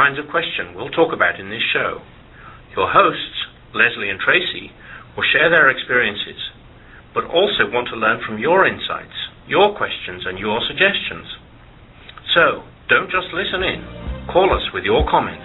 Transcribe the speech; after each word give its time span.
kinds 0.00 0.18
of 0.18 0.32
question 0.32 0.72
we'll 0.74 0.88
talk 0.88 1.12
about 1.12 1.38
in 1.38 1.50
this 1.50 1.60
show. 1.74 2.00
Your 2.74 2.88
hosts, 2.88 3.36
Lesley 3.74 4.08
and 4.08 4.18
Tracy, 4.18 4.72
will 5.14 5.24
share 5.30 5.50
their 5.50 5.68
experiences, 5.68 6.40
but 7.12 7.24
also 7.24 7.68
want 7.68 7.86
to 7.92 8.00
learn 8.00 8.18
from 8.24 8.38
your 8.38 8.64
insights, 8.64 9.12
your 9.46 9.76
questions, 9.76 10.24
and 10.24 10.38
your 10.38 10.58
suggestions. 10.66 11.28
So, 12.32 12.64
don't 12.88 13.10
just 13.10 13.28
listen 13.34 13.60
in. 13.62 13.84
Call 14.32 14.48
us 14.56 14.62
with 14.72 14.84
your 14.84 15.04
comments. 15.04 15.44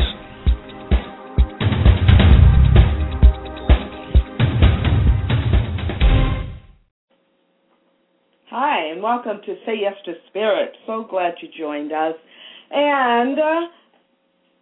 Hi, 8.55 8.87
and 8.87 9.03
welcome 9.03 9.41
to 9.45 9.55
Say 9.65 9.81
Yes 9.81 9.95
to 10.05 10.13
Spirit. 10.29 10.71
So 10.87 11.03
glad 11.03 11.33
you 11.41 11.49
joined 11.59 11.91
us. 11.91 12.15
And 12.71 13.37
uh, 13.37 13.61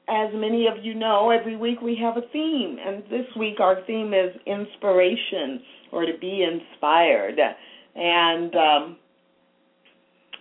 as 0.10 0.30
many 0.34 0.68
of 0.68 0.84
you 0.84 0.94
know, 0.94 1.30
every 1.30 1.56
week 1.56 1.82
we 1.82 1.96
have 2.02 2.18
a 2.18 2.28
theme, 2.34 2.78
and 2.86 3.04
this 3.10 3.26
week 3.38 3.60
our 3.60 3.82
theme 3.86 4.14
is 4.14 4.36
inspiration 4.46 5.62
or 5.92 6.06
to 6.06 6.18
be 6.20 6.44
inspired. 6.44 7.40
And 7.96 8.56
um, 8.56 8.98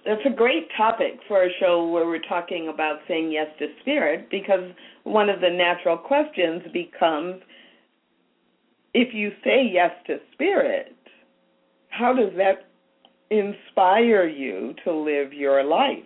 it's 0.04 0.26
a 0.26 0.36
great 0.36 0.68
topic 0.76 1.20
for 1.28 1.44
a 1.44 1.48
show 1.60 1.86
where 1.86 2.06
we're 2.06 2.26
talking 2.28 2.70
about 2.72 3.00
saying 3.06 3.30
yes 3.30 3.46
to 3.60 3.66
spirit 3.80 4.28
because 4.30 4.70
one 5.04 5.28
of 5.28 5.40
the 5.40 5.50
natural 5.50 5.96
questions 5.96 6.62
becomes 6.72 7.42
if 8.94 9.14
you 9.14 9.30
say 9.44 9.68
yes 9.72 9.90
to 10.06 10.18
spirit, 10.32 10.94
how 11.88 12.12
does 12.12 12.32
that 12.36 12.68
inspire 13.30 14.26
you 14.26 14.74
to 14.84 14.92
live 14.92 15.32
your 15.32 15.64
life? 15.64 16.04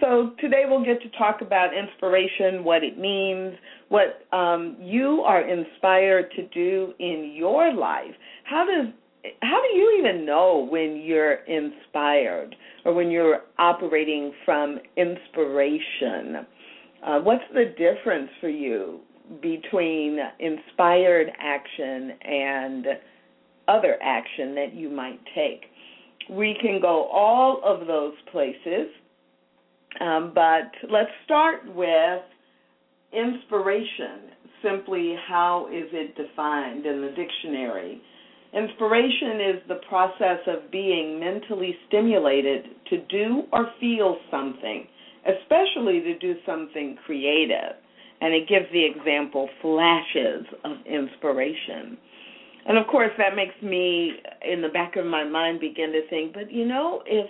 So 0.00 0.32
today 0.40 0.64
we'll 0.68 0.84
get 0.84 1.00
to 1.02 1.08
talk 1.16 1.40
about 1.40 1.70
inspiration, 1.74 2.64
what 2.64 2.84
it 2.84 2.98
means, 2.98 3.54
what 3.88 4.26
um, 4.36 4.76
you 4.80 5.22
are 5.26 5.40
inspired 5.48 6.30
to 6.32 6.46
do 6.48 6.92
in 6.98 7.32
your 7.34 7.72
life. 7.72 8.12
How 8.44 8.66
does 8.66 8.92
how 9.42 9.60
do 9.60 9.76
you 9.76 9.98
even 9.98 10.24
know 10.24 10.68
when 10.70 11.02
you're 11.04 11.40
inspired 11.46 12.54
or 12.84 12.94
when 12.94 13.10
you're 13.10 13.40
operating 13.58 14.32
from 14.44 14.78
inspiration? 14.96 16.46
Uh, 17.04 17.20
what's 17.20 17.42
the 17.52 17.74
difference 17.76 18.30
for 18.40 18.48
you 18.48 19.00
between 19.42 20.18
inspired 20.38 21.28
action 21.40 22.12
and 22.22 22.86
other 23.66 23.96
action 24.00 24.54
that 24.54 24.74
you 24.74 24.90
might 24.90 25.20
take? 25.34 25.62
We 26.30 26.56
can 26.60 26.80
go 26.80 27.08
all 27.12 27.60
of 27.64 27.86
those 27.86 28.14
places, 28.30 28.88
um, 30.00 30.32
but 30.34 30.70
let's 30.90 31.10
start 31.24 31.62
with 31.74 32.22
inspiration. 33.12 34.32
Simply, 34.62 35.14
how 35.28 35.68
is 35.72 35.88
it 35.92 36.16
defined 36.16 36.86
in 36.86 37.00
the 37.00 37.12
dictionary? 37.14 38.02
Inspiration 38.52 39.40
is 39.40 39.62
the 39.68 39.80
process 39.88 40.40
of 40.46 40.70
being 40.70 41.20
mentally 41.20 41.76
stimulated 41.88 42.64
to 42.88 42.98
do 43.06 43.42
or 43.52 43.70
feel 43.80 44.16
something, 44.30 44.86
especially 45.26 46.00
to 46.00 46.18
do 46.18 46.34
something 46.46 46.96
creative. 47.04 47.76
And 48.20 48.32
it 48.32 48.48
gives 48.48 48.66
the 48.72 48.84
example 48.84 49.48
flashes 49.60 50.46
of 50.64 50.78
inspiration. 50.86 51.98
And 52.66 52.78
of 52.78 52.86
course, 52.86 53.12
that 53.18 53.36
makes 53.36 53.54
me, 53.62 54.12
in 54.42 54.62
the 54.62 54.68
back 54.68 54.96
of 54.96 55.04
my 55.04 55.22
mind, 55.22 55.60
begin 55.60 55.92
to 55.92 56.08
think, 56.08 56.32
but 56.32 56.50
you 56.50 56.66
know, 56.66 57.02
if 57.06 57.28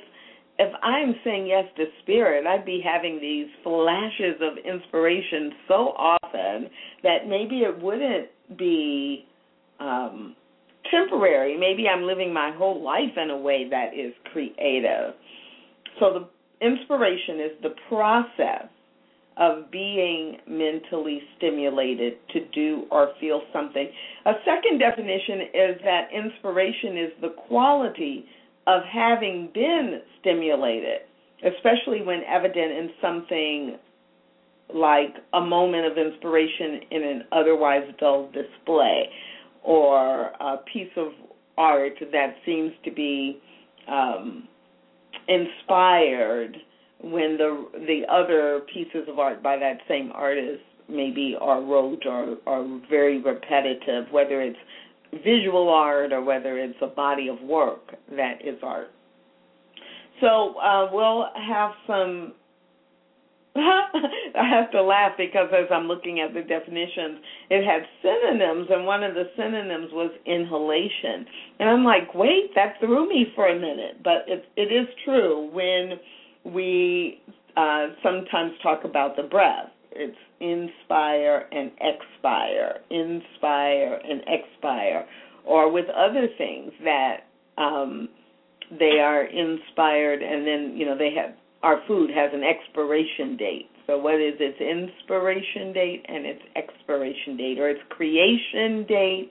if 0.58 0.72
I'm 0.82 1.14
saying 1.22 1.46
yes 1.46 1.64
to 1.76 1.84
spirit, 2.02 2.46
I'd 2.46 2.64
be 2.64 2.82
having 2.84 3.20
these 3.20 3.48
flashes 3.62 4.40
of 4.40 4.56
inspiration 4.58 5.52
so 5.68 5.92
often 5.96 6.70
that 7.02 7.28
maybe 7.28 7.60
it 7.60 7.80
wouldn't 7.80 8.28
be 8.56 9.26
um, 9.80 10.34
temporary. 10.90 11.58
Maybe 11.58 11.88
I'm 11.88 12.04
living 12.04 12.32
my 12.32 12.52
whole 12.56 12.82
life 12.82 13.16
in 13.16 13.30
a 13.30 13.36
way 13.36 13.68
that 13.70 13.92
is 13.94 14.14
creative. 14.32 15.14
So 16.00 16.12
the 16.60 16.66
inspiration 16.66 17.40
is 17.40 17.50
the 17.62 17.74
process 17.88 18.68
of 19.36 19.70
being 19.70 20.38
mentally 20.48 21.20
stimulated 21.36 22.14
to 22.32 22.46
do 22.54 22.84
or 22.90 23.10
feel 23.20 23.42
something. 23.52 23.86
A 24.24 24.32
second 24.46 24.78
definition 24.78 25.40
is 25.52 25.80
that 25.84 26.08
inspiration 26.10 26.96
is 26.96 27.10
the 27.20 27.34
quality 27.46 28.24
of 28.66 28.82
having 28.84 29.50
been 29.54 30.00
stimulated, 30.20 31.00
especially 31.44 32.02
when 32.02 32.22
evident 32.24 32.72
in 32.72 32.90
something 33.00 33.78
like 34.74 35.14
a 35.34 35.40
moment 35.40 35.86
of 35.86 35.96
inspiration 35.96 36.80
in 36.90 37.02
an 37.02 37.24
otherwise 37.32 37.88
dull 38.00 38.30
display 38.32 39.08
or 39.62 40.26
a 40.40 40.56
piece 40.72 40.90
of 40.96 41.08
art 41.56 41.92
that 42.12 42.36
seems 42.44 42.72
to 42.84 42.90
be 42.90 43.40
um, 43.88 44.48
inspired 45.28 46.56
when 47.02 47.36
the 47.36 47.68
the 47.86 48.02
other 48.10 48.62
pieces 48.72 49.08
of 49.08 49.18
art 49.18 49.42
by 49.42 49.56
that 49.56 49.78
same 49.88 50.10
artist 50.12 50.62
maybe 50.88 51.36
are 51.40 51.60
rote 51.62 52.04
or 52.06 52.36
are 52.46 52.80
very 52.88 53.20
repetitive, 53.20 54.06
whether 54.10 54.40
it's 54.40 54.58
visual 55.22 55.68
art 55.68 56.12
or 56.12 56.22
whether 56.22 56.58
it's 56.58 56.78
a 56.82 56.86
body 56.86 57.28
of 57.28 57.40
work 57.42 57.94
that 58.10 58.44
is 58.44 58.58
art. 58.62 58.90
So 60.20 60.54
uh, 60.58 60.88
we'll 60.92 61.26
have 61.36 61.72
some 61.86 62.34
I 63.56 64.48
have 64.50 64.70
to 64.72 64.82
laugh 64.82 65.12
because 65.16 65.48
as 65.52 65.66
I'm 65.72 65.88
looking 65.88 66.20
at 66.20 66.34
the 66.34 66.42
definitions, 66.42 67.20
it 67.48 67.64
had 67.64 67.82
synonyms, 68.02 68.68
and 68.70 68.84
one 68.84 69.02
of 69.02 69.14
the 69.14 69.30
synonyms 69.36 69.88
was 69.92 70.10
inhalation. 70.26 71.26
And 71.58 71.70
I'm 71.70 71.84
like, 71.84 72.14
wait, 72.14 72.54
that 72.54 72.74
threw 72.80 73.08
me 73.08 73.26
for 73.34 73.48
a 73.48 73.54
minute. 73.54 74.02
But 74.04 74.24
it, 74.26 74.44
it 74.56 74.72
is 74.72 74.86
true 75.04 75.50
when 75.52 76.52
we 76.52 77.22
uh, 77.56 77.88
sometimes 78.02 78.52
talk 78.62 78.84
about 78.84 79.16
the 79.16 79.22
breath. 79.22 79.70
It's 79.98 80.16
inspire 80.40 81.48
and 81.52 81.70
expire, 81.80 82.80
inspire 82.90 84.00
and 84.04 84.22
expire, 84.26 85.06
or 85.44 85.70
with 85.70 85.86
other 85.90 86.28
things 86.36 86.72
that 86.84 87.18
um, 87.58 88.08
they 88.78 88.98
are 89.00 89.24
inspired, 89.24 90.22
and 90.22 90.46
then 90.46 90.76
you 90.76 90.86
know 90.86 90.96
they 90.96 91.14
have 91.14 91.34
our 91.62 91.80
food 91.86 92.10
has 92.10 92.30
an 92.32 92.42
expiration 92.44 93.36
date. 93.36 93.70
So 93.86 93.98
what 93.98 94.16
is 94.16 94.34
its 94.40 94.60
inspiration 94.60 95.72
date 95.72 96.04
and 96.08 96.26
its 96.26 96.42
expiration 96.56 97.36
date, 97.36 97.58
or 97.58 97.68
its 97.70 97.80
creation 97.88 98.84
date 98.88 99.30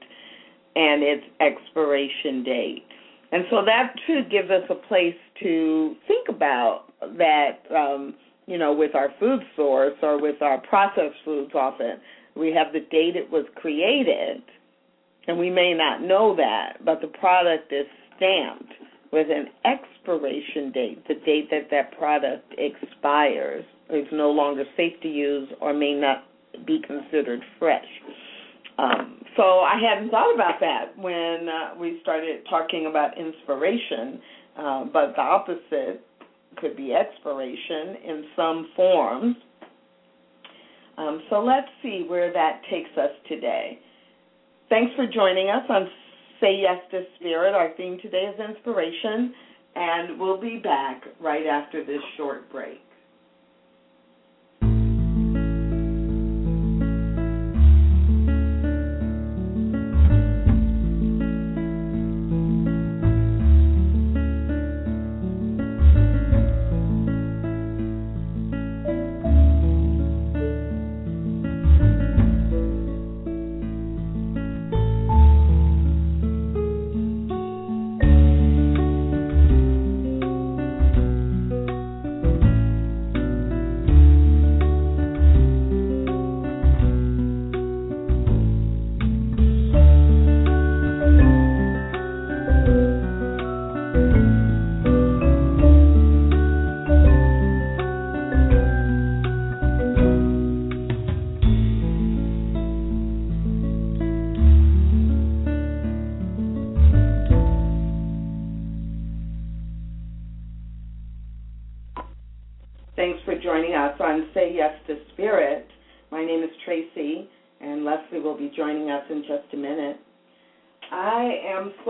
and 0.76 1.04
its 1.04 1.24
expiration 1.40 2.44
date? 2.44 2.84
And 3.32 3.44
so 3.50 3.66
that 3.66 3.94
too 4.08 4.22
gives 4.32 4.50
us 4.50 4.64
a 4.70 4.76
place 4.88 5.16
to 5.44 5.96
think 6.08 6.30
about 6.30 6.86
that. 7.18 7.60
Um, 7.76 8.16
you 8.48 8.58
know, 8.58 8.74
with 8.74 8.96
our 8.96 9.10
food 9.20 9.42
source 9.56 9.96
or 10.02 10.22
with 10.22 10.42
our 10.42 10.60
processed 10.62 11.18
foods, 11.24 11.52
often 11.56 12.00
we 12.36 12.52
have 12.52 12.74
the 12.74 12.82
date 12.92 13.16
it 13.16 13.30
was 13.32 13.46
created, 13.56 14.44
and 15.28 15.40
we 15.40 15.50
may 15.50 15.74
not 15.74 16.02
know 16.02 16.36
that, 16.36 16.84
but 16.84 17.02
the 17.02 17.08
product 17.08 17.72
is 17.72 17.86
stamped 18.16 18.74
with 19.12 19.28
an 19.30 19.48
expiration 19.64 20.72
date, 20.72 21.08
the 21.08 21.16
date 21.26 21.50
that 21.50 21.70
that 21.72 21.98
product 21.98 22.54
expires, 22.58 23.64
is 23.90 24.06
no 24.12 24.32
longer 24.32 24.64
safe 24.76 24.94
to 25.02 25.08
use 25.08 25.48
or 25.62 25.74
may 25.74 25.94
not 25.94 26.26
be 26.66 26.82
considered 26.86 27.40
fresh. 27.60 27.86
Um, 28.78 29.22
so 29.38 29.44
I 29.60 29.80
hadn't 29.80 30.10
thought 30.10 30.34
about 30.34 30.60
that 30.60 30.98
when 30.98 31.48
uh, 31.48 31.80
we 31.80 32.00
started 32.02 32.42
talking 32.50 32.88
about 32.88 33.18
inspiration, 33.18 34.20
uh, 34.58 34.84
but 34.92 35.14
the 35.16 35.22
opposite 35.22 36.05
could 36.58 36.76
be 36.76 36.94
expiration 36.94 37.98
in 38.06 38.26
some 38.36 38.70
forms. 38.76 39.36
Um, 40.98 41.22
so 41.30 41.44
let's 41.44 41.68
see 41.84 42.06
where 42.08 42.32
that 42.32 42.62
takes 42.70 42.90
us 42.98 43.12
today. 43.28 43.80
Thanks 44.70 44.94
for 44.96 45.06
joining 45.06 45.50
us 45.50 45.64
on 45.70 45.90
Say 46.40 46.60
Yes 46.62 46.80
to 46.92 47.04
Spirit. 47.20 47.54
Our 47.54 47.74
theme 47.76 47.98
today 48.02 48.32
is 48.34 48.40
inspiration, 48.40 49.34
and 49.76 50.20
we'll 50.20 50.40
be 50.40 50.58
back 50.64 51.04
right 51.20 51.46
after 51.46 51.86
this 51.86 52.02
short 52.18 52.52
break. 52.52 52.85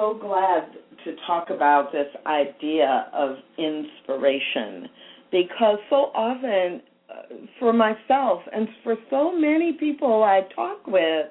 So 0.06 0.18
glad 0.19 0.68
to 1.04 1.16
talk 1.25 1.50
about 1.50 1.92
this 1.92 2.07
idea 2.25 3.07
of 3.13 3.38
inspiration 3.57 4.88
because 5.31 5.78
so 5.90 6.12
often, 6.13 6.81
uh, 7.10 7.36
for 7.60 7.74
myself 7.74 8.42
and 8.54 8.68
for 8.84 8.96
so 9.10 9.36
many 9.38 9.74
people 9.74 10.24
I 10.24 10.42
talk 10.56 10.86
with, 10.88 11.28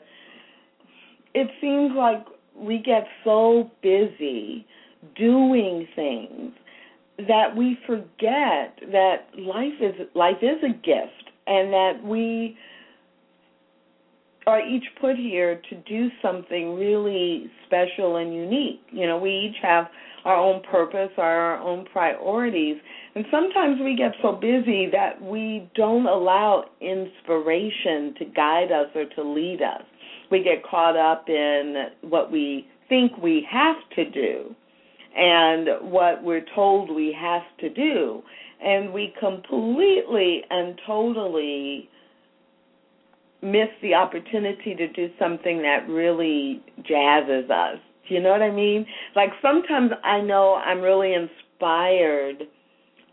it 1.34 1.48
seems 1.60 1.92
like 1.96 2.24
we 2.56 2.78
get 2.78 3.06
so 3.24 3.70
busy 3.82 4.66
doing 5.16 5.86
things 5.94 6.52
that 7.28 7.56
we 7.56 7.78
forget 7.86 8.78
that 8.92 9.26
life 9.38 9.72
is 9.80 9.94
life 10.14 10.42
is 10.42 10.62
a 10.64 10.72
gift 10.72 11.30
and 11.46 11.72
that 11.72 12.00
we 12.04 12.56
are 14.46 14.60
each 14.60 14.84
put 15.00 15.16
here 15.16 15.60
to 15.70 15.76
do 15.88 16.08
something 16.22 16.74
really 16.74 17.50
special 17.66 18.16
and 18.16 18.34
unique. 18.34 18.80
You 18.90 19.06
know, 19.06 19.18
we 19.18 19.30
each 19.30 19.56
have 19.62 19.86
our 20.24 20.36
own 20.36 20.62
purpose, 20.70 21.10
our 21.18 21.58
own 21.58 21.86
priorities, 21.92 22.76
and 23.14 23.24
sometimes 23.30 23.80
we 23.82 23.96
get 23.96 24.12
so 24.22 24.32
busy 24.32 24.88
that 24.90 25.20
we 25.22 25.70
don't 25.74 26.06
allow 26.06 26.64
inspiration 26.80 28.14
to 28.18 28.24
guide 28.34 28.72
us 28.72 28.88
or 28.94 29.04
to 29.16 29.22
lead 29.22 29.60
us. 29.62 29.82
We 30.30 30.42
get 30.42 30.64
caught 30.68 30.96
up 30.96 31.28
in 31.28 31.86
what 32.02 32.32
we 32.32 32.66
think 32.88 33.16
we 33.18 33.46
have 33.50 33.76
to 33.96 34.10
do 34.10 34.54
and 35.16 35.90
what 35.92 36.24
we're 36.24 36.44
told 36.54 36.90
we 36.90 37.16
have 37.18 37.42
to 37.60 37.68
do. 37.70 38.22
And 38.62 38.92
we 38.92 39.14
completely 39.20 40.42
and 40.50 40.80
totally 40.86 41.88
miss 43.44 43.68
the 43.82 43.94
opportunity 43.94 44.74
to 44.74 44.88
do 44.88 45.08
something 45.18 45.62
that 45.62 45.86
really 45.88 46.62
jazzes 46.82 47.50
us. 47.50 47.78
Do 48.08 48.14
you 48.14 48.20
know 48.20 48.30
what 48.30 48.42
I 48.42 48.50
mean? 48.50 48.86
Like 49.14 49.30
sometimes 49.40 49.90
I 50.02 50.20
know 50.20 50.54
I'm 50.54 50.80
really 50.80 51.14
inspired. 51.14 52.44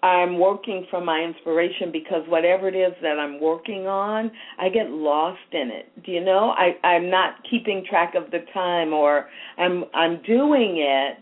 I'm 0.04 0.40
working 0.40 0.88
from 0.90 1.06
my 1.06 1.20
inspiration 1.20 1.92
because 1.92 2.24
whatever 2.28 2.68
it 2.68 2.76
is 2.76 2.94
that 3.04 3.20
I'm 3.20 3.40
working 3.40 3.86
on, 3.86 4.32
I 4.60 4.70
get 4.70 4.90
lost 4.90 5.40
in 5.52 5.70
it. 5.70 6.04
Do 6.04 6.12
you 6.12 6.24
know? 6.24 6.56
I 6.58 6.76
I'm 6.86 7.10
not 7.10 7.36
keeping 7.50 7.86
track 7.88 8.16
of 8.16 8.32
the 8.32 8.40
time 8.54 8.94
or 8.94 9.28
I'm 9.58 9.86
I'm 9.94 10.22
doing 10.24 10.78
it 10.80 11.18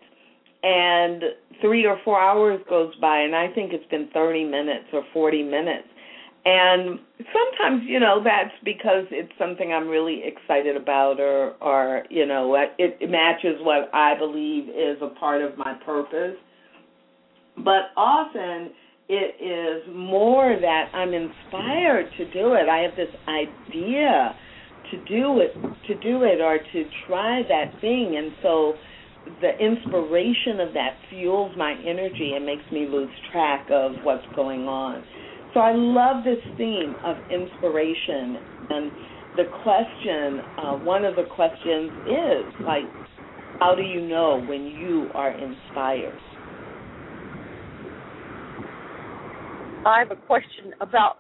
and 0.64 1.24
3 1.62 1.86
or 1.86 2.00
4 2.04 2.22
hours 2.22 2.62
goes 2.70 2.94
by 3.02 3.20
and 3.20 3.36
I 3.36 3.48
think 3.54 3.74
it's 3.74 3.90
been 3.90 4.10
30 4.14 4.46
minutes 4.46 4.86
or 4.94 5.04
40 5.14 5.44
minutes 5.44 5.88
and 6.50 7.00
sometimes 7.18 7.84
you 7.86 8.00
know 8.00 8.22
that's 8.24 8.54
because 8.66 9.06
it's 9.12 9.32
something 9.38 9.72
i'm 9.72 9.88
really 9.88 10.22
excited 10.26 10.76
about 10.76 11.20
or 11.20 11.54
or 11.62 12.04
you 12.10 12.26
know 12.26 12.56
it, 12.56 12.98
it 13.00 13.10
matches 13.10 13.58
what 13.62 13.94
i 13.94 14.18
believe 14.18 14.68
is 14.70 14.98
a 15.02 15.20
part 15.20 15.42
of 15.42 15.58
my 15.58 15.74
purpose. 15.86 16.36
But 17.58 17.92
often 17.98 18.72
it 19.10 19.36
is 19.42 19.96
more 19.96 20.58
that 20.60 20.90
i'm 20.94 21.14
inspired 21.14 22.10
to 22.18 22.32
do 22.32 22.54
it. 22.54 22.68
I 22.68 22.80
have 22.80 22.96
this 22.96 23.14
idea 23.28 24.36
to 24.92 24.98
do 25.06 25.40
it 25.42 25.54
to 25.88 25.96
do 26.00 26.24
it 26.24 26.42
or 26.42 26.58
to 26.58 26.84
try 27.08 27.44
that 27.48 27.80
thing. 27.80 28.16
And 28.18 28.32
so 28.42 28.74
the 29.42 29.52
inspiration 29.60 30.60
of 30.62 30.74
that 30.74 30.98
fuels 31.10 31.52
my 31.58 31.76
energy 31.86 32.34
and 32.36 32.46
makes 32.46 32.64
me 32.72 32.88
lose 32.90 33.12
track 33.32 33.68
of 33.70 33.92
what's 34.04 34.26
going 34.36 34.68
on 34.68 35.04
so 35.54 35.60
I 35.60 35.74
love 35.74 36.24
this 36.24 36.44
theme 36.58 36.96
of 37.04 37.18
inspiration. 37.32 38.38
And 38.70 38.92
the 39.36 39.46
question, 39.64 40.42
uh, 40.58 40.78
one 40.86 41.06
of 41.06 41.16
the 41.16 41.24
questions 41.36 41.92
is 42.06 42.66
like, 42.66 42.84
how 43.60 43.76
do 43.76 43.82
you 43.82 44.02
know 44.08 44.44
when 44.48 44.66
you 44.66 45.08
are 45.14 45.32
inspired? 45.32 46.18
I 49.86 50.00
have 50.00 50.12
a 50.12 50.22
question 50.28 50.74
about 50.82 51.18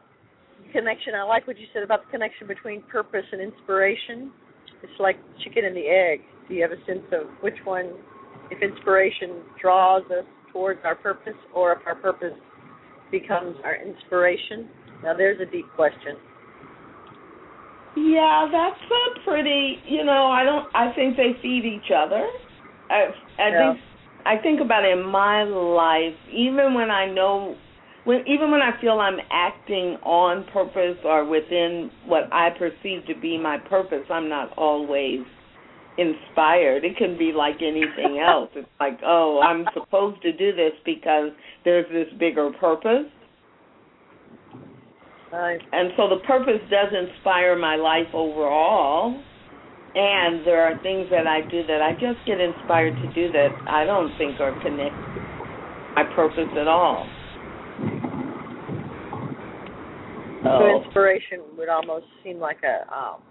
connection. 0.71 1.15
I 1.15 1.23
like 1.23 1.47
what 1.47 1.57
you 1.57 1.65
said 1.73 1.81
about 1.81 2.05
the 2.05 2.11
connection 2.11 2.45
between 2.47 2.81
purpose 2.83 3.25
and 3.31 3.41
inspiration. 3.41 4.31
It's 4.83 4.99
like 4.99 5.17
chicken 5.43 5.65
and 5.65 5.75
the 5.75 5.87
egg. 5.87 6.21
Do 6.47 6.55
you 6.55 6.61
have 6.61 6.71
a 6.71 6.85
sense 6.85 7.05
of 7.11 7.27
which 7.41 7.57
one, 7.63 7.93
if 8.51 8.61
inspiration 8.61 9.41
draws 9.61 10.03
us 10.05 10.25
towards 10.53 10.79
our 10.83 10.95
purpose, 10.95 11.33
or 11.53 11.73
if 11.73 11.79
our 11.85 11.95
purpose 11.95 12.33
becomes 13.11 13.55
our 13.63 13.75
inspiration? 13.75 14.69
Now, 15.03 15.15
there's 15.15 15.39
a 15.39 15.49
deep 15.49 15.65
question. 15.75 16.15
Yeah, 17.95 18.47
that's 18.51 18.79
a 18.91 19.23
pretty. 19.23 19.77
You 19.87 20.03
know, 20.05 20.27
I 20.27 20.43
don't. 20.43 20.67
I 20.75 20.93
think 20.93 21.17
they 21.17 21.31
feed 21.41 21.65
each 21.65 21.91
other. 21.95 22.27
I, 22.89 23.09
I 23.41 23.49
yeah. 23.49 23.73
think. 23.73 23.83
I 24.25 24.37
think 24.37 24.61
about 24.61 24.85
it 24.85 24.97
in 24.97 25.05
my 25.05 25.43
life, 25.43 26.17
even 26.31 26.73
when 26.73 26.91
I 26.91 27.09
know, 27.09 27.55
when 28.03 28.21
even 28.27 28.51
when 28.51 28.61
I 28.61 28.79
feel 28.81 28.99
I'm 28.99 29.17
acting 29.31 29.97
on 30.03 30.45
purpose 30.51 30.97
or 31.05 31.25
within 31.25 31.89
what 32.05 32.23
I 32.31 32.49
perceive 32.57 33.05
to 33.07 33.19
be 33.19 33.37
my 33.37 33.57
purpose, 33.57 34.05
I'm 34.09 34.29
not 34.29 34.55
always 34.57 35.21
inspired. 35.97 36.85
It 36.85 36.97
can 36.97 37.17
be 37.17 37.31
like 37.35 37.55
anything 37.61 38.19
else. 38.25 38.49
It's 38.55 38.69
like, 38.79 38.99
oh, 39.05 39.41
I'm 39.43 39.65
supposed 39.73 40.21
to 40.21 40.31
do 40.31 40.55
this 40.55 40.73
because 40.85 41.31
there's 41.69 41.85
this 41.91 42.11
bigger 42.19 42.49
purpose. 42.59 43.05
Right. 45.31 45.61
And 45.71 45.91
so 45.95 46.09
the 46.09 46.21
purpose 46.25 46.59
does 46.71 46.91
inspire 46.91 47.55
my 47.55 47.75
life 47.75 48.07
overall. 48.13 49.21
And 49.93 50.45
there 50.45 50.63
are 50.63 50.81
things 50.81 51.07
that 51.11 51.27
I 51.27 51.41
do 51.49 51.61
that 51.67 51.81
I 51.81 51.93
just 51.93 52.25
get 52.25 52.39
inspired 52.39 52.95
to 52.95 53.13
do 53.13 53.31
that 53.31 53.49
I 53.67 53.85
don't 53.85 54.15
think 54.17 54.39
are 54.39 54.59
connected 54.61 54.91
to 54.93 55.93
my 55.95 56.03
purpose 56.15 56.49
at 56.59 56.67
all. 56.67 57.07
So 60.43 60.83
inspiration 60.83 61.41
would 61.57 61.69
almost 61.69 62.05
seem 62.23 62.39
like 62.39 62.63
a 62.63 62.91
um, 62.93 63.21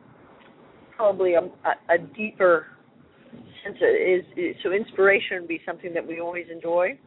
probably 0.96 1.34
a, 1.34 1.40
a, 1.40 1.94
a 1.94 1.98
deeper 2.16 2.66
sense 3.64 3.76
of 3.76 3.88
is, 3.88 4.24
is 4.36 4.56
so 4.62 4.72
inspiration 4.72 5.40
would 5.40 5.48
be 5.48 5.60
something 5.64 5.94
that 5.94 6.06
we 6.06 6.20
always 6.20 6.46
enjoy 6.52 6.98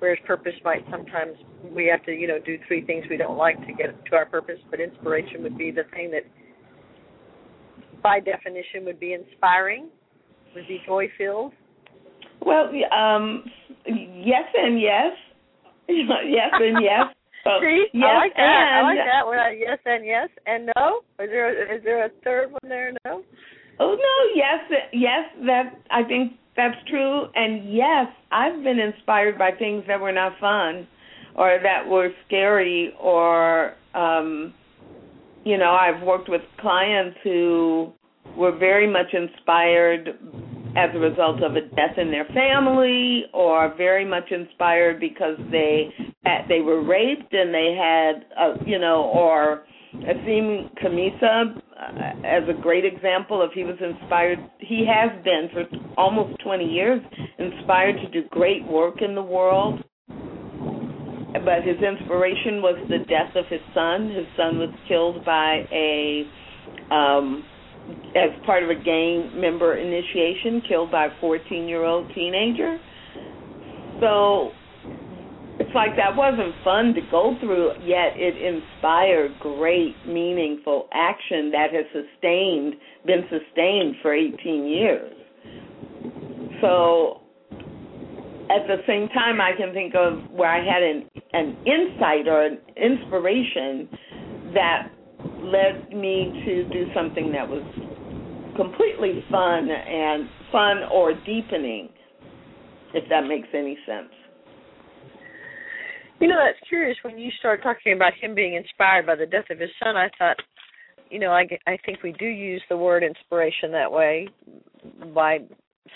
whereas 0.00 0.18
purpose 0.26 0.52
might 0.64 0.84
sometimes 0.90 1.36
we 1.74 1.86
have 1.86 2.04
to 2.04 2.12
you 2.12 2.26
know 2.26 2.38
do 2.44 2.58
three 2.66 2.84
things 2.84 3.04
we 3.08 3.16
don't 3.16 3.38
like 3.38 3.56
to 3.66 3.72
get 3.72 3.94
to 4.06 4.16
our 4.16 4.26
purpose 4.26 4.58
but 4.70 4.80
inspiration 4.80 5.42
would 5.42 5.56
be 5.56 5.70
the 5.70 5.84
thing 5.94 6.10
that 6.10 6.24
by 8.02 8.18
definition 8.18 8.84
would 8.84 8.98
be 8.98 9.12
inspiring 9.12 9.88
would 10.54 10.66
be 10.66 10.80
joy 10.84 11.06
filled 11.16 11.52
well 12.44 12.70
um 12.92 13.44
yes 13.86 14.48
and 14.56 14.80
yes 14.80 15.12
yes 15.88 16.50
and 16.52 16.82
yes 16.82 17.06
so, 17.44 17.50
See, 17.60 17.86
yes 17.92 18.04
I 18.04 18.18
like 18.18 18.34
that. 18.34 18.42
And, 18.42 18.76
I 18.76 18.82
like 18.82 19.06
that. 19.06 19.26
When 19.26 19.38
I, 19.38 19.50
yes 19.58 19.78
and 19.84 20.04
yes 20.04 20.28
and 20.46 20.70
no. 20.76 21.00
Is 21.18 21.30
there 21.30 21.48
a, 21.48 21.76
is 21.76 21.84
there 21.84 22.04
a 22.04 22.10
third 22.22 22.52
one 22.52 22.68
there? 22.68 22.92
No. 23.06 23.22
Oh 23.78 23.96
no, 23.96 24.16
yes, 24.34 24.88
yes. 24.92 25.24
That 25.46 25.80
I 25.90 26.02
think 26.04 26.32
that's 26.56 26.76
true. 26.88 27.26
And 27.34 27.72
yes, 27.72 28.06
I've 28.30 28.62
been 28.62 28.78
inspired 28.78 29.38
by 29.38 29.50
things 29.58 29.84
that 29.86 30.00
were 30.00 30.12
not 30.12 30.32
fun, 30.40 30.86
or 31.34 31.58
that 31.62 31.88
were 31.88 32.10
scary, 32.26 32.92
or 33.00 33.74
um, 33.94 34.52
you 35.44 35.56
know, 35.56 35.72
I've 35.72 36.02
worked 36.02 36.28
with 36.28 36.42
clients 36.60 37.16
who 37.24 37.92
were 38.36 38.56
very 38.56 38.90
much 38.90 39.12
inspired 39.12 40.08
as 40.76 40.90
a 40.94 40.98
result 40.98 41.42
of 41.42 41.56
a 41.56 41.62
death 41.62 41.98
in 41.98 42.10
their 42.10 42.26
family 42.26 43.24
or 43.32 43.74
very 43.76 44.04
much 44.04 44.30
inspired 44.30 45.00
because 45.00 45.36
they 45.50 45.92
they 46.48 46.60
were 46.60 46.82
raped 46.82 47.32
and 47.32 47.52
they 47.52 47.76
had 47.76 48.24
a, 48.38 48.54
you 48.64 48.78
know 48.78 49.10
or 49.12 49.64
Azim 49.94 50.70
Khamisa 50.82 51.60
uh, 51.80 52.26
as 52.26 52.42
a 52.48 52.60
great 52.60 52.84
example 52.84 53.42
of 53.42 53.50
he 53.54 53.64
was 53.64 53.76
inspired 53.80 54.38
he 54.58 54.86
has 54.86 55.10
been 55.24 55.48
for 55.52 55.64
almost 55.96 56.38
20 56.42 56.64
years 56.64 57.00
inspired 57.38 57.96
to 57.96 58.08
do 58.10 58.28
great 58.28 58.66
work 58.66 59.02
in 59.02 59.14
the 59.14 59.22
world 59.22 59.82
but 61.32 61.62
his 61.64 61.76
inspiration 61.80 62.60
was 62.60 62.76
the 62.88 62.98
death 63.08 63.34
of 63.34 63.46
his 63.48 63.60
son 63.74 64.10
his 64.10 64.26
son 64.36 64.58
was 64.58 64.74
killed 64.88 65.24
by 65.24 65.62
a 65.72 66.24
um 66.92 67.44
as 68.14 68.30
part 68.44 68.62
of 68.62 68.70
a 68.70 68.74
gang 68.74 69.30
member 69.40 69.76
initiation, 69.76 70.62
killed 70.68 70.90
by 70.90 71.06
a 71.06 71.20
14 71.20 71.68
year 71.68 71.84
old 71.84 72.12
teenager. 72.14 72.78
So 74.00 74.50
it's 75.60 75.74
like 75.74 75.94
that 75.96 76.16
wasn't 76.16 76.54
fun 76.64 76.94
to 76.94 77.02
go 77.10 77.36
through, 77.38 77.72
yet 77.84 78.16
it 78.16 78.32
inspired 78.40 79.38
great, 79.40 79.94
meaningful 80.06 80.88
action 80.90 81.50
that 81.52 81.68
has 81.74 81.84
sustained, 81.92 82.74
been 83.04 83.28
sustained 83.28 83.96
for 84.00 84.14
18 84.14 84.66
years. 84.66 85.12
So 86.62 87.20
at 88.48 88.66
the 88.66 88.80
same 88.86 89.08
time, 89.08 89.38
I 89.40 89.52
can 89.54 89.74
think 89.74 89.94
of 89.94 90.30
where 90.30 90.50
I 90.50 90.64
had 90.64 90.82
an 90.82 91.10
an 91.32 91.56
insight 91.64 92.26
or 92.26 92.42
an 92.42 92.58
inspiration 92.76 93.86
that 94.54 94.90
led 95.44 95.92
me 95.92 96.42
to 96.46 96.64
do 96.70 96.86
something 96.94 97.30
that 97.32 97.46
was 97.46 97.62
completely 98.56 99.22
fun 99.30 99.68
and 99.70 100.26
fun 100.50 100.88
or 100.90 101.12
deepening, 101.12 101.90
if 102.94 103.08
that 103.10 103.28
makes 103.28 103.48
any 103.54 103.78
sense. 103.86 104.10
You 106.20 106.28
know, 106.28 106.36
that's 106.36 106.68
curious. 106.68 106.98
When 107.02 107.18
you 107.18 107.30
start 107.38 107.62
talking 107.62 107.94
about 107.94 108.12
him 108.20 108.34
being 108.34 108.54
inspired 108.54 109.06
by 109.06 109.16
the 109.16 109.24
death 109.24 109.46
of 109.50 109.58
his 109.58 109.70
son, 109.82 109.96
I 109.96 110.10
thought, 110.18 110.36
you 111.10 111.18
know, 111.18 111.30
I, 111.30 111.48
I 111.66 111.78
think 111.86 112.02
we 112.02 112.12
do 112.12 112.26
use 112.26 112.62
the 112.68 112.76
word 112.76 113.02
inspiration 113.02 113.72
that 113.72 113.90
way 113.90 114.28
by 115.14 115.38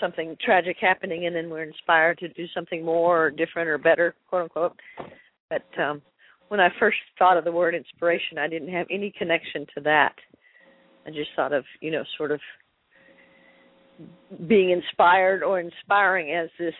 something 0.01 0.35
tragic 0.43 0.77
happening, 0.81 1.27
and 1.27 1.35
then 1.35 1.49
we're 1.49 1.63
inspired 1.63 2.17
to 2.17 2.27
do 2.29 2.45
something 2.55 2.83
more 2.83 3.27
or 3.27 3.29
different 3.29 3.69
or 3.69 3.77
better, 3.77 4.15
quote 4.27 4.43
unquote. 4.43 4.79
But 5.49 5.63
um, 5.79 6.01
when 6.47 6.59
I 6.59 6.69
first 6.79 6.97
thought 7.19 7.37
of 7.37 7.43
the 7.43 7.51
word 7.51 7.75
inspiration, 7.75 8.39
I 8.39 8.47
didn't 8.47 8.69
have 8.69 8.87
any 8.89 9.13
connection 9.15 9.67
to 9.75 9.81
that. 9.81 10.15
I 11.05 11.11
just 11.11 11.29
thought 11.35 11.53
of, 11.53 11.63
you 11.81 11.91
know, 11.91 12.03
sort 12.17 12.31
of 12.31 12.39
being 14.47 14.71
inspired 14.71 15.43
or 15.43 15.59
inspiring 15.59 16.33
as 16.33 16.49
this 16.57 16.73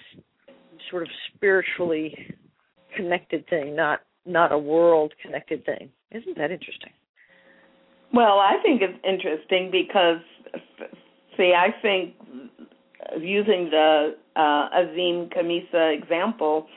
sort 0.90 1.04
of 1.04 1.10
spiritually 1.36 2.36
connected 2.96 3.48
thing, 3.50 3.76
not 3.76 4.02
not 4.26 4.52
a 4.52 4.58
world 4.58 5.14
connected 5.22 5.66
thing. 5.66 5.90
Isn't 6.12 6.38
that 6.38 6.52
interesting? 6.52 6.92
Well, 8.14 8.40
I 8.40 8.54
think 8.64 8.82
it's 8.82 8.98
interesting 9.08 9.70
because 9.72 10.22
see, 11.38 11.54
I 11.56 11.68
think 11.82 12.14
using 13.20 13.70
the 13.70 14.16
uh, 14.36 14.70
Azim 14.74 15.30
Khamisa 15.30 15.98
example, 16.02 16.68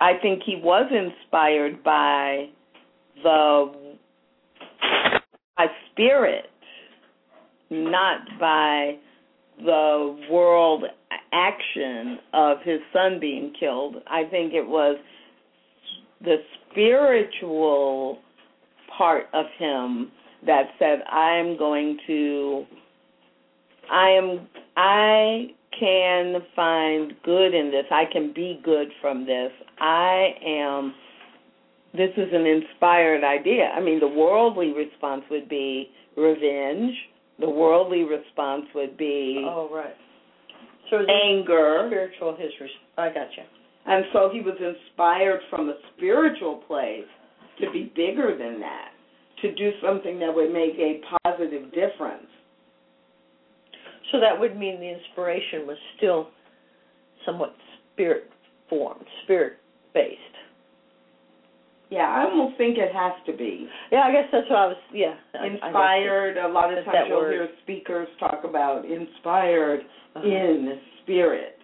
I 0.00 0.12
think 0.20 0.42
he 0.44 0.56
was 0.62 0.90
inspired 0.90 1.82
by 1.82 2.48
the 3.22 3.72
by 5.56 5.66
spirit, 5.90 6.50
not 7.70 8.20
by 8.38 8.96
the 9.58 10.26
world 10.30 10.84
action 11.32 12.18
of 12.34 12.58
his 12.62 12.80
son 12.92 13.18
being 13.20 13.52
killed. 13.58 13.96
I 14.06 14.24
think 14.24 14.52
it 14.52 14.66
was 14.66 14.98
the 16.22 16.36
spiritual 16.70 18.18
part 18.96 19.26
of 19.32 19.46
him 19.58 20.10
that 20.46 20.64
said, 20.78 21.02
I'm 21.10 21.56
going 21.58 21.98
to 22.06 22.66
I 23.90 24.10
am 24.10 24.48
I 24.76 25.46
can 25.78 26.42
find 26.54 27.12
good 27.24 27.54
in 27.54 27.70
this. 27.70 27.84
I 27.90 28.04
can 28.10 28.32
be 28.34 28.60
good 28.64 28.88
from 29.00 29.26
this. 29.26 29.52
I 29.78 30.34
am 30.44 30.94
this 31.92 32.10
is 32.16 32.28
an 32.32 32.46
inspired 32.46 33.24
idea. 33.24 33.70
I 33.74 33.80
mean 33.80 34.00
the 34.00 34.08
worldly 34.08 34.72
response 34.72 35.22
would 35.30 35.48
be 35.48 35.90
revenge. 36.16 36.94
The 37.38 37.48
worldly 37.48 38.02
response 38.02 38.64
would 38.74 38.96
be 38.96 39.44
Oh 39.46 39.68
right. 39.72 39.94
So 40.90 40.98
anger. 40.98 41.84
Spiritual 41.88 42.36
his 42.36 42.50
I 42.96 43.08
got 43.08 43.28
you. 43.36 43.42
And 43.86 44.04
so 44.12 44.30
he 44.32 44.40
was 44.40 44.56
inspired 44.58 45.40
from 45.48 45.68
a 45.68 45.74
spiritual 45.96 46.56
place 46.66 47.06
to 47.60 47.70
be 47.70 47.92
bigger 47.94 48.36
than 48.36 48.60
that, 48.60 48.90
to 49.42 49.54
do 49.54 49.70
something 49.84 50.18
that 50.18 50.34
would 50.34 50.52
make 50.52 50.74
a 50.78 51.00
positive 51.22 51.72
difference. 51.72 52.26
So 54.12 54.20
that 54.20 54.38
would 54.38 54.56
mean 54.56 54.80
the 54.80 54.88
inspiration 54.88 55.66
was 55.66 55.76
still 55.96 56.28
somewhat 57.24 57.54
spirit 57.92 58.30
formed, 58.68 59.04
spirit 59.24 59.58
based. 59.94 60.20
Yeah, 61.90 62.08
I 62.08 62.24
almost 62.24 62.58
think 62.58 62.78
it 62.78 62.92
has 62.92 63.12
to 63.26 63.36
be. 63.36 63.68
Yeah, 63.92 64.02
I 64.02 64.12
guess 64.12 64.28
that's 64.32 64.50
what 64.50 64.58
I 64.58 64.66
was. 64.66 64.76
Yeah, 64.92 65.14
inspired. 65.46 66.36
I 66.36 66.48
a 66.48 66.52
lot 66.52 66.76
of 66.76 66.84
times 66.84 67.06
you'll 67.08 67.18
word. 67.18 67.32
hear 67.32 67.48
speakers 67.62 68.08
talk 68.18 68.42
about 68.42 68.84
inspired 68.84 69.80
uh-huh. 70.16 70.26
in 70.26 70.80
spirit. 71.02 71.58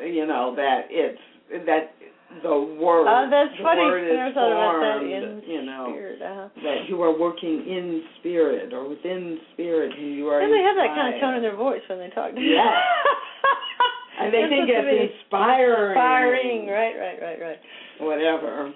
You 0.00 0.26
know 0.26 0.54
that 0.54 0.82
it's 0.88 1.18
that 1.66 1.94
the 2.42 2.76
word. 2.80 3.06
Oh, 3.06 3.28
that's 3.30 3.54
the 3.56 3.62
funny. 3.62 3.80
Word 3.80 4.04
is 4.04 4.34
formed, 4.34 5.06
in 5.06 5.42
you 5.46 5.62
know, 5.64 5.88
spirit, 5.90 6.20
uh-huh. 6.22 6.48
that 6.62 6.78
you 6.88 7.02
are 7.02 7.16
working 7.16 7.64
in 7.66 8.02
spirit 8.20 8.72
or 8.72 8.88
within 8.88 9.38
spirit, 9.52 9.92
and 9.96 10.14
you 10.14 10.28
are. 10.28 10.40
And 10.42 10.52
they 10.52 10.62
have 10.62 10.76
that 10.76 10.92
kind 10.94 11.14
of 11.14 11.20
tone 11.20 11.34
in 11.34 11.42
their 11.42 11.56
voice 11.56 11.82
when 11.88 11.98
they 11.98 12.10
talk. 12.10 12.34
To 12.34 12.40
Yeah. 12.40 12.66
and 14.20 14.34
they 14.34 14.44
think 14.48 14.68
it's 14.68 15.14
inspiring. 15.22 15.96
Inspiring, 15.96 16.66
right, 16.66 16.94
right, 16.98 17.18
right, 17.22 17.40
right. 17.40 17.60
Whatever. 18.00 18.72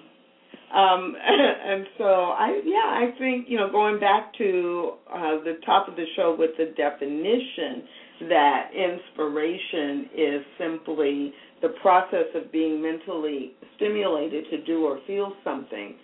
Um, 0.73 1.15
and 1.21 1.85
so 1.97 2.31
I, 2.31 2.61
yeah, 2.63 2.87
I 2.87 3.11
think 3.19 3.47
you 3.49 3.57
know, 3.57 3.69
going 3.69 3.99
back 3.99 4.33
to 4.37 4.91
uh, 5.11 5.43
the 5.43 5.59
top 5.65 5.87
of 5.87 5.95
the 5.95 6.05
show 6.15 6.35
with 6.37 6.51
the 6.57 6.73
definition 6.77 7.83
that 8.29 8.69
inspiration 8.73 10.09
is 10.15 10.41
simply 10.59 11.33
the 11.61 11.69
process 11.81 12.25
of 12.35 12.51
being 12.51 12.81
mentally 12.81 13.53
stimulated 13.75 14.45
to 14.49 14.63
do 14.63 14.85
or 14.85 14.99
feel 15.05 15.33
something. 15.43 15.95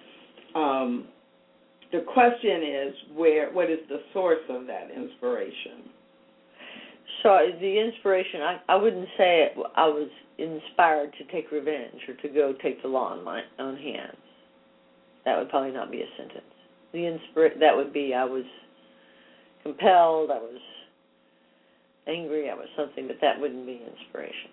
Um, 0.56 1.08
the 1.92 2.04
question 2.14 2.64
is 2.64 2.94
where 3.16 3.52
what 3.52 3.70
is 3.70 3.80
the 3.90 4.00
source 4.14 4.44
of 4.50 4.68
that 4.68 4.90
inspiration? 4.96 5.90
So 7.24 7.38
the 7.60 7.80
inspiration, 7.80 8.42
I, 8.42 8.60
I 8.70 8.76
wouldn't 8.76 9.08
say 9.18 9.50
I 9.76 9.88
was 9.88 10.10
inspired 10.38 11.12
to 11.18 11.32
take 11.32 11.52
revenge 11.52 12.02
or 12.08 12.14
to 12.16 12.30
go 12.30 12.54
take 12.62 12.82
the 12.82 12.88
law 12.88 13.18
in 13.18 13.24
my 13.24 13.42
own 13.60 13.78
hands. 13.78 14.18
That 15.26 15.38
would 15.38 15.50
probably 15.50 15.72
not 15.72 15.92
be 15.92 16.02
a 16.02 16.08
sentence. 16.18 16.44
The 16.94 17.00
inspira- 17.00 17.60
that 17.60 17.76
would 17.76 17.92
be 17.92 18.14
I 18.14 18.26
was 18.26 18.46
compelled, 19.64 20.30
I 20.30 20.38
was 20.38 20.62
angry, 22.08 22.50
I 22.50 22.54
was 22.54 22.68
something, 22.78 23.08
but 23.08 23.18
that 23.22 23.40
wouldn't 23.40 23.66
be 23.66 23.82
inspiration 24.00 24.52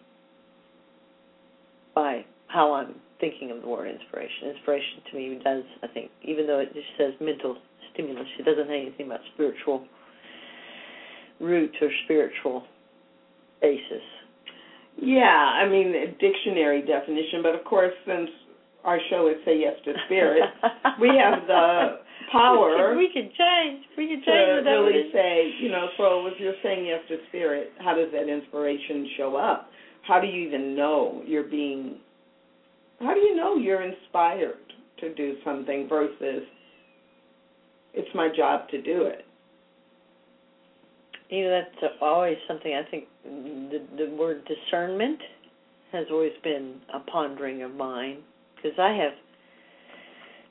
by 1.95 2.25
how 2.49 2.73
I'm 2.73 2.95
thinking 3.21 3.51
of 3.51 3.63
the 3.63 3.69
word 3.69 3.89
inspiration. 3.89 4.55
Inspiration 4.55 5.03
to 5.11 5.17
me 5.17 5.41
does, 5.43 5.65
I 5.83 5.89
think, 5.89 6.11
even 6.23 6.47
though 6.47 6.59
it 6.59 6.73
just 6.75 6.87
says 6.99 7.13
mental 7.21 7.57
stimulus, 7.93 8.27
it 8.39 8.45
doesn't 8.45 8.67
say 8.67 8.83
anything 8.83 9.07
about 9.07 9.21
spiritual 9.35 9.87
root 11.41 11.75
or 11.81 11.89
spiritual 12.05 12.65
basis. 13.61 14.05
Yeah, 15.01 15.25
I 15.27 15.69
mean, 15.69 15.89
a 15.95 16.07
dictionary 16.21 16.83
definition, 16.83 17.43
but 17.43 17.55
of 17.55 17.65
course, 17.65 17.93
since 18.07 18.31
our 18.85 18.99
show 19.11 19.29
is 19.29 19.37
Say 19.45 19.59
Yes 19.61 19.75
to 19.85 19.93
Spirit, 20.07 20.43
we 21.01 21.09
have 21.19 21.47
the 21.47 22.05
power. 22.31 22.97
we 22.97 23.09
can 23.13 23.31
change. 23.31 23.85
We 23.97 24.07
can 24.07 24.23
change 24.23 24.65
to 24.65 24.71
really 24.71 25.11
say, 25.13 25.51
you 25.61 25.71
know, 25.71 25.89
so 25.97 26.27
if 26.27 26.35
you're 26.39 26.55
saying 26.63 26.87
yes 26.87 27.01
to 27.09 27.17
spirit, 27.29 27.73
how 27.79 27.95
does 27.95 28.09
that 28.13 28.29
inspiration 28.29 29.09
show 29.17 29.37
up? 29.37 29.71
How 30.07 30.21
do 30.21 30.27
you 30.27 30.47
even 30.47 30.77
know 30.77 31.23
you're 31.27 31.45
being 31.45 31.97
how 33.01 33.13
do 33.13 33.21
you 33.21 33.35
know 33.35 33.57
you're 33.57 33.83
inspired 33.83 34.55
to 35.01 35.15
do 35.15 35.37
something 35.45 35.89
versus 35.89 36.43
it's 37.93 38.09
my 38.15 38.29
job 38.35 38.69
to 38.71 38.81
do 38.81 39.03
it? 39.03 39.25
You 41.31 41.45
know 41.45 41.51
that's 41.81 41.95
always 42.01 42.37
something 42.47 42.75
i 42.75 42.89
think 42.91 43.05
the 43.25 43.83
the 43.97 44.15
word 44.15 44.47
discernment 44.47 45.19
has 45.91 46.07
always 46.11 46.33
been 46.43 46.77
a 46.93 47.01
pondering 47.01 47.63
of 47.63 47.75
mine 47.75 48.19
because 48.55 48.79
i 48.79 48.93
have 48.93 49.13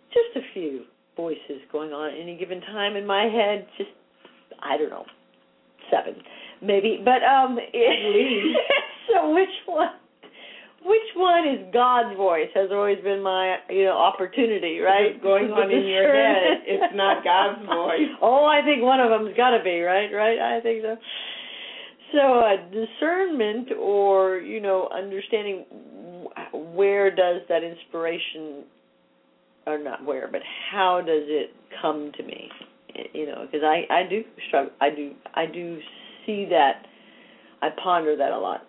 just 0.09 0.35
a 0.35 0.53
few 0.53 0.81
voices 1.15 1.61
going 1.71 1.91
on 1.93 2.11
at 2.11 2.19
any 2.19 2.35
given 2.37 2.59
time 2.61 2.95
in 2.95 3.05
my 3.05 3.25
head 3.25 3.67
just 3.77 3.91
i 4.61 4.75
don't 4.77 4.89
know 4.89 5.05
seven 5.91 6.15
maybe 6.61 7.01
but 7.05 7.23
um 7.23 7.57
so 9.11 9.33
which 9.33 9.49
one? 9.65 9.89
Which 10.85 11.15
one 11.15 11.47
is 11.47 11.73
God's 11.73 12.15
voice? 12.17 12.49
Has 12.55 12.69
always 12.71 12.99
been 13.03 13.23
my 13.23 13.55
you 13.69 13.85
know 13.85 13.97
opportunity, 13.97 14.79
right? 14.79 15.21
going 15.21 15.49
on 15.51 15.71
in 15.71 15.85
your 15.85 16.13
head. 16.13 16.59
It's 16.67 16.93
not 16.93 17.23
God's 17.23 17.65
voice. 17.65 18.11
oh, 18.21 18.43
I 18.45 18.61
think 18.65 18.83
one 18.83 18.99
of 18.99 19.09
them's 19.09 19.35
got 19.37 19.57
to 19.57 19.63
be 19.63 19.79
right, 19.81 20.11
right? 20.11 20.39
I 20.39 20.59
think 20.61 20.83
so. 20.83 20.97
So 22.11 22.39
uh, 22.39 22.57
discernment, 22.69 23.69
or 23.79 24.37
you 24.39 24.59
know, 24.59 24.89
understanding 24.93 25.65
where 26.51 27.09
does 27.09 27.41
that 27.47 27.63
inspiration, 27.63 28.65
or 29.65 29.81
not 29.81 30.03
where, 30.03 30.27
but 30.29 30.41
how 30.69 30.99
does 30.99 31.23
it 31.27 31.51
come 31.81 32.11
to 32.17 32.23
me? 32.23 32.49
You 33.13 33.25
know, 33.25 33.45
because 33.45 33.63
I 33.63 33.85
I 33.89 34.03
do 34.09 34.21
struggle. 34.49 34.73
I 34.81 34.89
do 34.89 35.11
I 35.33 35.45
do 35.45 35.79
see 36.25 36.45
that. 36.49 36.85
I 37.61 37.69
ponder 37.81 38.17
that 38.17 38.31
a 38.31 38.37
lot 38.37 38.67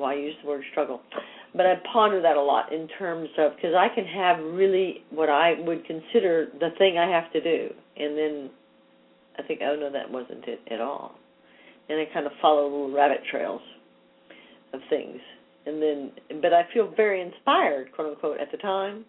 well, 0.00 0.10
I 0.10 0.14
use 0.14 0.34
the 0.42 0.48
word 0.48 0.62
struggle, 0.70 1.00
but 1.54 1.66
I 1.66 1.74
ponder 1.92 2.22
that 2.22 2.36
a 2.36 2.42
lot 2.42 2.72
in 2.72 2.88
terms 2.98 3.28
of 3.38 3.54
because 3.56 3.74
I 3.76 3.94
can 3.94 4.04
have 4.04 4.38
really 4.38 5.04
what 5.10 5.28
I 5.28 5.54
would 5.60 5.84
consider 5.84 6.48
the 6.58 6.70
thing 6.78 6.98
I 6.98 7.10
have 7.10 7.30
to 7.32 7.40
do, 7.40 7.68
and 7.96 8.16
then 8.16 8.50
I 9.38 9.42
think, 9.42 9.60
oh 9.62 9.76
no, 9.76 9.90
that 9.92 10.10
wasn't 10.10 10.44
it 10.46 10.60
at 10.72 10.80
all, 10.80 11.14
and 11.88 12.00
I 12.00 12.12
kind 12.12 12.26
of 12.26 12.32
follow 12.40 12.64
little 12.64 12.92
rabbit 12.92 13.20
trails 13.30 13.62
of 14.72 14.80
things, 14.88 15.20
and 15.66 15.82
then, 15.82 16.12
but 16.40 16.52
I 16.52 16.62
feel 16.72 16.92
very 16.96 17.20
inspired, 17.20 17.92
quote 17.92 18.14
unquote, 18.14 18.40
at 18.40 18.50
the 18.50 18.58
time, 18.58 19.04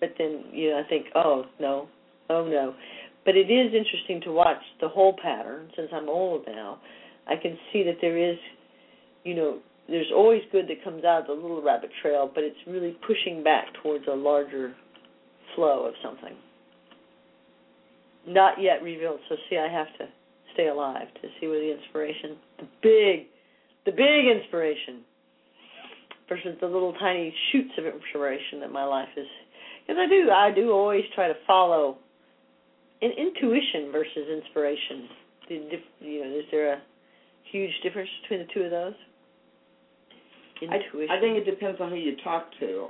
but 0.00 0.14
then 0.18 0.44
you 0.52 0.70
know 0.70 0.82
I 0.84 0.88
think, 0.88 1.06
oh 1.14 1.44
no, 1.60 1.88
oh 2.30 2.46
no, 2.46 2.74
but 3.24 3.36
it 3.36 3.50
is 3.50 3.74
interesting 3.74 4.20
to 4.22 4.32
watch 4.32 4.62
the 4.80 4.88
whole 4.88 5.14
pattern. 5.22 5.70
Since 5.76 5.90
I'm 5.92 6.08
old 6.08 6.44
now, 6.46 6.78
I 7.28 7.36
can 7.36 7.58
see 7.72 7.82
that 7.84 7.98
there 8.00 8.16
is, 8.16 8.38
you 9.24 9.34
know, 9.34 9.58
there's 9.90 10.10
always 10.14 10.42
good 10.52 10.68
that 10.68 10.84
comes 10.84 11.04
out 11.04 11.22
of 11.22 11.26
the 11.26 11.32
little 11.32 11.62
rabbit 11.62 11.90
trail, 12.00 12.30
but 12.32 12.44
it's 12.44 12.56
really 12.66 12.96
pushing 13.06 13.42
back 13.42 13.66
towards 13.82 14.06
a 14.06 14.14
larger 14.14 14.74
flow 15.56 15.84
of 15.84 15.94
something. 16.02 16.34
Not 18.26 18.60
yet 18.60 18.82
revealed. 18.82 19.18
So 19.28 19.34
see, 19.48 19.58
I 19.58 19.68
have 19.68 19.88
to 19.98 20.06
stay 20.54 20.68
alive 20.68 21.08
to 21.20 21.28
see 21.40 21.48
where 21.48 21.58
the 21.58 21.76
inspiration, 21.76 22.36
the 22.58 22.68
big, 22.82 23.26
the 23.84 23.92
big 23.92 24.26
inspiration, 24.30 25.02
versus 26.28 26.56
the 26.60 26.66
little 26.66 26.92
tiny 27.00 27.34
shoots 27.50 27.72
of 27.76 27.84
inspiration 27.84 28.60
that 28.60 28.70
my 28.70 28.84
life 28.84 29.08
is. 29.16 29.26
Because 29.82 29.98
I 29.98 30.08
do, 30.08 30.30
I 30.30 30.50
do 30.54 30.70
always 30.70 31.02
try 31.16 31.26
to 31.26 31.34
follow 31.46 31.98
an 33.02 33.10
intuition 33.10 33.90
versus 33.90 34.28
inspiration. 34.30 35.08
You 35.48 36.24
know, 36.24 36.38
is 36.38 36.44
there 36.52 36.74
a 36.74 36.82
huge 37.50 37.72
difference 37.82 38.08
between 38.22 38.46
the 38.46 38.54
two 38.54 38.60
of 38.62 38.70
those? 38.70 38.94
Intuition. 40.60 41.10
I, 41.10 41.18
I 41.18 41.20
think 41.20 41.38
it 41.38 41.44
depends 41.44 41.80
on 41.80 41.90
who 41.90 41.96
you 41.96 42.16
talk 42.22 42.46
to. 42.60 42.88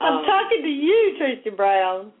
I'm 0.00 0.18
um, 0.18 0.24
talking 0.24 0.62
to 0.62 0.68
you, 0.68 1.14
Tracy 1.18 1.50
Brown. 1.50 2.12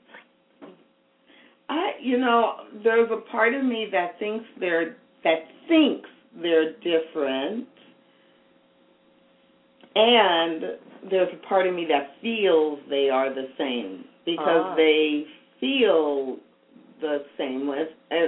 I, 1.68 1.90
you 2.00 2.18
know, 2.18 2.54
there's 2.82 3.10
a 3.10 3.30
part 3.30 3.54
of 3.54 3.64
me 3.64 3.88
that 3.92 4.18
thinks 4.18 4.44
they're 4.58 4.96
that 5.24 5.40
thinks 5.68 6.08
they're 6.40 6.72
different, 6.74 7.66
and 9.94 10.62
there's 11.10 11.28
a 11.32 11.46
part 11.46 11.66
of 11.66 11.74
me 11.74 11.86
that 11.88 12.12
feels 12.22 12.78
they 12.88 13.10
are 13.10 13.34
the 13.34 13.48
same 13.58 14.04
because 14.24 14.64
ah. 14.64 14.74
they 14.76 15.24
feel 15.60 16.36
the 17.00 17.18
same. 17.36 17.66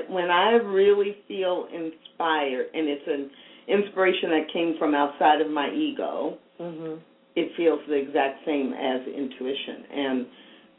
When 0.08 0.30
I 0.30 0.50
really 0.52 1.16
feel 1.26 1.66
inspired, 1.72 2.66
and 2.74 2.88
it's 2.88 3.06
an 3.06 3.30
inspiration 3.70 4.30
that 4.30 4.52
came 4.52 4.74
from 4.78 4.94
outside 4.94 5.40
of 5.40 5.50
my 5.50 5.70
ego, 5.72 6.38
mm-hmm. 6.60 7.00
it 7.36 7.52
feels 7.56 7.80
the 7.88 7.94
exact 7.94 8.44
same 8.44 8.72
as 8.72 9.06
intuition. 9.06 9.84
And 9.92 10.26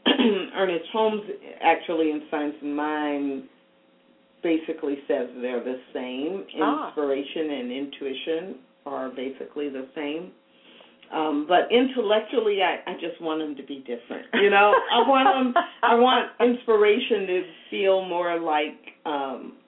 Ernest 0.56 0.84
Holmes, 0.92 1.22
actually 1.62 2.10
in 2.10 2.22
Science 2.30 2.54
of 2.60 2.68
Mind, 2.68 3.44
basically 4.42 4.98
says 5.06 5.28
they're 5.40 5.62
the 5.62 5.80
same. 5.94 6.44
Ah. 6.60 6.88
Inspiration 6.88 7.50
and 7.50 7.72
intuition 7.72 8.56
are 8.86 9.10
basically 9.10 9.68
the 9.68 9.86
same. 9.94 10.32
Um, 11.12 11.46
but 11.46 11.70
intellectually, 11.70 12.60
I, 12.62 12.90
I 12.90 12.94
just 12.94 13.20
want 13.20 13.40
them 13.40 13.54
to 13.56 13.62
be 13.62 13.80
different. 13.80 14.26
You 14.34 14.48
know, 14.48 14.72
I 14.92 15.06
want 15.06 15.54
them. 15.54 15.62
I 15.82 15.94
want 15.94 16.30
inspiration 16.40 17.26
to 17.26 17.42
feel 17.70 18.04
more 18.04 18.40
like 18.40 18.80
um, 19.04 19.58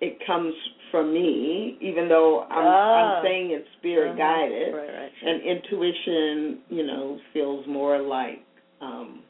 it 0.00 0.18
comes 0.26 0.52
from 0.90 1.12
me, 1.12 1.78
even 1.80 2.08
though 2.08 2.42
I'm, 2.42 2.66
ah. 2.66 3.18
I'm 3.18 3.24
saying 3.24 3.50
it's 3.50 3.68
spirit 3.78 4.10
uh-huh. 4.10 4.18
guided. 4.18 4.74
Right, 4.74 5.02
right. 5.02 5.12
And 5.22 5.42
intuition, 5.42 6.62
you 6.68 6.86
know, 6.86 7.18
feels 7.32 7.66
more 7.66 8.00
like 8.00 8.42
um, 8.80 9.22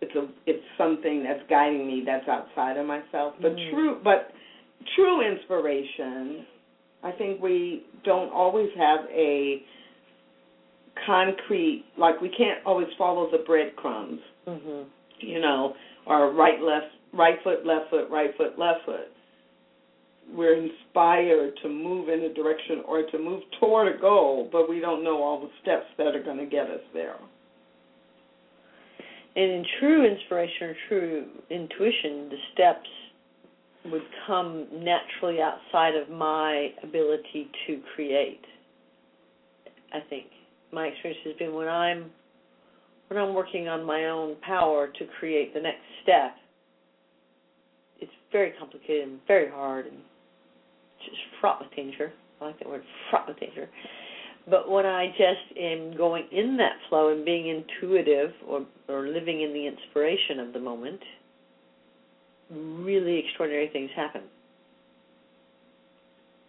it's 0.00 0.14
a 0.14 0.28
it's 0.46 0.64
something 0.76 1.22
that's 1.22 1.42
guiding 1.48 1.86
me 1.86 2.02
that's 2.04 2.28
outside 2.28 2.76
of 2.76 2.86
myself. 2.86 3.34
But 3.40 3.56
mm. 3.56 3.70
true, 3.70 4.00
but 4.02 4.30
true 4.96 5.28
inspiration. 5.28 6.46
I 7.02 7.12
think 7.12 7.40
we 7.40 7.84
don't 8.04 8.32
always 8.32 8.70
have 8.76 9.00
a 9.10 9.62
concrete 11.06 11.84
like 11.96 12.20
we 12.20 12.28
can't 12.28 12.64
always 12.66 12.88
follow 12.96 13.30
the 13.30 13.38
breadcrumbs. 13.44 14.20
Mm-hmm. 14.46 14.88
You 15.20 15.40
know, 15.40 15.74
or 16.06 16.32
right 16.32 16.60
left 16.60 16.86
right 17.12 17.36
foot 17.42 17.66
left 17.66 17.90
foot 17.90 18.08
right 18.10 18.30
foot 18.36 18.58
left 18.58 18.84
foot. 18.84 19.08
We're 20.30 20.56
inspired 20.56 21.54
to 21.62 21.68
move 21.68 22.08
in 22.08 22.20
a 22.20 22.34
direction 22.34 22.82
or 22.86 23.02
to 23.10 23.18
move 23.18 23.42
toward 23.60 23.94
a 23.94 23.98
goal, 23.98 24.48
but 24.52 24.68
we 24.68 24.80
don't 24.80 25.02
know 25.02 25.22
all 25.22 25.40
the 25.40 25.50
steps 25.62 25.86
that 25.96 26.14
are 26.14 26.22
going 26.22 26.38
to 26.38 26.46
get 26.46 26.66
us 26.66 26.82
there. 26.92 27.16
And 29.36 29.50
in 29.50 29.64
true 29.80 30.04
inspiration 30.04 30.66
or 30.66 30.76
true 30.88 31.26
intuition, 31.50 32.28
the 32.28 32.36
steps 32.52 32.88
would 33.86 34.02
come 34.26 34.66
naturally 34.72 35.40
outside 35.40 35.94
of 35.94 36.10
my 36.10 36.68
ability 36.82 37.50
to 37.66 37.80
create. 37.94 38.44
I 39.92 40.00
think 40.10 40.26
my 40.72 40.86
experience 40.86 41.20
has 41.24 41.36
been 41.36 41.54
when 41.54 41.68
I'm 41.68 42.10
when 43.08 43.18
I'm 43.18 43.32
working 43.32 43.68
on 43.68 43.84
my 43.84 44.04
own 44.06 44.36
power 44.42 44.86
to 44.86 45.06
create 45.18 45.54
the 45.54 45.60
next 45.60 45.80
step, 46.02 46.36
it's 48.00 48.12
very 48.30 48.52
complicated 48.58 49.08
and 49.08 49.18
very 49.26 49.50
hard 49.50 49.86
and 49.86 49.96
just 51.04 51.20
fraught 51.40 51.60
with 51.60 51.74
danger. 51.74 52.12
I 52.40 52.46
like 52.46 52.58
that 52.58 52.68
word, 52.68 52.82
fraught 53.10 53.28
with 53.28 53.40
danger. 53.40 53.68
But 54.48 54.70
when 54.70 54.86
I 54.86 55.08
just 55.08 55.58
am 55.58 55.96
going 55.96 56.24
in 56.32 56.56
that 56.56 56.76
flow 56.88 57.12
and 57.12 57.24
being 57.24 57.48
intuitive 57.48 58.32
or, 58.46 58.64
or 58.88 59.06
living 59.08 59.42
in 59.42 59.52
the 59.52 59.66
inspiration 59.66 60.40
of 60.40 60.52
the 60.52 60.60
moment, 60.60 61.00
really 62.50 63.18
extraordinary 63.18 63.68
things 63.72 63.90
happen. 63.94 64.22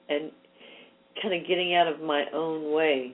And 0.08 0.32
kind 1.22 1.34
of 1.34 1.48
getting 1.48 1.76
out 1.76 1.88
of 1.88 2.00
my 2.00 2.26
own 2.34 2.74
way. 2.74 3.14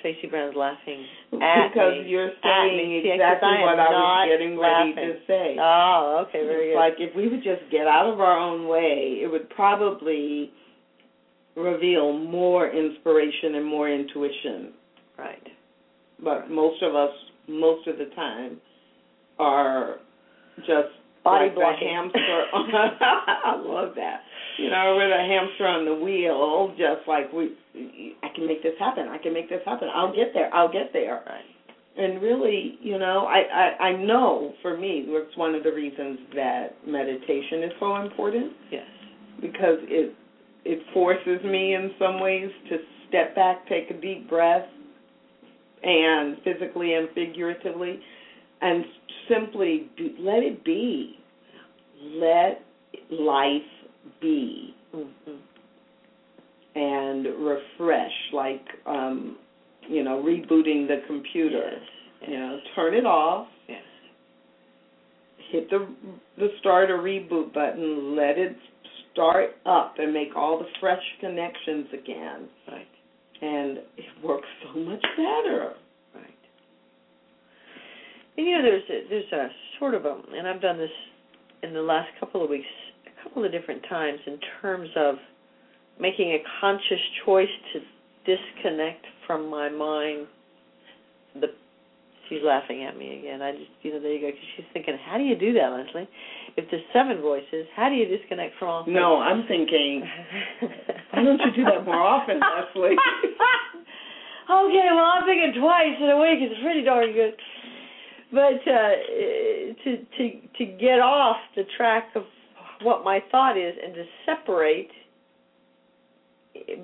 Tracy 0.00 0.26
Brown's 0.28 0.56
laughing 0.56 1.04
at 1.42 1.68
because 1.68 2.04
me, 2.04 2.08
you're 2.08 2.30
saying 2.42 3.02
exactly 3.04 3.48
I 3.48 3.60
what 3.62 3.78
I 3.78 3.90
was 3.90 4.28
getting 4.30 4.56
laughing. 4.56 4.94
ready 4.96 5.12
to 5.12 5.18
say. 5.26 5.56
Oh, 5.60 6.24
okay, 6.28 6.44
very 6.46 6.70
it's 6.70 6.74
good. 6.74 6.80
Like 6.80 6.94
if 6.98 7.16
we 7.16 7.28
would 7.28 7.42
just 7.42 7.70
get 7.70 7.86
out 7.86 8.12
of 8.12 8.20
our 8.20 8.38
own 8.38 8.68
way, 8.68 9.20
it 9.22 9.30
would 9.30 9.50
probably 9.50 10.50
reveal 11.56 12.12
more 12.12 12.70
inspiration 12.70 13.56
and 13.56 13.64
more 13.66 13.90
intuition. 13.90 14.72
Right. 15.18 15.46
But 16.22 16.50
most 16.50 16.82
of 16.82 16.94
us, 16.94 17.10
most 17.48 17.86
of 17.88 17.98
the 17.98 18.06
time, 18.14 18.60
are 19.38 19.96
just 20.58 20.94
body 21.24 21.46
like 21.46 21.54
blocking. 21.54 21.88
a 21.88 21.90
hamster. 21.90 22.44
I 22.54 23.56
love 23.56 23.94
that. 23.96 24.20
You 24.58 24.70
know, 24.70 24.94
we're 24.96 25.08
the 25.08 25.22
hamster 25.22 25.66
on 25.66 25.84
the 25.84 25.94
wheel, 25.94 26.74
just 26.76 27.06
like 27.06 27.32
we. 27.32 27.52
I 28.22 28.28
can 28.34 28.46
make 28.46 28.62
this 28.62 28.74
happen. 28.78 29.08
I 29.08 29.18
can 29.18 29.32
make 29.32 29.48
this 29.48 29.60
happen. 29.64 29.88
I'll 29.94 30.14
get 30.14 30.32
there. 30.34 30.52
I'll 30.54 30.72
get 30.72 30.92
there. 30.92 31.22
Right. 31.26 31.44
And 31.96 32.22
really, 32.22 32.78
you 32.80 32.98
know, 32.98 33.26
I, 33.26 33.42
I 33.52 33.84
I 33.88 33.96
know 34.04 34.54
for 34.62 34.76
me, 34.76 35.04
it's 35.06 35.36
one 35.36 35.54
of 35.54 35.64
the 35.64 35.72
reasons 35.72 36.18
that 36.34 36.76
meditation 36.86 37.64
is 37.64 37.72
so 37.80 37.96
important. 37.96 38.52
Yes. 38.70 38.84
Because 39.40 39.78
it 39.82 40.14
it 40.64 40.78
forces 40.94 41.42
me 41.44 41.74
in 41.74 41.92
some 41.98 42.20
ways 42.20 42.50
to 42.70 42.76
step 43.08 43.34
back, 43.34 43.66
take 43.68 43.90
a 43.90 44.00
deep 44.00 44.28
breath, 44.28 44.66
and 45.82 46.36
physically 46.44 46.94
and 46.94 47.08
figuratively, 47.14 48.00
and 48.60 48.84
simply 49.28 49.90
be, 49.96 50.14
let 50.20 50.42
it 50.42 50.64
be. 50.64 51.16
Let 52.00 52.62
life 53.10 53.62
be. 54.20 54.74
Mm-hmm. 54.94 55.32
And 56.78 57.26
refresh, 57.44 58.12
like, 58.32 58.64
um, 58.86 59.36
you 59.88 60.04
know, 60.04 60.22
rebooting 60.22 60.86
the 60.86 60.98
computer. 61.08 61.70
Yes. 61.72 61.82
Yes. 62.20 62.30
You 62.30 62.38
know, 62.38 62.58
turn 62.76 62.94
it 62.94 63.04
off. 63.04 63.48
Yes. 63.68 63.82
Hit 65.50 65.70
the 65.70 65.88
the 66.36 66.48
start 66.60 66.88
or 66.90 66.98
reboot 66.98 67.52
button. 67.52 68.14
Let 68.14 68.38
it 68.38 68.56
start 69.10 69.56
up 69.66 69.94
and 69.98 70.12
make 70.12 70.36
all 70.36 70.58
the 70.58 70.66
fresh 70.78 71.02
connections 71.20 71.88
again. 71.92 72.48
Right. 72.68 72.86
And 73.40 73.78
it 73.96 74.24
works 74.24 74.48
so 74.62 74.78
much 74.78 75.04
better. 75.16 75.74
Right. 76.14 76.42
And 78.36 78.46
you 78.46 78.52
know, 78.56 78.62
there's 78.62 78.88
a, 78.88 79.08
there's 79.08 79.32
a 79.32 79.48
sort 79.80 79.94
of 79.94 80.04
a, 80.04 80.14
and 80.36 80.46
I've 80.46 80.62
done 80.62 80.78
this 80.78 80.90
in 81.64 81.72
the 81.72 81.82
last 81.82 82.08
couple 82.20 82.44
of 82.44 82.50
weeks, 82.50 82.66
a 83.06 83.24
couple 83.24 83.44
of 83.44 83.50
different 83.50 83.82
times 83.88 84.20
in 84.26 84.38
terms 84.62 84.90
of 84.96 85.16
making 86.00 86.32
a 86.32 86.38
conscious 86.60 87.00
choice 87.24 87.48
to 87.72 87.80
disconnect 88.24 89.04
from 89.26 89.50
my 89.50 89.68
mind 89.68 90.26
the 91.34 91.48
She's 92.28 92.44
laughing 92.44 92.84
at 92.84 92.96
me 92.96 93.18
again. 93.18 93.40
I 93.40 93.52
just, 93.52 93.72
you 93.80 93.92
know, 93.92 94.00
there 94.00 94.12
you 94.12 94.20
go. 94.20 94.26
Because 94.28 94.48
she's 94.56 94.68
thinking, 94.74 94.98
how 95.00 95.16
do 95.16 95.24
you 95.24 95.34
do 95.34 95.54
that, 95.54 95.72
Lesley? 95.72 96.06
If 96.56 96.68
there's 96.70 96.84
seven 96.92 97.22
voices, 97.22 97.64
how 97.74 97.88
do 97.88 97.94
you 97.94 98.04
disconnect 98.04 98.52
from 98.58 98.68
all? 98.68 98.84
No, 98.86 99.16
I'm 99.16 99.48
thinking, 99.48 100.04
why 101.10 101.24
don't 101.24 101.40
you 101.40 101.52
do 101.56 101.64
that 101.64 101.86
more 101.86 101.96
often, 101.96 102.36
Lesley? 102.36 102.96
okay, 104.52 104.88
well, 104.92 105.08
I'm 105.08 105.24
thinking 105.24 105.56
twice 105.56 105.96
in 105.96 106.10
a 106.10 106.20
week 106.20 106.44
It's 106.44 106.60
pretty 106.60 106.84
darn 106.84 107.12
good. 107.14 107.32
But 108.30 108.60
uh, 108.68 108.92
to 109.84 110.04
to 110.04 110.24
to 110.58 110.64
get 110.76 111.00
off 111.00 111.38
the 111.56 111.62
track 111.78 112.10
of 112.14 112.24
what 112.82 113.02
my 113.02 113.20
thought 113.30 113.56
is 113.56 113.72
and 113.82 113.94
to 113.94 114.04
separate 114.26 114.90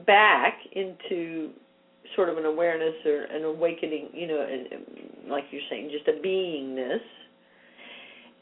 back 0.06 0.58
into 0.72 1.50
sort 2.14 2.28
of 2.28 2.38
an 2.38 2.44
awareness 2.44 2.94
or 3.06 3.22
an 3.24 3.44
awakening, 3.44 4.08
you 4.12 4.26
know, 4.26 4.40
and, 4.40 5.30
like 5.30 5.44
you're 5.50 5.62
saying, 5.70 5.90
just 5.90 6.06
a 6.08 6.20
beingness, 6.26 7.00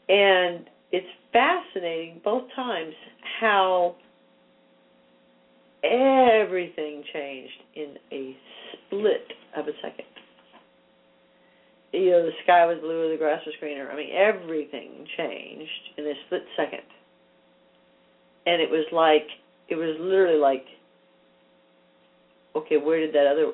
and 0.09 0.69
it's 0.91 1.07
fascinating 1.31 2.21
both 2.23 2.43
times 2.55 2.93
how 3.39 3.95
everything 5.83 7.03
changed 7.13 7.63
in 7.75 7.97
a 8.11 8.35
split 8.71 9.33
of 9.55 9.67
a 9.67 9.71
second. 9.81 10.05
You 11.91 12.11
know, 12.11 12.23
the 12.23 12.31
sky 12.43 12.65
was 12.65 12.79
bluer, 12.79 13.09
the 13.09 13.17
grass 13.17 13.41
was 13.45 13.55
greener. 13.59 13.89
I 13.91 13.95
mean, 13.95 14.09
everything 14.15 15.05
changed 15.15 15.93
in 15.97 16.05
a 16.05 16.13
split 16.25 16.43
second. 16.57 16.81
And 18.45 18.61
it 18.61 18.69
was 18.69 18.85
like, 18.91 19.27
it 19.69 19.75
was 19.75 19.95
literally 19.99 20.39
like, 20.39 20.65
okay, 22.55 22.77
where 22.77 22.99
did 22.99 23.13
that 23.13 23.27
other 23.27 23.51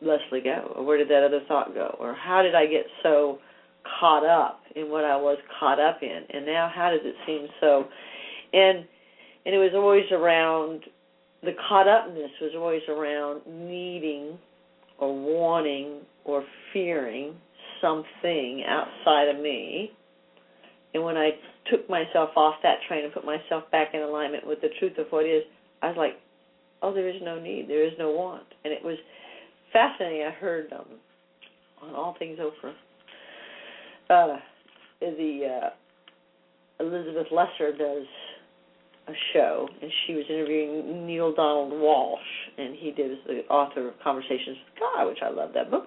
Lesley 0.00 0.40
go? 0.40 0.72
Or 0.76 0.84
where 0.84 0.98
did 0.98 1.08
that 1.08 1.24
other 1.24 1.40
thought 1.48 1.74
go? 1.74 1.96
Or 1.98 2.14
how 2.14 2.42
did 2.42 2.54
I 2.54 2.66
get 2.66 2.86
so 3.02 3.38
caught 4.00 4.24
up 4.24 4.60
in 4.74 4.90
what 4.90 5.04
I 5.04 5.16
was 5.16 5.38
caught 5.58 5.80
up 5.80 6.02
in? 6.02 6.22
And 6.30 6.46
now 6.46 6.70
how 6.74 6.90
does 6.90 7.00
it 7.04 7.14
seem 7.26 7.48
so 7.60 7.86
and 8.52 8.84
and 9.44 9.54
it 9.54 9.58
was 9.58 9.72
always 9.74 10.04
around 10.10 10.82
the 11.42 11.52
caught 11.68 11.86
upness 11.86 12.30
was 12.40 12.52
always 12.56 12.82
around 12.88 13.42
needing 13.46 14.38
or 14.98 15.14
wanting 15.14 16.00
or 16.24 16.44
fearing 16.72 17.34
something 17.80 18.64
outside 18.66 19.28
of 19.28 19.40
me. 19.40 19.92
And 20.94 21.04
when 21.04 21.16
I 21.16 21.30
took 21.70 21.88
myself 21.88 22.30
off 22.36 22.56
that 22.62 22.78
train 22.88 23.04
and 23.04 23.12
put 23.12 23.24
myself 23.24 23.70
back 23.70 23.88
in 23.94 24.00
alignment 24.00 24.46
with 24.46 24.60
the 24.62 24.68
truth 24.78 24.98
of 24.98 25.06
what 25.10 25.26
is, 25.26 25.42
I 25.82 25.88
was 25.88 25.96
like, 25.96 26.14
oh, 26.82 26.92
there 26.94 27.08
is 27.08 27.20
no 27.22 27.40
need, 27.40 27.68
there 27.68 27.84
is 27.84 27.92
no 27.98 28.10
want. 28.10 28.44
And 28.64 28.72
it 28.72 28.84
was 28.84 28.98
fascinating. 29.72 30.26
I 30.26 30.30
heard 30.30 30.72
um, 30.72 30.86
on 31.82 31.94
All 31.94 32.16
Things 32.18 32.38
Oprah, 32.38 32.72
uh, 34.08 34.38
the 35.00 35.60
uh, 35.62 35.70
Elizabeth 36.80 37.26
Lesser 37.30 37.76
does 37.76 38.06
a 39.08 39.12
show, 39.32 39.68
and 39.80 39.90
she 40.06 40.14
was 40.14 40.24
interviewing 40.28 41.06
Neale 41.06 41.34
Donald 41.34 41.72
Walsch, 41.72 42.18
and 42.58 42.74
he 42.76 42.90
did 42.90 43.18
the 43.26 43.40
author 43.48 43.88
of 43.88 43.94
Conversations 44.02 44.56
with 44.64 44.80
God, 44.80 45.06
which 45.06 45.18
I 45.22 45.30
love 45.30 45.50
that 45.54 45.70
book. 45.70 45.86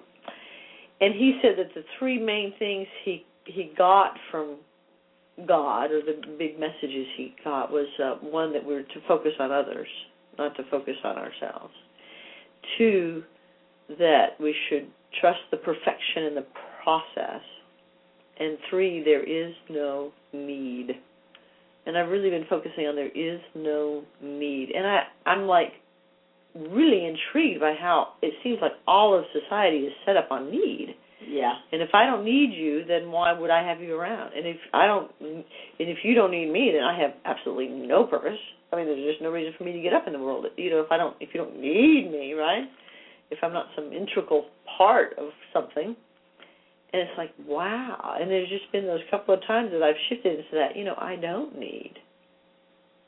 And 1.00 1.14
he 1.14 1.38
said 1.42 1.52
that 1.58 1.74
the 1.74 1.84
three 1.98 2.18
main 2.18 2.54
things 2.58 2.86
he 3.04 3.24
he 3.44 3.72
got 3.76 4.14
from 4.30 4.56
God, 5.46 5.90
or 5.90 6.02
the 6.02 6.20
big 6.38 6.58
messages 6.60 7.06
he 7.16 7.34
got, 7.42 7.70
was 7.70 7.88
uh, 8.02 8.14
one 8.26 8.52
that 8.52 8.64
we're 8.64 8.82
to 8.82 9.00
focus 9.08 9.32
on 9.40 9.50
others, 9.50 9.88
not 10.40 10.56
to 10.56 10.64
focus 10.70 10.96
on 11.04 11.16
ourselves. 11.16 11.74
Two, 12.76 13.22
that 13.98 14.40
we 14.40 14.54
should 14.68 14.88
trust 15.20 15.40
the 15.50 15.56
perfection 15.56 16.24
in 16.24 16.34
the 16.34 16.46
process. 16.82 17.42
And 18.38 18.58
three, 18.70 19.02
there 19.04 19.22
is 19.22 19.54
no 19.68 20.12
need 20.32 20.96
and 21.86 21.96
I've 21.96 22.08
really 22.08 22.30
been 22.30 22.46
focusing 22.48 22.86
on 22.86 22.94
there 22.94 23.08
is 23.08 23.40
no 23.54 24.04
need. 24.22 24.70
And 24.74 24.86
I 24.86 25.02
I'm 25.26 25.46
like 25.46 25.72
really 26.54 27.06
intrigued 27.06 27.60
by 27.60 27.74
how 27.78 28.14
it 28.22 28.32
seems 28.42 28.58
like 28.60 28.72
all 28.86 29.16
of 29.16 29.24
society 29.32 29.78
is 29.78 29.92
set 30.04 30.16
up 30.16 30.28
on 30.30 30.50
need. 30.50 30.94
Yeah. 31.26 31.52
And 31.72 31.82
if 31.82 31.90
I 31.94 32.06
don't 32.06 32.24
need 32.24 32.52
you, 32.52 32.84
then 32.86 33.10
why 33.10 33.32
would 33.32 33.50
I 33.50 33.66
have 33.66 33.80
you 33.80 33.94
around? 33.94 34.32
And 34.34 34.46
if 34.46 34.56
I 34.72 34.86
don't, 34.86 35.10
and 35.20 35.44
if 35.78 35.98
you 36.02 36.14
don't 36.14 36.30
need 36.30 36.50
me, 36.50 36.72
then 36.74 36.82
I 36.82 36.98
have 37.00 37.12
absolutely 37.24 37.68
no 37.68 38.04
purpose. 38.04 38.38
I 38.72 38.76
mean, 38.76 38.86
there's 38.86 39.12
just 39.12 39.22
no 39.22 39.30
reason 39.30 39.52
for 39.58 39.64
me 39.64 39.72
to 39.72 39.80
get 39.80 39.92
up 39.92 40.06
in 40.06 40.12
the 40.12 40.18
world. 40.18 40.46
You 40.56 40.70
know, 40.70 40.80
if 40.80 40.90
I 40.90 40.96
don't, 40.96 41.16
if 41.20 41.30
you 41.34 41.40
don't 41.40 41.60
need 41.60 42.10
me, 42.10 42.34
right? 42.34 42.64
If 43.30 43.38
I'm 43.42 43.52
not 43.52 43.66
some 43.76 43.92
integral 43.92 44.46
part 44.78 45.18
of 45.18 45.28
something, 45.52 45.96
and 46.92 47.02
it's 47.02 47.12
like, 47.16 47.30
wow. 47.46 48.16
And 48.20 48.30
there's 48.30 48.48
just 48.48 48.70
been 48.72 48.86
those 48.86 49.00
couple 49.10 49.34
of 49.34 49.40
times 49.46 49.70
that 49.72 49.82
I've 49.82 49.94
shifted 50.08 50.38
into 50.38 50.50
that, 50.54 50.76
you 50.76 50.84
know, 50.84 50.96
I 50.96 51.16
don't 51.16 51.58
need. 51.58 51.94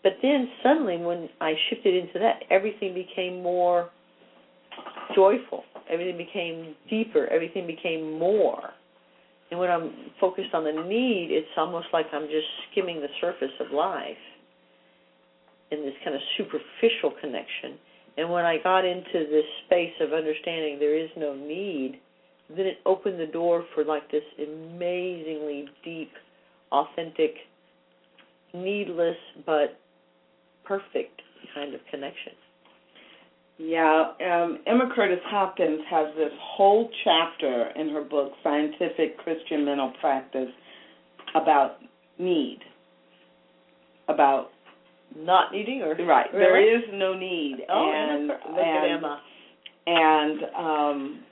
But 0.03 0.13
then 0.23 0.49
suddenly 0.63 0.97
when 0.99 1.29
I 1.41 1.55
shifted 1.71 1.95
into 1.95 2.19
that, 2.21 2.43
everything 2.51 2.95
became 2.95 3.43
more 3.43 3.91
joyful. 5.15 5.65
Everything 5.91 6.17
became 6.17 6.75
deeper. 6.89 7.27
Everything 7.27 7.67
became 7.67 8.19
more. 8.19 8.71
And 9.51 9.61
when 9.61 9.71
I'm 9.71 9.93
focused 10.21 10.55
on 10.55 10.65
the 10.65 10.73
need, 10.73 11.29
it's 11.31 11.53
almost 11.57 11.89
like 11.93 12.07
I'm 12.13 12.27
just 12.27 12.47
skimming 12.71 13.01
the 13.01 13.09
surface 13.21 13.53
of 13.61 13.71
life 13.71 14.17
in 15.71 15.83
this 15.83 15.95
kind 16.05 16.15
of 16.15 16.23
superficial 16.37 17.13
connection. 17.21 17.79
And 18.17 18.31
when 18.31 18.45
I 18.45 18.57
got 18.63 18.85
into 18.85 19.27
this 19.31 19.45
space 19.67 19.93
of 20.01 20.13
understanding 20.13 20.79
there 20.79 20.97
is 20.99 21.11
no 21.17 21.35
need, 21.35 22.01
then 22.49 22.67
it 22.67 22.79
opened 22.85 23.19
the 23.19 23.27
door 23.27 23.65
for 23.75 23.85
like 23.85 24.11
this 24.11 24.23
amazingly 24.39 25.67
deep, 25.85 26.13
authentic, 26.71 27.35
needless 28.55 29.17
but 29.47 29.79
perfect 30.65 31.23
kind 31.55 31.75
of 31.75 31.81
connection. 31.91 32.33
Yeah, 33.65 34.13
um, 34.21 34.59
Emma 34.67 34.91
Curtis 34.93 35.21
Hopkins 35.27 35.83
has 35.89 36.09
this 36.17 36.33
whole 36.41 36.91
chapter 37.05 37.71
in 37.77 37.91
her 37.91 38.03
book, 38.03 38.33
Scientific 38.43 39.17
Christian 39.19 39.65
Mental 39.65 39.93
Practice, 40.01 40.49
about 41.37 41.77
need, 42.19 42.59
about 44.09 44.49
not 45.17 45.53
needing 45.53 45.83
or 45.83 45.95
right. 46.05 46.27
Really? 46.35 46.45
There 46.45 46.77
is 46.77 46.83
no 46.95 47.15
need. 47.17 47.59
Oh, 47.69 47.93
and, 47.95 48.27
look 48.27 48.39
and, 48.41 48.85
at 48.85 48.99
Emma. 48.99 49.21
And 49.87 50.41
um, 50.57 51.25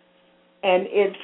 and 0.62 0.86
it's 0.88 1.16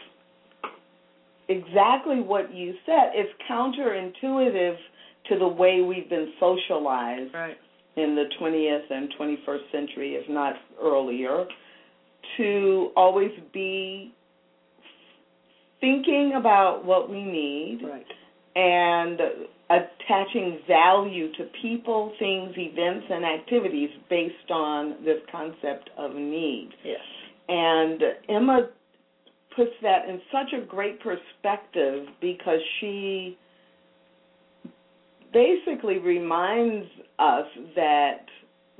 exactly 1.48 2.20
what 2.20 2.52
you 2.52 2.74
said. 2.84 3.12
It's 3.14 3.30
counterintuitive 3.48 4.76
to 5.28 5.38
the 5.38 5.46
way 5.46 5.82
we've 5.82 6.08
been 6.08 6.32
socialized 6.40 7.32
right. 7.32 7.56
In 7.96 8.14
the 8.14 8.24
20th 8.40 8.90
and 8.90 9.12
21st 9.18 9.72
century, 9.72 10.14
if 10.14 10.28
not 10.28 10.54
earlier, 10.82 11.46
to 12.36 12.90
always 12.96 13.30
be 13.52 14.12
thinking 15.80 16.34
about 16.38 16.84
what 16.84 17.10
we 17.10 17.22
need 17.22 17.80
right. 17.84 18.06
and 18.54 19.20
attaching 19.70 20.58
value 20.68 21.32
to 21.34 21.44
people, 21.60 22.12
things, 22.18 22.52
events, 22.56 23.06
and 23.10 23.24
activities 23.24 23.90
based 24.08 24.50
on 24.50 24.96
this 25.04 25.18
concept 25.30 25.90
of 25.98 26.14
need. 26.14 26.70
Yes. 26.84 27.00
And 27.48 28.02
Emma 28.28 28.68
puts 29.54 29.72
that 29.82 30.08
in 30.08 30.20
such 30.30 30.52
a 30.52 30.64
great 30.64 31.00
perspective 31.00 32.06
because 32.20 32.60
she 32.80 33.38
basically 35.36 35.98
reminds 35.98 36.86
us 37.18 37.46
that 37.74 38.24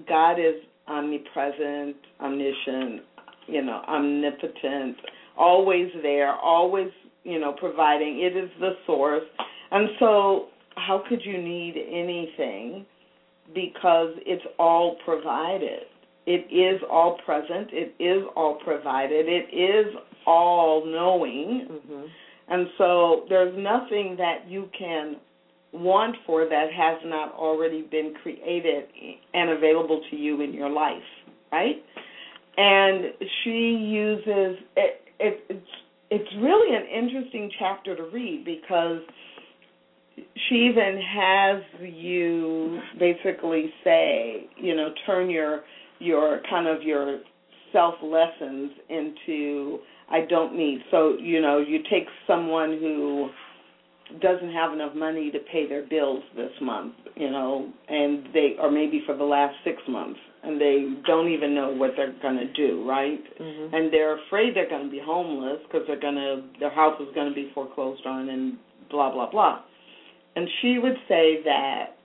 God 0.08 0.38
is 0.38 0.54
omnipresent, 0.88 1.96
omniscient, 2.18 3.02
you 3.46 3.62
know, 3.62 3.82
omnipotent, 3.86 4.96
always 5.36 5.88
there, 6.02 6.34
always, 6.34 6.88
you 7.24 7.38
know, 7.38 7.52
providing. 7.52 8.20
It 8.20 8.36
is 8.36 8.50
the 8.58 8.70
source. 8.86 9.24
And 9.70 9.88
so, 9.98 10.46
how 10.76 11.02
could 11.06 11.20
you 11.24 11.36
need 11.36 11.74
anything? 11.76 12.86
Because 13.54 14.14
it's 14.24 14.44
all 14.58 14.96
provided. 15.04 15.82
It 16.24 16.50
is 16.50 16.80
all 16.90 17.18
present. 17.24 17.68
It 17.70 17.94
is 18.02 18.22
all 18.34 18.58
provided. 18.64 19.26
It 19.28 19.54
is 19.54 19.94
all 20.26 20.84
knowing. 20.86 21.68
Mm-hmm. 21.70 22.06
And 22.48 22.68
so 22.78 23.26
there's 23.28 23.54
nothing 23.58 24.16
that 24.18 24.48
you 24.48 24.70
can 24.76 25.16
want 25.72 26.16
for 26.26 26.48
that 26.48 26.72
has 26.72 26.98
not 27.04 27.34
already 27.34 27.82
been 27.82 28.14
created 28.22 28.84
and 29.34 29.50
available 29.50 30.02
to 30.10 30.16
you 30.16 30.40
in 30.40 30.52
your 30.52 30.70
life, 30.70 31.02
right? 31.52 31.76
And 32.56 33.12
she 33.42 33.50
uses 33.50 34.58
it, 34.76 35.00
it 35.18 35.44
it's 35.48 35.66
it's 36.10 36.34
really 36.40 36.74
an 36.74 36.86
interesting 36.86 37.50
chapter 37.58 37.96
to 37.96 38.04
read 38.04 38.44
because 38.44 39.00
she 40.48 40.54
even 40.70 41.00
has 41.02 41.62
you 41.80 42.80
basically 42.98 43.72
say, 43.84 44.48
you 44.56 44.74
know, 44.74 44.90
turn 45.04 45.28
your 45.28 45.62
your 45.98 46.40
kind 46.48 46.66
of 46.66 46.82
your 46.82 47.20
self 47.72 47.94
lessons 48.02 48.70
into 48.88 49.78
I 50.08 50.20
don't 50.28 50.56
need. 50.56 50.80
So, 50.90 51.16
you 51.20 51.40
know, 51.40 51.58
you 51.58 51.80
take 51.90 52.06
someone 52.26 52.78
who 52.80 53.30
doesn't 54.20 54.52
have 54.52 54.72
enough 54.72 54.94
money 54.94 55.30
to 55.30 55.38
pay 55.52 55.68
their 55.68 55.82
bills 55.82 56.22
this 56.36 56.52
month, 56.60 56.94
you 57.16 57.30
know, 57.30 57.72
and 57.88 58.28
they 58.32 58.56
or 58.60 58.70
maybe 58.70 59.02
for 59.04 59.16
the 59.16 59.24
last 59.24 59.54
6 59.64 59.76
months 59.88 60.20
and 60.42 60.60
they 60.60 60.86
don't 61.06 61.28
even 61.28 61.54
know 61.54 61.72
what 61.72 61.90
they're 61.96 62.14
going 62.22 62.36
to 62.36 62.52
do, 62.52 62.88
right? 62.88 63.20
Mm-hmm. 63.40 63.74
And 63.74 63.92
they're 63.92 64.24
afraid 64.26 64.54
they're 64.54 64.68
going 64.68 64.84
to 64.84 64.90
be 64.90 65.02
homeless 65.04 65.58
because 65.64 65.86
they're 65.88 66.00
going 66.00 66.14
to 66.14 66.44
their 66.60 66.70
house 66.70 67.00
is 67.00 67.08
going 67.14 67.28
to 67.28 67.34
be 67.34 67.50
foreclosed 67.52 68.06
on 68.06 68.28
and 68.28 68.58
blah 68.90 69.12
blah 69.12 69.30
blah. 69.30 69.62
And 70.36 70.48
she 70.62 70.78
would 70.78 70.96
say 71.08 71.42
that 71.44 71.96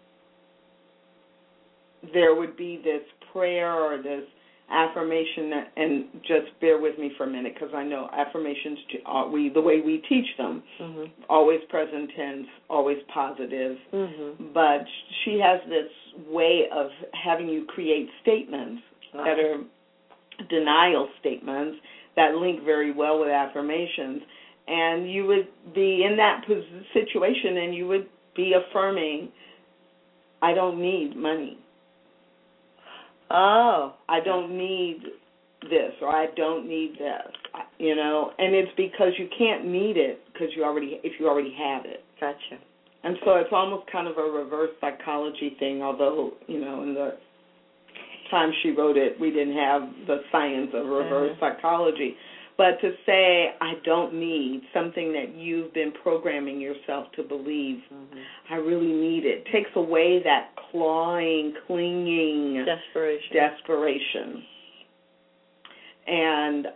there 2.14 2.34
would 2.34 2.58
be 2.58 2.82
this 2.84 3.04
prayer 3.32 3.74
or 3.74 4.02
this 4.02 4.24
affirmation 4.72 5.52
and 5.76 6.06
just 6.22 6.60
bear 6.60 6.80
with 6.80 6.98
me 6.98 7.12
for 7.18 7.26
a 7.26 7.30
minute 7.30 7.54
because 7.54 7.74
I 7.76 7.84
know 7.84 8.10
affirmations 8.14 8.80
are 9.06 9.30
we 9.30 9.50
the 9.50 9.62
way 9.62 9.82
we 9.86 10.02
teach 10.08 10.26
them 10.38 10.64
mm-hmm. 10.80 11.24
always 11.30 11.60
present 11.70 12.10
tense 12.16 12.48
always 12.70 12.98
positive 13.14 13.78
mm-hmm. 13.94 14.54
but 14.54 14.86
she 15.24 15.40
has 15.44 15.60
this 15.70 15.92
way 16.28 16.64
of 16.74 16.88
having 17.24 17.50
you 17.50 17.66
create 17.66 18.08
statements 18.22 18.82
wow. 19.14 19.26
that 19.26 19.40
are 19.40 19.64
denial 20.50 21.10
statements 21.20 21.78
that 22.16 22.36
link 22.36 22.64
very 22.64 22.94
well 22.94 23.20
with 23.20 23.30
affirmations 23.30 24.22
and 24.68 25.12
you 25.12 25.26
would 25.26 25.48
be 25.74 26.06
in 26.10 26.16
that 26.18 26.42
situation 26.94 27.58
and 27.58 27.76
you 27.76 27.88
would 27.88 28.08
be 28.36 28.54
affirming 28.54 29.30
I 30.42 30.54
don't 30.54 30.82
need 30.82 31.16
money 31.16 31.60
Oh, 33.32 33.94
I 34.10 34.20
don't 34.20 34.58
need 34.58 35.04
this 35.70 35.94
or 36.02 36.10
I 36.10 36.26
don't 36.36 36.68
need 36.68 36.94
this, 36.94 37.64
you 37.78 37.96
know, 37.96 38.32
and 38.38 38.54
it's 38.56 38.72
because 38.76 39.14
you 39.18 39.28
can't 39.38 39.66
need 39.66 39.96
it 39.96 40.20
because 40.34 40.50
you 40.56 40.64
already 40.64 41.00
if 41.04 41.20
you 41.20 41.28
already 41.30 41.56
have 41.58 41.86
it. 41.86 42.04
Gotcha. 42.20 42.62
And 43.04 43.16
so 43.26 43.36
it's 43.38 43.50
almost 43.52 43.90
kind 43.92 44.08
of 44.08 44.18
a 44.18 44.22
reverse 44.22 44.72
psychology 44.82 45.56
thing, 45.60 45.82
although 45.82 46.32
you 46.48 46.60
know 46.60 46.84
in 46.84 46.94
the 46.94 47.18
time 48.30 48.52
she 48.64 48.72
wrote 48.72 48.98
it, 48.98 49.20
we 49.20 49.30
didn't 49.30 49.56
have 49.56 49.82
the 50.08 50.22
science 50.32 50.72
of 50.74 50.86
reverse 50.88 51.32
mm-hmm. 51.32 51.40
psychology. 51.40 52.16
But 52.62 52.80
to 52.82 52.94
say 53.08 53.56
I 53.60 53.74
don't 53.84 54.14
need 54.14 54.62
something 54.72 55.12
that 55.14 55.36
you've 55.36 55.74
been 55.74 55.92
programming 56.04 56.62
yourself 56.62 57.08
to 57.16 57.24
believe, 57.24 57.80
mm-hmm. 57.92 58.20
I 58.52 58.58
really 58.58 58.92
need 58.92 59.26
it, 59.26 59.48
takes 59.52 59.72
away 59.76 60.22
that 60.24 60.52
clawing, 60.70 61.56
clinging 61.66 62.64
desperation. 62.64 63.34
Desperation. 63.34 64.44
And 66.06 66.68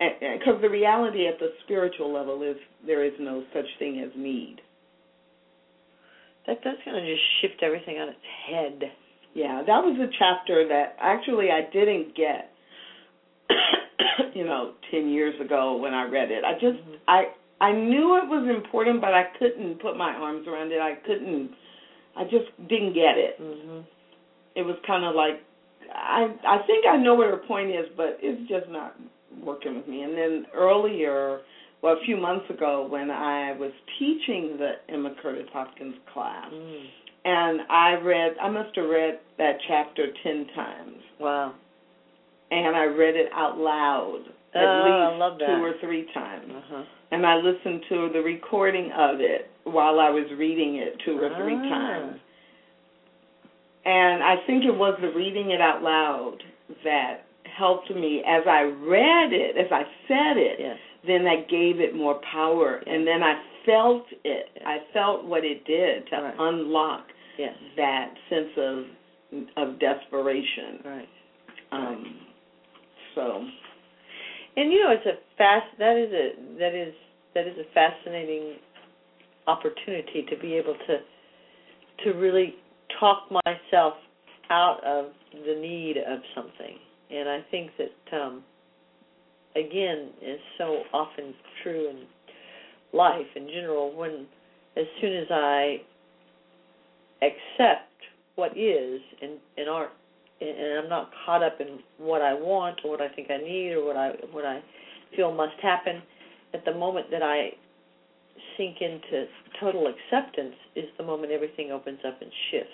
because 0.00 0.56
um, 0.56 0.62
the 0.62 0.68
reality 0.68 1.28
at 1.28 1.38
the 1.38 1.50
spiritual 1.62 2.12
level 2.12 2.42
is 2.42 2.56
there 2.84 3.04
is 3.04 3.12
no 3.20 3.44
such 3.54 3.66
thing 3.78 4.00
as 4.04 4.10
need. 4.20 4.56
That 6.48 6.60
does 6.64 6.74
kind 6.84 6.96
of 6.96 7.04
just 7.04 7.22
shift 7.40 7.62
everything 7.62 7.98
on 7.98 8.08
its 8.08 8.18
head. 8.50 8.90
Yeah, 9.34 9.62
that 9.64 9.78
was 9.78 9.96
a 10.00 10.10
chapter 10.18 10.66
that 10.66 10.96
actually 11.00 11.50
I 11.52 11.70
didn't 11.72 12.16
get 12.16 12.50
you 14.34 14.44
know, 14.44 14.74
ten 14.90 15.08
years 15.08 15.34
ago 15.40 15.76
when 15.76 15.94
I 15.94 16.04
read 16.04 16.30
it. 16.30 16.44
I 16.44 16.54
just 16.54 16.78
mm-hmm. 16.78 16.94
I 17.08 17.24
I 17.60 17.72
knew 17.72 18.16
it 18.16 18.26
was 18.26 18.48
important, 18.48 19.00
but 19.00 19.12
I 19.12 19.24
couldn't 19.38 19.80
put 19.82 19.96
my 19.96 20.12
arms 20.12 20.46
around 20.48 20.72
it. 20.72 20.80
I 20.80 20.94
couldn't. 21.06 21.50
I 22.16 22.24
just 22.24 22.50
didn't 22.68 22.94
get 22.94 23.16
it. 23.16 23.40
Mm-hmm. 23.40 23.80
It 24.56 24.62
was 24.62 24.76
kind 24.86 25.04
of 25.04 25.14
like 25.14 25.42
I 25.94 26.34
I 26.46 26.66
think 26.66 26.86
I 26.86 26.96
know 26.96 27.14
what 27.14 27.28
her 27.28 27.38
point 27.46 27.70
is, 27.70 27.86
but 27.96 28.18
it's 28.20 28.48
just 28.48 28.70
not 28.70 28.96
working 29.44 29.76
with 29.76 29.86
me. 29.86 30.02
And 30.02 30.16
then 30.16 30.46
earlier, 30.54 31.40
well, 31.82 31.94
a 31.94 32.04
few 32.04 32.16
months 32.16 32.48
ago, 32.50 32.86
when 32.90 33.10
I 33.10 33.52
was 33.52 33.72
teaching 33.98 34.56
the 34.58 34.92
Emma 34.92 35.14
Curtis 35.22 35.46
Hopkins 35.52 35.94
class, 36.12 36.50
mm. 36.52 36.84
and 37.24 37.60
I 37.70 37.92
read, 38.02 38.36
I 38.42 38.48
must 38.50 38.74
have 38.76 38.88
read 38.88 39.20
that 39.38 39.58
chapter 39.68 40.06
ten 40.22 40.46
times. 40.54 40.96
Wow 41.18 41.54
and 42.50 42.76
I 42.76 42.84
read 42.84 43.16
it 43.16 43.30
out 43.32 43.58
loud 43.58 44.24
at 44.54 44.64
oh, 44.64 45.18
least 45.18 45.40
two 45.46 45.64
or 45.64 45.72
three 45.80 46.06
times. 46.12 46.50
Uh-huh. 46.50 46.82
And 47.12 47.26
I 47.26 47.36
listened 47.36 47.82
to 47.88 48.10
the 48.12 48.20
recording 48.20 48.90
of 48.96 49.20
it 49.20 49.50
while 49.64 50.00
I 50.00 50.10
was 50.10 50.26
reading 50.36 50.76
it 50.76 51.00
two 51.04 51.18
or 51.18 51.30
three 51.36 51.56
ah. 51.56 51.68
times. 51.68 52.20
And 53.84 54.22
I 54.22 54.36
think 54.46 54.64
it 54.64 54.76
was 54.76 54.98
the 55.00 55.08
reading 55.08 55.50
it 55.50 55.60
out 55.60 55.82
loud 55.82 56.38
that 56.84 57.24
helped 57.56 57.90
me 57.90 58.22
as 58.26 58.42
I 58.46 58.62
read 58.62 59.32
it, 59.32 59.56
as 59.56 59.70
I 59.72 59.82
said 60.06 60.36
it, 60.36 60.56
yes. 60.58 60.76
then 61.06 61.26
I 61.26 61.42
gave 61.48 61.80
it 61.80 61.96
more 61.96 62.20
power. 62.30 62.82
Yes. 62.84 62.94
And 62.94 63.06
then 63.06 63.22
I 63.22 63.40
felt 63.64 64.04
it. 64.24 64.46
Yes. 64.54 64.64
I 64.66 64.78
felt 64.92 65.24
what 65.24 65.44
it 65.44 65.64
did 65.64 66.06
to 66.10 66.16
right. 66.16 66.34
unlock 66.38 67.06
that 67.76 68.12
sense 68.28 68.50
of 68.58 68.84
of 69.56 69.78
desperation. 69.78 70.80
Right. 70.84 71.08
Um, 71.72 71.80
right 71.80 72.29
so, 73.14 73.44
and 74.56 74.72
you 74.72 74.82
know, 74.82 74.90
it's 74.92 75.06
a 75.06 75.18
fast. 75.36 75.66
That 75.78 75.96
is 75.96 76.12
a 76.12 76.58
that 76.58 76.74
is 76.74 76.94
that 77.34 77.46
is 77.46 77.56
a 77.58 77.72
fascinating 77.74 78.56
opportunity 79.46 80.26
to 80.28 80.36
be 80.40 80.54
able 80.54 80.74
to 80.86 82.04
to 82.04 82.18
really 82.18 82.54
talk 82.98 83.30
myself 83.30 83.94
out 84.50 84.82
of 84.84 85.06
the 85.32 85.54
need 85.60 85.96
of 85.96 86.20
something. 86.34 86.78
And 87.10 87.28
I 87.28 87.40
think 87.50 87.70
that 87.78 88.16
um 88.16 88.42
again 89.56 90.10
is 90.22 90.38
so 90.58 90.82
often 90.92 91.34
true 91.62 91.90
in 91.90 92.04
life 92.92 93.26
in 93.36 93.48
general 93.48 93.94
when 93.96 94.26
as 94.76 94.84
soon 95.00 95.16
as 95.16 95.26
I 95.30 95.78
accept 97.22 97.90
what 98.36 98.56
is 98.56 99.00
and, 99.20 99.32
and 99.56 99.68
aren't 99.68 99.90
and 100.40 100.78
I'm 100.78 100.88
not 100.88 101.10
caught 101.24 101.42
up 101.42 101.60
in 101.60 101.80
what 101.98 102.22
I 102.22 102.32
want 102.34 102.80
or 102.84 102.90
what 102.90 103.00
I 103.00 103.08
think 103.08 103.30
I 103.30 103.38
need 103.38 103.72
or 103.72 103.84
what 103.84 103.96
I 103.96 104.10
what 104.32 104.44
I 104.44 104.60
feel 105.14 105.32
must 105.32 105.60
happen. 105.62 106.02
At 106.54 106.64
the 106.64 106.74
moment 106.74 107.06
that 107.10 107.22
I 107.22 107.50
sink 108.56 108.78
into 108.80 109.26
total 109.60 109.86
acceptance 109.86 110.54
is 110.74 110.86
the 110.98 111.04
moment 111.04 111.32
everything 111.32 111.70
opens 111.70 112.00
up 112.06 112.20
and 112.20 112.30
shifts. 112.50 112.72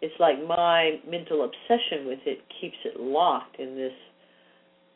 It's 0.00 0.14
like 0.18 0.36
my 0.46 1.00
mental 1.08 1.44
obsession 1.44 2.06
with 2.06 2.20
it 2.24 2.38
keeps 2.60 2.76
it 2.84 2.98
locked 2.98 3.58
in 3.58 3.74
this 3.76 3.92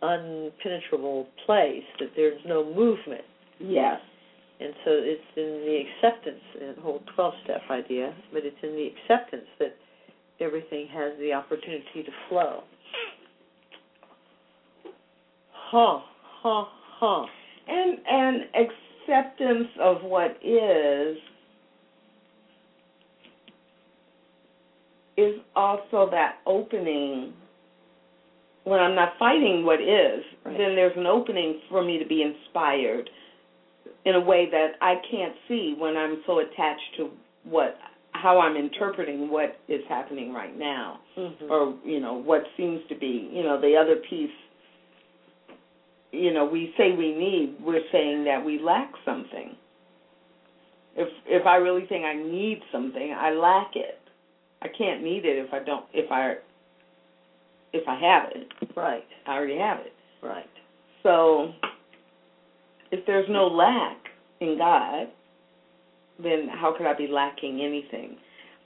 unpenetrable 0.03 1.27
place 1.45 1.85
that 1.99 2.11
there's 2.17 2.41
no 2.47 2.65
movement. 2.65 3.25
Yes. 3.59 4.01
And 4.61 4.73
so 4.85 4.91
it's 4.93 5.23
in 5.37 5.65
the 5.67 5.83
acceptance, 5.83 6.41
the 6.77 6.81
whole 6.81 7.03
12 7.15 7.35
step 7.45 7.61
idea, 7.71 8.15
but 8.33 8.43
it's 8.45 8.57
in 8.63 8.71
the 8.71 8.89
acceptance 8.95 9.47
that 9.59 9.77
everything 10.41 10.89
has 10.93 11.13
the 11.19 11.33
opportunity 11.33 12.03
to 12.05 12.11
flow. 12.29 12.63
Huh, 15.53 16.01
huh, 16.43 16.65
huh. 16.99 17.27
And 17.67 17.99
and 18.09 18.43
acceptance 18.55 19.69
of 19.81 20.03
what 20.03 20.33
is 20.43 21.17
is 25.17 25.41
also 25.55 26.09
that 26.11 26.37
opening 26.47 27.33
when 28.65 28.81
I'm 28.81 28.95
not 28.95 29.13
fighting 29.19 29.65
what 29.65 29.81
is, 29.81 30.25
right. 30.45 30.57
then 30.57 30.75
there's 30.75 30.97
an 30.97 31.07
opening 31.07 31.61
for 31.69 31.85
me 31.85 31.99
to 31.99 32.07
be 32.07 32.23
inspired 32.23 33.09
in 34.05 34.15
a 34.15 34.21
way 34.21 34.49
that 34.51 34.73
I 34.81 34.95
can't 35.11 35.35
see 35.49 35.75
when 35.79 35.97
I'm 35.97 36.23
so 36.27 36.41
attached 36.41 36.97
to 36.97 37.11
what 37.45 37.77
how 38.25 38.41
I'm 38.41 38.57
interpreting 38.57 39.31
what 39.31 39.59
is 39.69 39.83
happening 39.87 40.33
right 40.33 40.59
now, 40.59 40.99
mm-hmm. 41.17 41.45
or 41.45 41.77
you 41.85 42.01
know 42.01 42.15
what 42.15 42.43
seems 42.57 42.81
to 42.89 42.99
be, 42.99 43.31
you 43.31 43.43
know, 43.43 43.61
the 43.61 43.77
other 43.77 43.97
piece. 44.09 44.31
You 46.11 46.33
know, 46.33 46.47
we 46.47 46.73
say 46.79 46.93
we 46.93 47.13
need, 47.13 47.57
we're 47.61 47.83
saying 47.93 48.25
that 48.25 48.43
we 48.43 48.59
lack 48.59 48.91
something. 49.05 49.55
If 50.97 51.09
if 51.27 51.47
I 51.47 51.57
really 51.57 51.85
think 51.87 52.07
I 52.07 52.15
need 52.15 52.61
something, 52.73 53.15
I 53.15 53.33
lack 53.33 53.73
it. 53.77 54.01
I 54.63 54.69
can't 54.69 55.03
need 55.03 55.27
it 55.27 55.45
if 55.45 55.53
I 55.53 55.63
don't 55.63 55.85
if 55.93 56.11
I 56.11 56.37
if 57.75 57.87
I 57.87 58.01
have 58.01 58.31
it. 58.35 58.75
Right. 58.75 59.05
I 59.27 59.35
already 59.35 59.59
have 59.59 59.81
it. 59.81 59.93
Right. 60.23 60.49
So 61.03 61.53
if 62.91 63.05
there's 63.07 63.29
no 63.29 63.49
lack 63.49 63.99
in 64.41 64.57
God, 64.57 65.09
then 66.23 66.49
how 66.49 66.75
could 66.77 66.87
I 66.87 66.95
be 66.97 67.09
lacking 67.09 67.61
anything? 67.61 68.17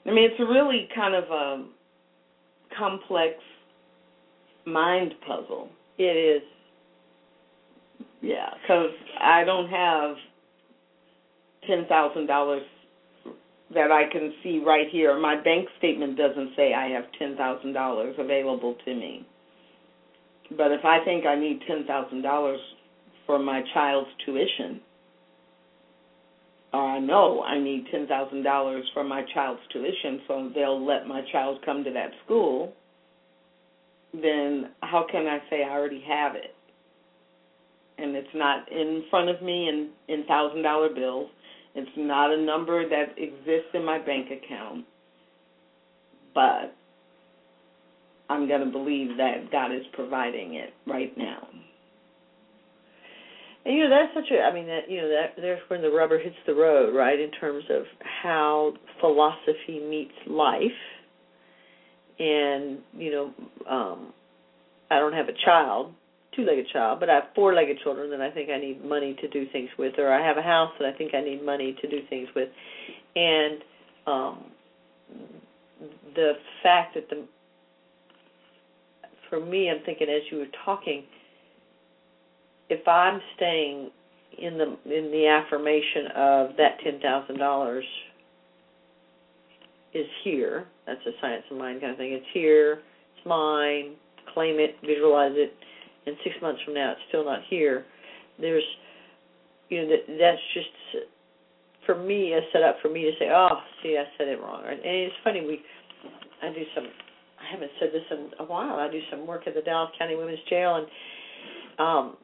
I 0.07 0.11
mean, 0.11 0.31
it's 0.31 0.41
a 0.41 0.45
really 0.45 0.89
kind 0.95 1.15
of 1.15 1.25
a 1.25 1.67
complex 2.77 3.35
mind 4.67 5.15
puzzle. 5.27 5.69
It 5.99 6.03
is. 6.03 6.43
Yeah, 8.21 8.51
because 8.63 8.91
I 9.21 9.45
don't 9.45 9.69
have 9.69 10.17
ten 11.67 11.87
thousand 11.89 12.27
dollars 12.27 12.63
that 13.75 13.91
I 13.91 14.11
can 14.11 14.33
see 14.43 14.63
right 14.65 14.87
here. 14.91 15.19
My 15.21 15.37
bank 15.37 15.69
statement 15.79 16.17
doesn't 16.17 16.53
say 16.57 16.73
I 16.75 16.89
have 16.89 17.05
ten 17.19 17.37
thousand 17.37 17.75
dollars 17.75 18.15
available 18.19 18.77
to 18.85 18.95
me. 18.95 19.27
But 20.57 20.73
if 20.73 20.85
I 20.85 21.05
think 21.05 21.27
I 21.27 21.39
need 21.39 21.61
ten 21.67 21.85
thousand 21.87 22.23
dollars 22.23 22.61
for 23.27 23.39
my 23.39 23.63
child's 23.75 24.09
tuition, 24.25 24.81
Uh, 26.73 26.77
I 26.77 26.99
know 26.99 27.43
I 27.43 27.59
need 27.59 27.87
ten 27.91 28.07
thousand 28.07 28.43
dollars 28.43 28.85
for 28.93 29.03
my 29.03 29.23
child's 29.35 29.61
tuition, 29.73 30.21
so 30.29 30.51
they'll 30.55 30.85
let 30.85 31.07
my 31.07 31.23
child 31.33 31.61
come 31.65 31.83
to 31.85 31.91
that 31.93 32.11
school. 32.25 32.73
Then 34.13 34.71
how 34.81 35.07
can 35.11 35.27
I 35.27 35.39
say 35.51 35.65
I 35.65 35.71
already 35.71 36.03
have 36.07 36.35
it? 36.35 36.55
And 37.99 38.15
it's 38.15 38.29
not 38.35 38.71
in 38.71 39.05
front 39.11 39.29
of 39.29 39.43
me 39.43 39.69
in 39.69 39.91
in 40.09 40.25
thousand 40.27 40.63
dollar 40.63 40.89
bills. 40.95 41.31
It's 41.75 41.91
not 41.97 42.33
a 42.33 42.43
number 42.43 42.89
that 42.89 43.15
exists 43.17 43.71
in 43.75 43.85
my 43.85 43.99
bank 43.99 44.29
account. 44.31 44.85
But 46.35 46.75
I'm 48.29 48.47
going 48.47 48.65
to 48.65 48.71
believe 48.71 49.17
that 49.17 49.51
God 49.51 49.73
is 49.75 49.83
providing 49.93 50.55
it 50.55 50.75
right 50.87 51.17
now. 51.17 51.49
And 53.69 53.77
you 53.77 53.87
know 53.87 53.91
that's 53.91 54.15
such 54.15 54.33
a 54.35 54.41
I 54.41 54.55
mean 54.55 54.67
that 54.67 54.89
you 54.91 55.03
know 55.03 55.09
that 55.11 55.37
there's 55.37 55.61
when 55.69 55.83
the 55.83 55.91
rubber 55.91 56.19
hits 56.19 56.37
the 56.47 56.55
road, 56.55 56.95
right? 56.97 57.21
In 57.21 57.31
terms 57.33 57.65
of 57.69 57.83
how 58.23 58.73
philosophy 58.99 59.79
meets 59.79 60.15
life. 60.27 60.61
And 62.19 62.79
you 62.97 63.11
know, 63.11 63.35
um 63.71 64.15
I 64.91 64.99
don't 64.99 65.13
have 65.13 65.29
a 65.29 65.35
child, 65.45 65.93
two-legged 66.35 66.69
child, 66.73 66.99
but 66.99 67.11
I 67.11 67.17
have 67.17 67.25
four-legged 67.35 67.81
children 67.85 68.09
that 68.09 68.23
I 68.23 68.31
think 68.31 68.49
I 68.49 68.59
need 68.59 68.83
money 68.83 69.15
to 69.21 69.29
do 69.29 69.45
things 69.53 69.69
with, 69.79 69.99
or 69.99 70.11
I 70.11 70.27
have 70.27 70.39
a 70.39 70.43
house 70.43 70.73
that 70.81 70.89
I 70.89 70.97
think 70.97 71.15
I 71.15 71.21
need 71.21 71.45
money 71.45 71.77
to 71.83 71.89
do 71.91 71.99
things 72.09 72.29
with, 72.35 72.49
and 73.15 73.59
um, 74.07 74.45
the 76.15 76.33
fact 76.63 76.95
that 76.95 77.11
the 77.11 77.27
for 79.29 79.45
me, 79.45 79.71
I'm 79.71 79.85
thinking 79.85 80.09
as 80.09 80.23
you 80.33 80.39
were 80.39 80.47
talking, 80.65 81.05
if 82.69 82.87
I'm 82.87 83.21
staying 83.37 83.91
in 84.39 84.59
the 84.59 84.77
in 84.85 85.11
the 85.11 85.27
affirmation 85.27 86.07
of 86.15 86.51
that 86.57 86.79
ten 86.85 87.01
thousand 87.01 87.39
dollars 87.39 87.85
is 89.95 90.07
here, 90.23 90.67
that's 90.87 91.01
a 91.07 91.13
science 91.21 91.45
of 91.51 91.57
mind 91.57 91.81
kind 91.81 91.93
of 91.93 91.99
thing. 91.99 92.13
It's 92.13 92.27
here, 92.35 92.81
it's 93.17 93.27
mine, 93.27 93.95
claim 94.35 94.57
it, 94.59 94.77
visualize 94.87 95.33
it, 95.35 95.53
and 96.07 96.17
six 96.25 96.37
months 96.43 96.61
from 96.65 96.75
now 96.75 96.93
it's 96.93 97.01
still 97.09 97.25
not 97.25 97.41
here. 97.49 97.85
There's, 98.41 98.65
you 99.71 99.83
know, 99.83 99.89
that 99.89 100.19
that's 100.19 100.43
just 100.55 101.05
for 101.87 101.97
me 101.97 102.35
a 102.35 102.41
setup 102.53 102.77
for 102.83 102.91
me 102.91 103.03
to 103.03 103.13
say, 103.19 103.31
oh, 103.33 103.61
see, 103.83 103.97
I 103.97 104.05
said 104.19 104.29
it 104.29 104.41
wrong. 104.41 104.63
And 104.67 104.79
it's 104.85 105.15
funny 105.25 105.41
we, 105.41 105.61
I 106.43 106.53
do 106.53 106.63
some, 106.75 106.85
I 106.85 107.51
haven't 107.51 107.71
said 107.81 107.89
this 107.93 108.05
in 108.11 108.31
a 108.39 108.45
while. 108.45 108.77
I 108.79 108.93
do 108.93 109.01
some 109.11 109.27
work 109.27 109.45
at 109.47 109.55
the 109.55 109.63
Dallas 109.63 109.91
County 109.99 110.15
Women's 110.15 110.39
Jail, 110.51 110.77
and 110.77 110.87
um, 111.79 112.17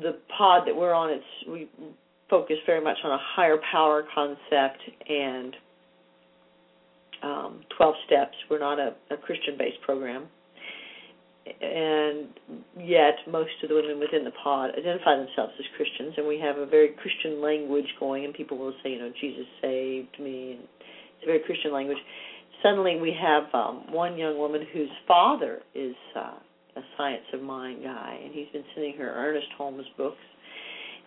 the 0.00 0.18
pod 0.36 0.62
that 0.66 0.74
we're 0.74 0.94
on, 0.94 1.10
it's 1.10 1.48
we 1.48 1.68
focus 2.30 2.56
very 2.66 2.82
much 2.82 2.96
on 3.04 3.12
a 3.12 3.18
higher 3.20 3.58
power 3.70 4.04
concept 4.14 4.80
and 5.08 5.54
um, 7.22 7.60
12 7.76 7.94
steps. 8.06 8.34
We're 8.50 8.58
not 8.58 8.78
a, 8.78 8.94
a 9.10 9.16
Christian-based 9.16 9.82
program 9.84 10.28
and 11.46 12.28
yet 12.78 13.14
most 13.28 13.50
of 13.62 13.68
the 13.68 13.74
women 13.74 13.98
within 13.98 14.24
the 14.24 14.30
pod 14.42 14.70
identify 14.78 15.16
themselves 15.16 15.52
as 15.58 15.66
Christians, 15.76 16.14
and 16.16 16.26
we 16.26 16.38
have 16.38 16.56
a 16.56 16.66
very 16.66 16.90
Christian 17.00 17.42
language 17.42 17.86
going, 17.98 18.24
and 18.24 18.34
people 18.34 18.58
will 18.58 18.74
say, 18.82 18.90
you 18.90 18.98
know, 18.98 19.12
Jesus 19.20 19.46
saved 19.60 20.18
me, 20.20 20.52
and 20.52 20.60
it's 20.62 21.24
a 21.24 21.26
very 21.26 21.40
Christian 21.40 21.72
language. 21.72 21.98
Suddenly, 22.62 23.00
we 23.00 23.14
have 23.20 23.44
um, 23.54 23.92
one 23.92 24.16
young 24.16 24.38
woman 24.38 24.62
whose 24.72 24.90
father 25.08 25.62
is 25.74 25.96
uh, 26.16 26.38
science 26.96 27.24
of 27.32 27.42
mind 27.42 27.82
guy, 27.82 28.18
and 28.22 28.32
he's 28.32 28.48
been 28.52 28.64
sending 28.74 28.96
her 28.96 29.12
Ernest 29.12 29.48
Holmes 29.56 29.86
books. 29.96 30.22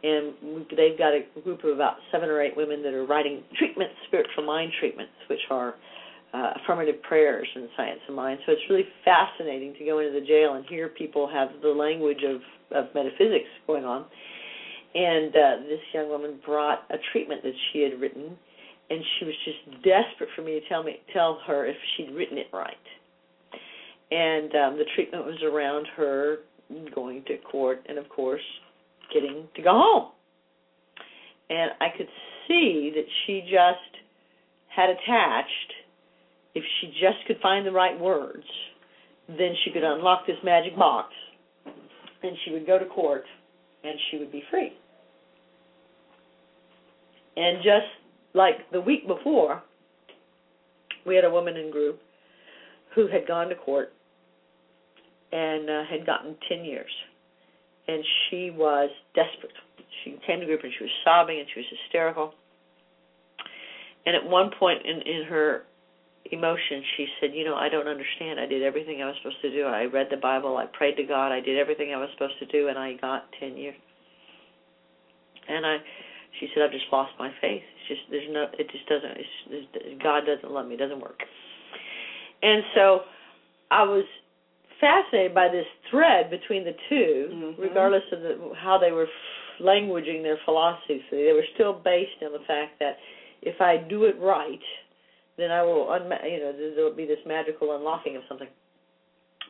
And 0.04 0.34
they've 0.78 0.98
got 0.98 1.14
a 1.14 1.24
group 1.44 1.64
of 1.64 1.72
about 1.72 1.96
seven 2.12 2.30
or 2.30 2.42
eight 2.42 2.56
women 2.56 2.84
that 2.84 2.94
are 2.94 3.06
writing 3.06 3.42
treatments, 3.58 3.96
spiritual 4.08 4.46
mind 4.46 4.72
treatments, 4.80 5.14
which 5.30 5.40
are 5.50 5.76
uh, 6.34 6.52
affirmative 6.62 7.02
prayers 7.04 7.48
in 7.56 7.68
science 7.78 8.00
of 8.10 8.16
mind. 8.16 8.40
So 8.46 8.52
it's 8.52 8.62
really 8.70 8.86
fascinating 9.04 9.74
to 9.80 9.86
go 9.86 10.00
into 10.00 10.20
the 10.20 10.26
jail 10.26 10.56
and 10.56 10.66
hear 10.66 10.90
people 10.90 11.30
have 11.32 11.50
the 11.62 11.70
language 11.70 12.24
of, 12.28 12.42
of 12.76 12.94
metaphysics 12.94 13.50
going 13.66 13.86
on. 13.86 14.06
And 14.94 15.36
uh, 15.36 15.64
this 15.68 15.80
young 15.94 16.10
woman 16.10 16.40
brought 16.46 16.84
a 16.90 16.98
treatment 17.12 17.42
that 17.44 17.54
she 17.72 17.82
had 17.82 18.00
written, 18.00 18.38
and 18.90 19.02
she 19.18 19.26
was 19.26 19.36
just 19.44 19.84
desperate 19.84 20.30
for 20.36 20.42
me 20.42 20.60
to 20.60 20.70
tell 20.70 20.84
me 20.84 20.98
tell 21.14 21.40
her 21.48 21.66
if 21.66 21.76
she'd 21.96 22.12
written 22.14 22.38
it 22.38 22.48
right. 22.54 22.76
And 24.12 24.54
um, 24.56 24.78
the 24.78 24.86
treatment 24.96 25.26
was 25.26 25.42
around 25.44 25.88
her 25.96 26.38
going 26.94 27.24
to 27.28 27.38
court 27.38 27.80
and, 27.88 27.98
of 27.98 28.08
course, 28.10 28.42
getting 29.14 29.48
to 29.56 29.62
go 29.62 29.72
home. 29.72 30.12
And 31.50 31.72
I 31.80 31.88
could 31.96 32.08
see 32.48 32.92
that 32.96 33.06
she 33.26 33.42
just 33.42 34.04
had 34.68 34.90
attached 34.90 35.74
if 36.56 36.64
she 36.80 36.88
just 36.88 37.26
could 37.28 37.38
find 37.42 37.66
the 37.66 37.72
right 37.72 38.00
words, 38.00 38.46
then 39.28 39.54
she 39.64 39.72
could 39.72 39.84
unlock 39.84 40.26
this 40.26 40.38
magic 40.44 40.76
box 40.78 41.10
and 42.24 42.36
she 42.44 42.52
would 42.52 42.66
go 42.66 42.80
to 42.80 42.86
court 42.86 43.26
and 43.84 43.94
she 44.10 44.18
would 44.18 44.32
be 44.32 44.44
free. 44.50 44.72
And 47.36 47.58
just 47.58 47.88
like 48.34 48.70
the 48.72 48.82
week 48.82 49.08
before, 49.08 49.62
we 51.06 51.16
had 51.16 51.26
a 51.26 51.30
woman 51.30 51.58
in 51.58 51.72
group 51.72 52.00
who 52.96 53.08
had 53.08 53.28
gone 53.28 53.50
to 53.50 53.56
court 53.56 53.92
and 55.32 55.70
uh, 55.70 55.84
had 55.90 56.06
gotten 56.06 56.36
10 56.50 56.66
years. 56.66 56.92
And 57.88 58.04
she 58.30 58.50
was 58.50 58.90
desperate. 59.14 59.54
She 60.04 60.18
came 60.26 60.40
to 60.40 60.46
group 60.46 60.62
and 60.64 60.74
she 60.78 60.84
was 60.84 60.94
sobbing 61.04 61.40
and 61.40 61.48
she 61.54 61.60
was 61.60 61.68
hysterical. 61.82 62.34
And 64.06 64.16
at 64.16 64.26
one 64.26 64.52
point 64.60 64.86
in, 64.86 65.02
in 65.02 65.26
her 65.26 65.64
emotion, 66.32 66.84
she 66.98 67.08
said, 67.20 67.32
You 67.34 67.46
know, 67.46 67.56
I 67.56 67.70
don't 67.70 67.88
understand. 67.88 68.40
I 68.40 68.46
did 68.46 68.64
everything 68.64 69.02
I 69.02 69.08
was 69.08 69.16
supposed 69.22 69.42
to 69.42 69.52
do. 69.52 69.66
I 69.66 69.86
read 69.86 70.08
the 70.10 70.18
Bible. 70.18 70.58
I 70.58 70.66
prayed 70.66 70.98
to 70.98 71.04
God. 71.04 71.32
I 71.32 71.40
did 71.40 71.58
everything 71.58 71.94
I 71.94 71.98
was 71.98 72.10
supposed 72.14 72.38
to 72.40 72.46
do, 72.48 72.68
and 72.68 72.78
I 72.78 72.94
got 73.02 73.26
10 73.40 73.58
years. 73.58 73.76
And 75.48 75.66
I, 75.66 75.78
she 76.40 76.48
said, 76.54 76.64
I've 76.64 76.72
just 76.72 76.86
lost 76.92 77.12
my 77.20 77.30
faith. 77.42 77.62
It's 77.62 77.88
just, 77.88 78.02
there's 78.10 78.30
no, 78.32 78.46
it 78.58 78.70
just 78.72 78.88
doesn't, 78.90 79.12
it's, 79.18 80.04
God 80.04 80.24
doesn't 80.26 80.52
love 80.52 80.68
me. 80.68 80.76
It 80.76 80.80
doesn't 80.80 81.00
work. 81.00 81.22
And 82.42 82.64
so 82.74 83.02
I 83.72 83.84
was 83.84 84.06
fascinated 84.80 85.34
by 85.34 85.48
this 85.48 85.66
thread 85.90 86.30
between 86.30 86.64
the 86.64 86.74
2 86.90 86.96
mm-hmm. 86.96 87.62
regardless 87.62 88.04
of 88.12 88.22
the, 88.22 88.52
how 88.62 88.78
they 88.78 88.92
were 88.92 89.08
languaging 89.62 90.22
their 90.22 90.38
philosophy. 90.46 91.02
They 91.12 91.34
were 91.34 91.46
still 91.54 91.74
based 91.74 92.20
on 92.24 92.32
the 92.34 92.44
fact 92.48 92.80
that 92.80 92.98
if 93.42 93.62
I 93.62 93.78
do 93.78 94.06
it 94.06 94.16
right, 94.20 94.60
then 95.38 95.52
I 95.52 95.62
will, 95.64 95.88
unma- 95.88 96.24
you 96.24 96.40
know, 96.40 96.54
there 96.76 96.84
will 96.84 96.96
be 96.96 97.06
this 97.06 97.20
magical 97.26 97.76
unlocking 97.76 98.16
of 98.16 98.24
something. 98.28 98.48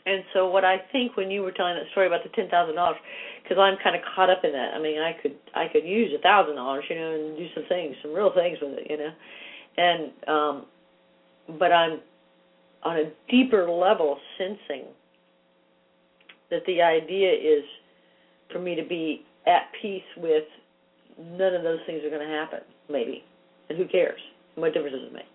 And 0.07 0.23
so, 0.33 0.47
what 0.47 0.63
I 0.63 0.77
think 0.91 1.17
when 1.17 1.31
you 1.31 1.41
were 1.41 1.51
telling 1.51 1.75
that 1.75 1.89
story 1.91 2.05
about 2.05 2.21
the 2.21 2.29
ten 2.29 2.47
thousand 2.47 2.75
dollars, 2.75 2.97
because 3.41 3.57
I'm 3.57 3.75
kind 3.83 3.95
of 3.95 4.03
caught 4.15 4.29
up 4.29 4.43
in 4.43 4.51
that. 4.51 4.75
I 4.75 4.79
mean, 4.79 5.01
I 5.01 5.13
could 5.19 5.35
I 5.55 5.65
could 5.67 5.83
use 5.83 6.11
a 6.15 6.21
thousand 6.21 6.57
dollars, 6.57 6.83
you 6.89 6.95
know, 6.95 7.11
and 7.11 7.35
do 7.35 7.47
some 7.55 7.63
things, 7.67 7.95
some 8.03 8.13
real 8.13 8.31
things 8.31 8.59
with 8.61 8.77
it, 8.77 8.87
you 8.87 8.97
know, 8.97 9.09
and 9.77 10.11
um, 10.27 10.65
but 11.57 11.71
I'm 11.71 12.01
on 12.83 12.97
a 12.97 13.11
deeper 13.31 13.67
level 13.67 14.19
sensing 14.37 14.85
that 16.51 16.61
the 16.67 16.81
idea 16.81 17.31
is 17.31 17.63
for 18.51 18.59
me 18.59 18.75
to 18.75 18.83
be 18.83 19.25
at 19.47 19.71
peace 19.81 20.03
with 20.17 20.43
none 21.19 21.53
of 21.53 21.63
those 21.63 21.79
things 21.85 22.03
are 22.03 22.09
going 22.09 22.27
to 22.27 22.33
happen, 22.33 22.59
maybe, 22.89 23.23
and 23.69 23.77
who 23.77 23.87
cares? 23.87 24.19
What 24.55 24.73
difference 24.73 24.95
does 24.95 25.07
it 25.07 25.13
make? 25.13 25.25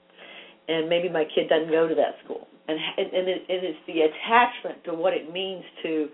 and 0.70 0.88
maybe 0.88 1.08
my 1.08 1.24
kid 1.24 1.48
doesn't 1.48 1.70
go 1.70 1.88
to 1.88 1.94
that 1.94 2.14
school. 2.24 2.46
And 2.68 2.78
and 2.96 3.28
it, 3.28 3.42
and 3.48 3.64
it's 3.64 3.78
the 3.86 4.06
attachment 4.06 4.84
to 4.84 4.94
what 4.94 5.12
it 5.12 5.32
means 5.32 5.64
to 5.82 6.08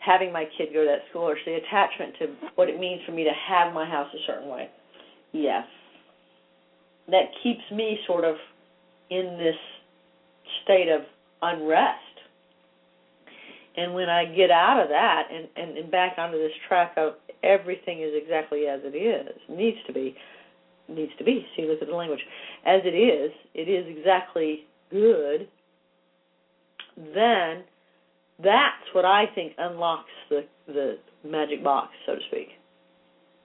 having 0.00 0.32
my 0.32 0.44
kid 0.58 0.68
go 0.72 0.82
to 0.82 0.90
that 0.90 1.08
school 1.10 1.22
or 1.22 1.36
it's 1.36 1.44
the 1.46 1.54
attachment 1.54 2.14
to 2.18 2.26
what 2.56 2.68
it 2.68 2.78
means 2.78 3.00
for 3.06 3.12
me 3.12 3.24
to 3.24 3.32
have 3.48 3.72
my 3.72 3.88
house 3.88 4.08
a 4.12 4.22
certain 4.26 4.48
way. 4.48 4.68
Yes. 5.32 5.64
That 7.08 7.30
keeps 7.42 7.62
me 7.72 7.98
sort 8.06 8.24
of 8.24 8.34
in 9.10 9.38
this 9.38 9.56
state 10.64 10.88
of 10.88 11.02
unrest 11.42 12.02
and 13.76 13.94
when 13.94 14.08
i 14.08 14.24
get 14.24 14.50
out 14.50 14.80
of 14.80 14.88
that 14.88 15.28
and 15.32 15.48
and, 15.56 15.76
and 15.76 15.90
back 15.90 16.14
onto 16.18 16.38
this 16.38 16.52
track 16.68 16.92
of 16.96 17.14
everything 17.42 18.02
is 18.02 18.12
exactly 18.14 18.66
as 18.66 18.80
it 18.84 18.96
is 18.96 19.36
needs 19.48 19.78
to 19.86 19.92
be 19.92 20.16
needs 20.88 21.12
to 21.18 21.24
be. 21.24 21.46
See, 21.56 21.66
look 21.66 21.82
at 21.82 21.88
the 21.88 21.94
language. 21.94 22.20
As 22.64 22.80
it 22.84 22.94
is, 22.94 23.32
it 23.54 23.68
is 23.68 23.86
exactly 23.96 24.64
good. 24.90 25.48
Then 26.96 27.64
that's 28.42 28.86
what 28.92 29.04
I 29.04 29.24
think 29.34 29.52
unlocks 29.58 30.10
the 30.30 30.44
the 30.66 30.98
magic 31.24 31.62
box, 31.62 31.92
so 32.06 32.14
to 32.14 32.20
speak. 32.28 32.48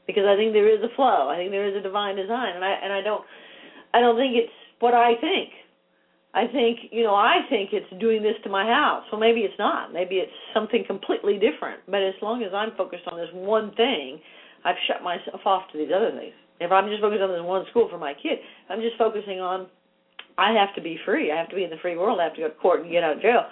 Because 0.08 0.24
I 0.26 0.36
think 0.36 0.54
there 0.54 0.68
is 0.68 0.84
a 0.84 0.94
flow. 0.96 1.30
I 1.30 1.36
think 1.36 1.52
there 1.52 1.68
is 1.68 1.76
a 1.76 1.82
divine 1.82 2.16
design, 2.16 2.56
and 2.56 2.66
I 2.66 2.72
and 2.84 2.94
I 2.94 3.02
don't 3.02 3.24
I 3.94 4.00
don't 4.00 4.16
think 4.16 4.36
it's 4.36 4.54
what 4.80 4.94
I 4.94 5.14
think. 5.20 5.50
I 6.34 6.48
think 6.48 6.80
you 6.92 7.04
know 7.04 7.16
I 7.16 7.44
think 7.50 7.72
it's 7.74 7.90
doing 8.00 8.24
this 8.24 8.36
to 8.44 8.50
my 8.50 8.66
house. 8.66 9.04
Well, 9.12 9.20
maybe 9.20 9.42
it's 9.42 9.58
not. 9.60 9.94
Maybe 9.94 10.16
it's 10.16 10.32
something 10.54 10.84
completely 10.88 11.40
different. 11.40 11.82
But 11.88 12.02
as 12.02 12.16
long 12.22 12.44
as 12.44 12.54
I'm 12.54 12.72
focused 12.78 13.04
on 13.12 13.18
this 13.18 13.30
one 13.34 13.74
thing, 13.76 14.20
I've 14.64 14.80
shut 14.88 15.04
myself 15.04 15.42
off 15.46 15.64
to 15.72 15.78
these 15.78 15.92
other 15.94 16.12
things. 16.12 16.34
If 16.62 16.72
I'm 16.72 16.88
just 16.88 17.02
focused 17.02 17.22
on 17.22 17.32
this 17.32 17.42
one 17.42 17.66
school 17.72 17.90
for 17.90 17.98
my 17.98 18.14
kid, 18.14 18.40
I'm 18.70 18.80
just 18.80 18.98
focusing 18.98 19.40
on 19.42 19.68
I 20.38 20.54
have 20.54 20.74
to 20.76 20.82
be 20.82 20.98
free. 21.06 21.32
I 21.32 21.38
have 21.38 21.50
to 21.50 21.56
be 21.56 21.64
in 21.64 21.70
the 21.70 21.82
free 21.82 21.98
world. 21.98 22.20
I 22.20 22.26
have 22.26 22.36
to 22.36 22.42
go 22.42 22.48
to 22.48 22.56
court 22.56 22.82
and 22.82 22.92
get 22.92 23.04
out 23.04 23.18
of 23.18 23.22
jail. 23.22 23.46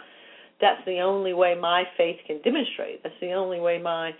That's 0.61 0.79
the 0.85 0.99
only 0.99 1.33
way 1.33 1.55
my 1.59 1.83
faith 1.97 2.17
can 2.27 2.41
demonstrate. 2.41 3.03
That's 3.03 3.15
the 3.21 3.33
only 3.33 3.59
way 3.59 3.79
my 3.79 4.11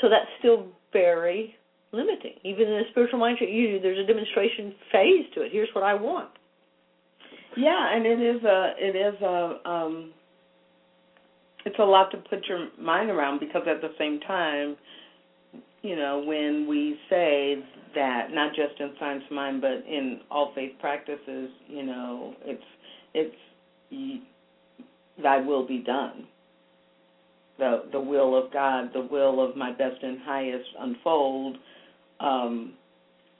so 0.00 0.08
that's 0.08 0.28
still 0.38 0.66
very 0.92 1.54
limiting. 1.92 2.34
Even 2.44 2.68
in 2.68 2.84
a 2.84 2.90
spiritual 2.90 3.18
mind 3.18 3.38
you 3.40 3.80
there's 3.80 3.98
a 3.98 4.06
demonstration 4.06 4.74
phase 4.92 5.24
to 5.34 5.42
it. 5.42 5.52
Here's 5.52 5.68
what 5.72 5.84
I 5.84 5.94
want. 5.94 6.30
Yeah, 7.58 7.96
and 7.96 8.06
it 8.06 8.20
is 8.20 8.44
a 8.44 8.72
it 8.78 8.94
is 8.94 9.20
a 9.20 9.68
um 9.68 10.12
it's 11.66 11.78
a 11.80 11.84
lot 11.84 12.10
to 12.12 12.18
put 12.18 12.46
your 12.46 12.68
mind 12.80 13.10
around 13.10 13.40
because 13.40 13.62
at 13.68 13.80
the 13.80 13.90
same 13.98 14.20
time, 14.20 14.76
you 15.82 15.96
know, 15.96 16.22
when 16.24 16.68
we 16.68 16.96
say 17.10 17.56
that 17.96 18.28
not 18.30 18.54
just 18.54 18.78
in 18.78 18.92
science 19.00 19.24
mind 19.32 19.60
but 19.60 19.84
in 19.88 20.20
all 20.30 20.52
faith 20.54 20.72
practices, 20.80 21.50
you 21.66 21.82
know, 21.84 22.34
it's 22.44 22.62
it's 23.14 24.22
thy 25.20 25.38
will 25.38 25.66
be 25.66 25.78
done. 25.80 26.26
The 27.58 27.86
the 27.90 28.00
will 28.00 28.38
of 28.38 28.52
God, 28.52 28.90
the 28.94 29.00
will 29.02 29.44
of 29.44 29.56
my 29.56 29.72
best 29.72 30.00
and 30.00 30.20
highest 30.20 30.68
unfold. 30.78 31.56
Um, 32.20 32.74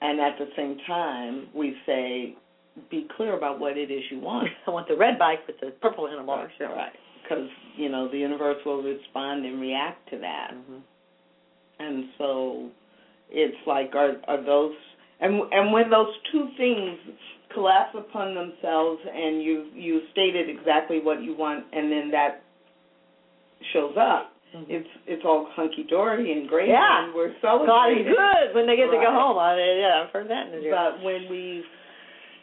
and 0.01 0.19
at 0.19 0.37
the 0.37 0.47
same 0.57 0.77
time, 0.87 1.47
we 1.55 1.75
say, 1.85 2.35
be 2.89 3.07
clear 3.15 3.37
about 3.37 3.59
what 3.59 3.77
it 3.77 3.91
is 3.91 4.03
you 4.11 4.19
want. 4.19 4.47
I 4.67 4.71
want 4.71 4.87
the 4.87 4.97
red 4.97 5.19
bike 5.19 5.39
with 5.47 5.59
the 5.59 5.71
purple 5.81 6.07
handlebars. 6.07 6.51
Right, 6.59 6.69
right. 6.69 6.91
Because 7.23 7.47
you 7.77 7.89
know 7.89 8.09
the 8.09 8.17
universe 8.17 8.57
will 8.65 8.81
respond 8.81 9.45
and 9.45 9.61
react 9.61 10.09
to 10.11 10.17
that. 10.19 10.51
Mm-hmm. 10.53 10.77
And 11.81 12.05
so, 12.17 12.69
it's 13.29 13.57
like 13.67 13.93
are 13.95 14.15
are 14.27 14.43
those 14.43 14.73
and 15.19 15.41
and 15.51 15.71
when 15.71 15.89
those 15.89 16.13
two 16.31 16.47
things 16.57 16.97
collapse 17.53 17.95
upon 17.97 18.35
themselves 18.35 19.01
and 19.11 19.41
you 19.43 19.67
you 19.73 20.01
stated 20.11 20.49
exactly 20.49 20.99
what 21.01 21.21
you 21.21 21.35
want 21.35 21.65
and 21.73 21.91
then 21.91 22.11
that 22.11 22.43
shows 23.73 23.95
up 23.99 24.33
Mm-hmm. 24.49 24.65
it's 24.81 24.89
it's 25.05 25.21
all 25.23 25.45
hunky 25.53 25.85
dory 25.87 26.31
and 26.31 26.49
great 26.49 26.69
Yeah. 26.69 27.05
and 27.05 27.13
we're 27.13 27.33
so 27.39 27.61
God 27.69 27.93
is 27.93 28.01
good 28.01 28.55
when 28.55 28.65
they 28.65 28.75
get 28.75 28.89
to 28.89 28.97
go 28.97 29.13
home. 29.13 29.37
I, 29.37 29.53
mean, 29.55 29.77
yeah, 29.77 30.01
I've 30.01 30.09
heard 30.09 30.27
that 30.27 30.49
in 30.49 30.57
the 30.57 30.73
but 30.73 31.05
when 31.05 31.29
we 31.29 31.61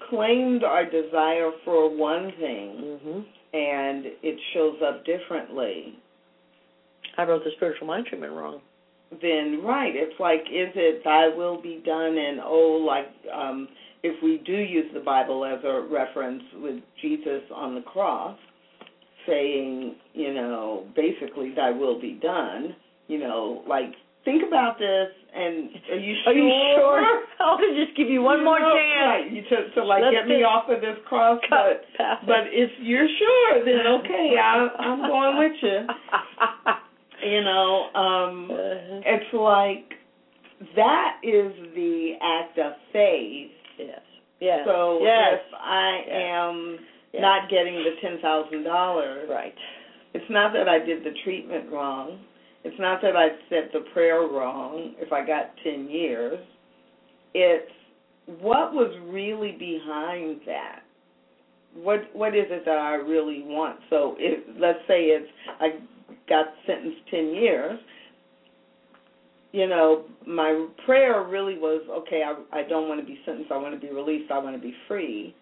claimed 0.08 0.64
our 0.64 0.84
desire 0.84 1.50
for 1.64 1.94
one 1.94 2.32
thing 2.40 2.98
hmm 3.02 3.20
and 3.52 4.06
it 4.22 4.38
shows 4.52 4.76
up 4.86 5.04
differently 5.06 5.96
I 7.16 7.24
wrote 7.24 7.42
the 7.44 7.50
spiritual 7.56 7.86
mind 7.86 8.06
treatment 8.06 8.32
wrong. 8.34 8.60
then 9.22 9.62
right 9.64 9.92
it's 9.94 10.18
like 10.20 10.40
is 10.40 10.72
it 10.74 11.02
thy 11.04 11.28
will 11.28 11.60
be 11.62 11.80
done 11.84 12.18
and 12.18 12.40
oh 12.44 12.84
like 12.86 13.06
um 13.34 13.68
if 14.02 14.22
we 14.22 14.42
do 14.44 14.52
use 14.56 14.86
the 14.92 15.00
bible 15.00 15.44
as 15.44 15.62
a 15.64 15.86
reference 15.90 16.42
with 16.56 16.82
jesus 17.00 17.42
on 17.54 17.74
the 17.74 17.82
cross 17.82 18.36
saying 19.26 19.96
you 20.12 20.34
know 20.34 20.86
basically 20.94 21.52
thy 21.54 21.70
will 21.70 22.00
be 22.00 22.18
done 22.22 22.74
you 23.08 23.18
know 23.18 23.62
like 23.68 23.92
think 24.26 24.42
about 24.46 24.76
this 24.78 25.08
and 25.34 25.70
are 25.92 25.96
you 26.02 26.14
sure? 26.24 26.32
Are 26.32 26.36
you 26.36 26.50
sure? 26.76 27.22
I'll 27.40 27.58
just 27.58 27.96
give 27.96 28.08
you 28.10 28.20
one 28.22 28.40
You 28.40 28.44
more 28.44 28.58
know, 28.60 28.74
chance. 28.74 29.06
right 29.06 29.30
you 29.32 29.42
to, 29.48 29.70
to 29.76 29.84
like 29.84 30.02
Let's 30.02 30.12
get 30.18 30.26
me 30.28 30.42
off 30.42 30.68
of 30.68 30.80
this 30.82 30.98
crosscut, 31.08 31.48
but 31.48 31.96
past 31.96 32.26
but 32.26 32.44
if 32.50 32.70
you're 32.82 33.06
sure 33.06 33.64
then 33.64 33.86
okay 34.02 34.34
i 34.36 34.68
i'm 34.80 35.00
going 35.06 35.38
with 35.38 35.56
you 35.62 35.78
you 37.30 37.40
know 37.44 37.88
um 37.94 38.50
Uh-huh. 38.50 39.00
it's 39.06 39.32
like 39.32 39.94
that 40.74 41.20
is 41.22 41.52
the 41.74 42.14
act 42.22 42.58
of 42.58 42.72
faith. 42.92 43.50
yes. 43.78 44.00
Yes. 44.40 44.60
So 44.66 45.00
yes. 45.02 45.34
if 45.34 45.54
I 45.54 46.00
Yes. 46.06 46.22
am 46.32 46.78
Yes. 47.12 47.22
not 47.22 47.48
getting 47.50 47.74
the 47.76 47.92
ten 48.02 48.18
thousand 48.20 48.64
dollars, 48.64 49.28
right. 49.30 49.54
it's 50.14 50.28
not 50.30 50.52
that 50.52 50.68
I 50.68 50.78
did 50.84 51.04
the 51.04 51.12
treatment 51.24 51.70
wrong. 51.72 52.18
It's 52.66 52.80
not 52.80 53.00
that 53.02 53.16
I 53.16 53.28
said 53.48 53.70
the 53.72 53.88
prayer 53.92 54.22
wrong. 54.22 54.94
If 54.98 55.12
I 55.12 55.24
got 55.24 55.52
ten 55.62 55.88
years, 55.88 56.38
it's 57.32 57.70
what 58.40 58.72
was 58.72 58.92
really 59.08 59.52
behind 59.52 60.40
that. 60.46 60.80
What 61.74 62.00
what 62.12 62.34
is 62.34 62.46
it 62.48 62.64
that 62.64 62.78
I 62.78 62.94
really 62.94 63.44
want? 63.44 63.78
So 63.88 64.16
if 64.18 64.44
let's 64.58 64.80
say 64.88 65.04
it's 65.04 65.30
I 65.60 65.78
got 66.28 66.46
sentenced 66.66 67.02
ten 67.08 67.34
years, 67.34 67.78
you 69.52 69.68
know, 69.68 70.04
my 70.26 70.66
prayer 70.84 71.22
really 71.22 71.56
was, 71.58 71.82
okay, 71.88 72.24
I, 72.26 72.58
I 72.58 72.62
don't 72.68 72.88
want 72.88 73.00
to 73.00 73.06
be 73.06 73.18
sentenced. 73.24 73.52
I 73.52 73.56
want 73.58 73.74
to 73.74 73.80
be 73.80 73.92
released. 73.92 74.30
I 74.32 74.38
want 74.38 74.56
to 74.56 74.60
be 74.60 74.74
free. 74.88 75.34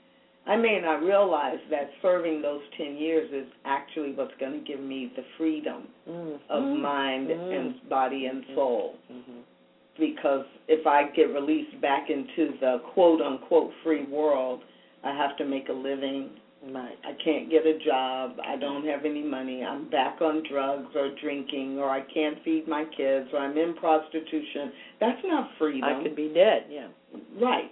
I 0.46 0.56
may 0.56 0.78
not 0.80 1.02
realize 1.02 1.58
that 1.70 1.90
serving 2.02 2.42
those 2.42 2.60
10 2.76 2.96
years 2.96 3.30
is 3.32 3.46
actually 3.64 4.12
what's 4.12 4.34
going 4.38 4.52
to 4.52 4.64
give 4.66 4.80
me 4.80 5.10
the 5.16 5.24
freedom 5.38 5.88
Mm. 6.08 6.38
of 6.50 6.62
mind 6.64 7.28
Mm. 7.30 7.56
and 7.56 7.88
body 7.88 8.26
and 8.26 8.44
soul. 8.54 8.96
Mhm. 9.10 9.42
Because 9.98 10.44
if 10.68 10.86
I 10.86 11.04
get 11.04 11.30
released 11.32 11.80
back 11.80 12.10
into 12.10 12.52
the 12.60 12.78
quote 12.92 13.22
unquote 13.22 13.72
free 13.82 14.02
world, 14.04 14.62
I 15.02 15.12
have 15.14 15.36
to 15.36 15.44
make 15.44 15.68
a 15.68 15.72
living. 15.72 16.30
Right. 16.66 16.96
I 17.04 17.12
can't 17.12 17.50
get 17.50 17.66
a 17.66 17.74
job. 17.74 18.40
I 18.42 18.56
don't 18.56 18.86
have 18.86 19.04
any 19.04 19.22
money. 19.22 19.62
I'm 19.62 19.84
back 19.84 20.22
on 20.22 20.42
drugs 20.42 20.94
or 20.96 21.10
drinking, 21.10 21.78
or 21.78 21.90
I 21.90 22.00
can't 22.00 22.38
feed 22.42 22.66
my 22.66 22.84
kids, 22.86 23.32
or 23.34 23.38
I'm 23.38 23.56
in 23.58 23.74
prostitution. 23.74 24.72
That's 24.98 25.22
not 25.24 25.50
freedom. 25.58 25.84
I 25.84 26.02
could 26.02 26.16
be 26.16 26.28
dead. 26.28 26.64
Yeah. 26.70 26.88
Right. 27.38 27.70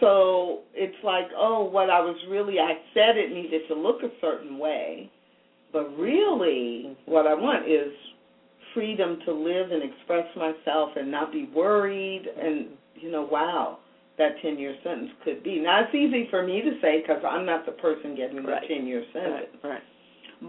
So 0.00 0.60
it's 0.74 0.96
like, 1.04 1.26
oh, 1.36 1.64
what 1.64 1.90
I 1.90 2.00
was 2.00 2.16
really, 2.28 2.58
I 2.58 2.74
said 2.92 3.16
it 3.16 3.32
needed 3.32 3.62
to 3.68 3.74
look 3.74 4.02
a 4.02 4.10
certain 4.20 4.58
way, 4.58 5.10
but 5.72 5.88
really 5.98 6.96
what 7.06 7.26
I 7.26 7.34
want 7.34 7.66
is 7.68 7.92
freedom 8.74 9.18
to 9.24 9.32
live 9.32 9.70
and 9.72 9.82
express 9.82 10.26
myself 10.36 10.90
and 10.96 11.10
not 11.10 11.32
be 11.32 11.48
worried 11.54 12.26
and, 12.38 12.66
you 12.94 13.10
know, 13.10 13.22
wow, 13.30 13.78
that 14.18 14.32
10 14.42 14.58
year 14.58 14.74
sentence 14.84 15.10
could 15.24 15.42
be. 15.42 15.60
Now, 15.60 15.82
it's 15.84 15.94
easy 15.94 16.28
for 16.30 16.42
me 16.46 16.60
to 16.62 16.72
say 16.82 17.00
because 17.00 17.22
I'm 17.26 17.46
not 17.46 17.64
the 17.64 17.72
person 17.72 18.14
getting 18.16 18.36
the 18.36 18.42
Right. 18.42 18.68
10 18.68 18.86
year 18.86 19.00
Right. 19.00 19.12
sentence 19.12 19.56
Right. 19.62 19.82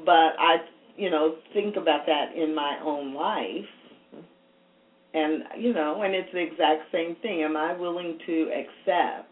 but 0.06 0.36
I, 0.40 0.58
you 0.98 1.10
know, 1.10 1.36
think 1.54 1.76
about 1.78 2.06
that 2.08 2.36
in 2.36 2.54
my 2.56 2.80
own 2.84 3.14
life, 3.14 3.70
mm-hmm. 4.16 4.24
and 5.14 5.44
you 5.64 5.74
know, 5.74 6.02
and 6.02 6.14
it's 6.16 6.32
the 6.34 6.40
exact 6.40 6.92
same 6.92 7.16
thing. 7.22 7.44
Am 7.44 7.56
I 7.56 7.74
willing 7.74 8.18
to 8.26 8.52
accept 8.52 9.27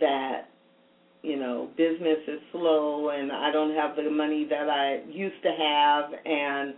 that, 0.00 0.48
you 1.22 1.36
know, 1.36 1.70
business 1.76 2.18
is 2.28 2.40
slow 2.52 3.10
and 3.10 3.32
I 3.32 3.50
don't 3.50 3.74
have 3.74 3.96
the 3.96 4.10
money 4.10 4.46
that 4.48 4.68
I 4.68 5.00
used 5.10 5.42
to 5.42 5.50
have, 5.50 6.04
and 6.24 6.74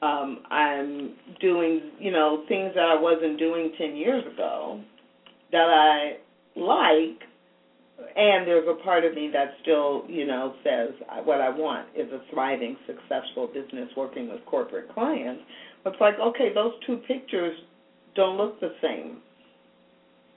um, 0.00 0.42
I'm 0.50 1.14
doing, 1.40 1.92
you 1.98 2.12
know, 2.12 2.44
things 2.48 2.72
that 2.74 2.84
I 2.84 3.00
wasn't 3.00 3.38
doing 3.38 3.72
ten 3.78 3.96
years 3.96 4.24
ago 4.32 4.80
that 5.50 5.58
I 5.58 6.18
like, 6.58 7.22
and 8.16 8.46
there's 8.46 8.68
a 8.68 8.82
part 8.84 9.04
of 9.04 9.14
me 9.14 9.30
that 9.32 9.54
still, 9.62 10.04
you 10.08 10.26
know, 10.26 10.54
says 10.62 10.90
what 11.24 11.40
I 11.40 11.48
want 11.48 11.88
is 11.96 12.06
a 12.12 12.20
thriving, 12.32 12.76
successful 12.86 13.48
business 13.48 13.88
working 13.96 14.28
with 14.28 14.44
corporate 14.46 14.92
clients. 14.94 15.42
but 15.82 15.94
It's 15.94 16.00
like, 16.00 16.14
okay, 16.20 16.52
those 16.54 16.72
two 16.86 16.98
pictures 17.08 17.56
don't 18.14 18.36
look 18.36 18.60
the 18.60 18.72
same, 18.82 19.18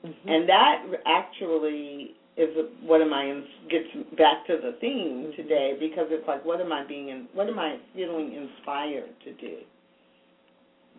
Mhm. 0.06 0.14
and 0.28 0.50
that 0.50 0.84
actually 1.06 2.16
is 2.38 2.56
a, 2.58 2.64
what 2.86 3.02
am 3.02 3.14
I 3.14 3.26
in, 3.26 3.46
gets 3.70 3.88
back 4.18 4.46
to 4.48 4.58
the 4.58 4.74
theme 4.80 5.32
today 5.36 5.76
because 5.80 6.08
it's 6.10 6.28
like, 6.28 6.44
what 6.46 6.62
am 6.62 6.72
I 6.72 6.84
being, 6.86 7.10
in, 7.10 7.28
what 7.34 7.48
am 7.48 7.60
I 7.60 7.78
feeling 7.94 8.34
inspired 8.34 9.10
to 9.26 9.34
do? 9.34 9.58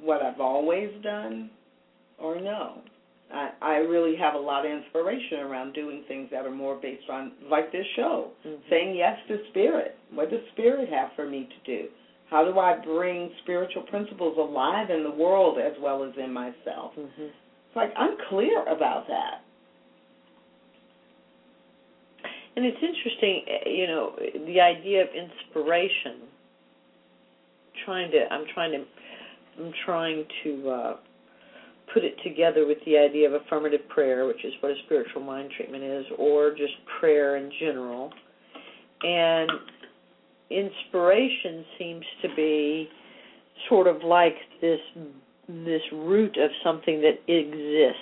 What 0.00 0.22
I've 0.22 0.40
always 0.40 0.90
done, 1.02 1.50
or 2.18 2.40
no? 2.40 2.82
I, 3.32 3.50
I 3.62 3.74
really 3.76 4.14
have 4.16 4.34
a 4.34 4.38
lot 4.38 4.66
of 4.66 4.70
inspiration 4.72 5.40
around 5.40 5.72
doing 5.72 6.04
things 6.06 6.28
that 6.30 6.44
are 6.44 6.50
more 6.50 6.76
based 6.76 7.08
on, 7.10 7.32
like 7.50 7.72
this 7.72 7.86
show, 7.96 8.28
Mhm. 8.46 8.58
saying 8.68 8.94
yes 8.94 9.18
to 9.28 9.38
spirit. 9.48 9.96
What 10.12 10.30
does 10.30 10.40
spirit 10.52 10.88
have 10.90 11.12
for 11.16 11.26
me 11.26 11.48
to 11.48 11.76
do? 11.78 11.88
How 12.28 12.44
do 12.44 12.58
I 12.58 12.74
bring 12.74 13.30
spiritual 13.42 13.82
principles 13.84 14.36
alive 14.38 14.90
in 14.90 15.02
the 15.02 15.10
world 15.10 15.58
as 15.58 15.72
well 15.80 16.02
as 16.04 16.16
in 16.18 16.32
myself? 16.32 16.94
Mhm. 16.96 17.30
It's 17.72 17.76
like 17.76 17.92
I'm 17.96 18.16
clear 18.28 18.62
about 18.64 19.06
that. 19.08 19.42
And 22.54 22.66
it's 22.66 22.76
interesting, 22.76 23.44
eh, 23.48 23.70
you 23.70 23.86
know, 23.86 24.12
the 24.46 24.60
idea 24.60 25.02
of 25.02 25.08
inspiration. 25.08 26.28
Trying 27.86 28.10
to, 28.10 28.30
I'm 28.30 28.44
trying 28.52 28.72
to, 28.72 28.84
I'm 29.58 29.72
trying 29.86 30.24
to 30.44 30.70
uh, 30.70 30.96
put 31.94 32.04
it 32.04 32.14
together 32.22 32.66
with 32.66 32.76
the 32.84 32.98
idea 32.98 33.26
of 33.26 33.40
affirmative 33.42 33.88
prayer, 33.88 34.26
which 34.26 34.44
is 34.44 34.52
what 34.60 34.72
a 34.72 34.74
spiritual 34.84 35.22
mind 35.22 35.50
treatment 35.56 35.82
is, 35.82 36.04
or 36.18 36.50
just 36.50 36.74
prayer 37.00 37.36
in 37.36 37.50
general. 37.58 38.12
And 39.02 39.50
inspiration 40.50 41.64
seems 41.78 42.04
to 42.20 42.28
be 42.36 42.88
sort 43.70 43.86
of 43.86 44.02
like 44.04 44.36
this 44.60 44.80
this 45.48 45.82
root 45.92 46.36
of 46.36 46.50
something 46.64 47.00
that 47.02 47.18
exists, 47.28 48.00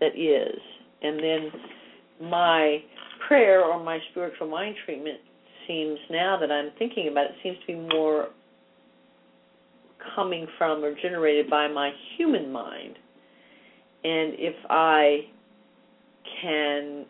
that 0.00 0.18
is, 0.18 0.60
and 1.02 1.18
then 1.18 2.30
my 2.30 2.82
prayer 3.26 3.64
or 3.64 3.82
my 3.82 3.98
spiritual 4.10 4.48
mind 4.48 4.76
treatment 4.84 5.18
seems 5.66 5.98
now 6.10 6.38
that 6.38 6.50
I'm 6.50 6.70
thinking 6.78 7.08
about 7.08 7.26
it 7.26 7.32
seems 7.42 7.56
to 7.60 7.66
be 7.66 7.94
more 7.94 8.28
coming 10.14 10.46
from 10.58 10.82
or 10.84 10.94
generated 11.00 11.48
by 11.48 11.68
my 11.68 11.92
human 12.16 12.50
mind. 12.50 12.96
And 14.02 14.34
if 14.38 14.54
I 14.68 15.20
can 16.42 17.04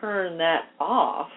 turn 0.00 0.38
that 0.38 0.66
off 0.78 1.30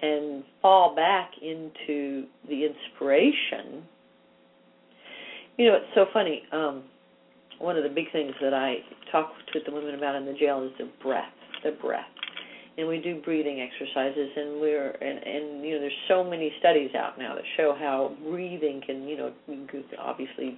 and 0.00 0.42
fall 0.60 0.94
back 0.94 1.30
into 1.40 2.26
the 2.48 2.66
inspiration. 2.66 3.84
You 5.58 5.66
know, 5.66 5.74
it's 5.76 5.94
so 5.94 6.06
funny. 6.12 6.42
Um, 6.52 6.84
one 7.58 7.76
of 7.76 7.84
the 7.84 7.88
big 7.88 8.10
things 8.12 8.32
that 8.40 8.54
I 8.54 8.76
talk 9.10 9.32
to 9.52 9.60
the 9.64 9.72
women 9.72 9.94
about 9.94 10.14
in 10.16 10.24
the 10.24 10.32
jail 10.32 10.64
is 10.64 10.72
the 10.78 10.90
breath, 11.02 11.32
the 11.62 11.72
breath. 11.72 12.06
And 12.78 12.88
we 12.88 12.98
do 12.98 13.20
breathing 13.20 13.60
exercises, 13.60 14.30
and 14.34 14.58
we're 14.58 14.92
and, 14.92 15.18
and 15.18 15.64
you 15.64 15.74
know 15.74 15.80
there's 15.80 15.92
so 16.08 16.24
many 16.24 16.50
studies 16.58 16.90
out 16.96 17.18
now 17.18 17.34
that 17.34 17.44
show 17.58 17.76
how 17.78 18.16
breathing 18.26 18.80
can 18.84 19.06
you 19.06 19.16
know 19.18 19.32
obviously 20.00 20.56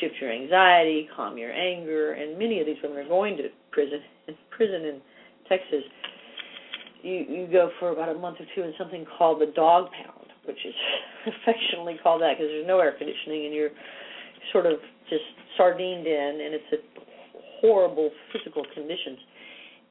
shift 0.00 0.14
your 0.18 0.32
anxiety, 0.32 1.08
calm 1.14 1.36
your 1.36 1.52
anger, 1.52 2.12
and 2.12 2.38
many 2.38 2.60
of 2.60 2.66
these 2.66 2.76
women 2.82 2.98
are 3.04 3.08
going 3.08 3.36
to 3.36 3.48
prison. 3.70 4.00
In 4.28 4.34
prison 4.50 4.82
in 4.86 5.00
Texas, 5.46 5.84
you 7.02 7.26
you 7.28 7.48
go 7.52 7.70
for 7.78 7.90
about 7.90 8.08
a 8.08 8.18
month 8.18 8.38
or 8.40 8.46
two 8.54 8.62
in 8.62 8.72
something 8.78 9.04
called 9.18 9.42
the 9.42 9.52
dog 9.54 9.88
pound, 9.92 10.19
which 10.50 10.66
is 10.66 10.74
affectionately 11.30 11.94
called 12.02 12.22
that 12.22 12.34
because 12.34 12.50
there's 12.50 12.66
no 12.66 12.80
air 12.80 12.92
conditioning 12.98 13.46
and 13.46 13.54
you're 13.54 13.70
sort 14.52 14.66
of 14.66 14.82
just 15.08 15.22
sardined 15.56 16.06
in, 16.06 16.40
and 16.42 16.54
it's 16.54 16.72
a 16.72 16.80
horrible 17.60 18.10
physical 18.32 18.64
conditions. 18.74 19.18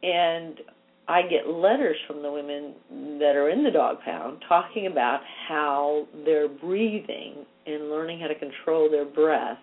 And 0.03 0.59
I 1.07 1.21
get 1.23 1.47
letters 1.47 1.97
from 2.07 2.21
the 2.21 2.31
women 2.31 2.73
that 3.19 3.35
are 3.35 3.49
in 3.49 3.63
the 3.63 3.71
dog 3.71 3.97
pound 4.03 4.43
talking 4.47 4.87
about 4.87 5.21
how 5.47 6.07
their 6.25 6.47
breathing 6.47 7.45
and 7.65 7.89
learning 7.89 8.19
how 8.19 8.27
to 8.27 8.35
control 8.35 8.89
their 8.89 9.05
breath 9.05 9.57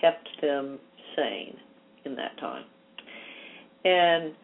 kept 0.00 0.28
them 0.40 0.78
sane 1.16 1.56
in 2.04 2.14
that 2.16 2.38
time. 2.38 2.64
And 3.84 4.34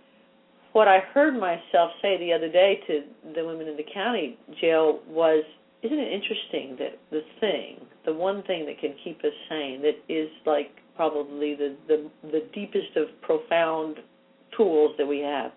what 0.74 0.88
I 0.88 0.98
heard 1.14 1.38
myself 1.38 1.92
say 2.02 2.18
the 2.18 2.32
other 2.32 2.50
day 2.50 2.80
to 2.88 3.02
the 3.34 3.46
women 3.46 3.68
in 3.68 3.76
the 3.76 3.86
county 3.94 4.36
jail 4.60 4.98
was, 5.08 5.44
isn't 5.84 5.98
it 5.98 6.12
interesting 6.12 6.76
that 6.80 6.98
the 7.12 7.20
thing, 7.38 7.86
the 8.04 8.12
one 8.12 8.42
thing 8.42 8.66
that 8.66 8.80
can 8.80 8.92
keep 9.04 9.20
us 9.20 9.32
sane, 9.48 9.82
that 9.82 9.94
is 10.12 10.28
like 10.44 10.70
probably 10.96 11.54
the 11.54 11.76
the, 11.86 12.10
the 12.24 12.48
deepest 12.52 12.96
of 12.96 13.06
profound 13.22 13.98
tools 14.56 14.96
that 14.98 15.06
we 15.06 15.20
have, 15.20 15.52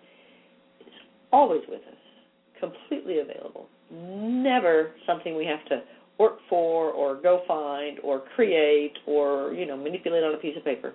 is 0.80 0.92
always 1.32 1.62
with 1.68 1.80
us, 1.80 2.60
completely 2.60 3.18
available. 3.18 3.68
Never 3.90 4.92
something 5.04 5.36
we 5.36 5.46
have 5.46 5.64
to 5.66 5.82
work 6.20 6.38
for 6.48 6.92
or 6.92 7.20
go 7.20 7.42
find 7.48 7.98
or 8.04 8.22
create 8.36 8.94
or 9.04 9.52
you 9.52 9.66
know 9.66 9.76
manipulate 9.76 10.22
on 10.22 10.34
a 10.34 10.38
piece 10.38 10.56
of 10.56 10.64
paper. 10.64 10.92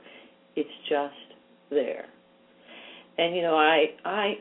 It's 0.56 0.70
just 0.88 1.14
there 1.70 2.06
and 3.18 3.36
you 3.36 3.42
know 3.42 3.56
I 3.56 3.86
I 4.06 4.34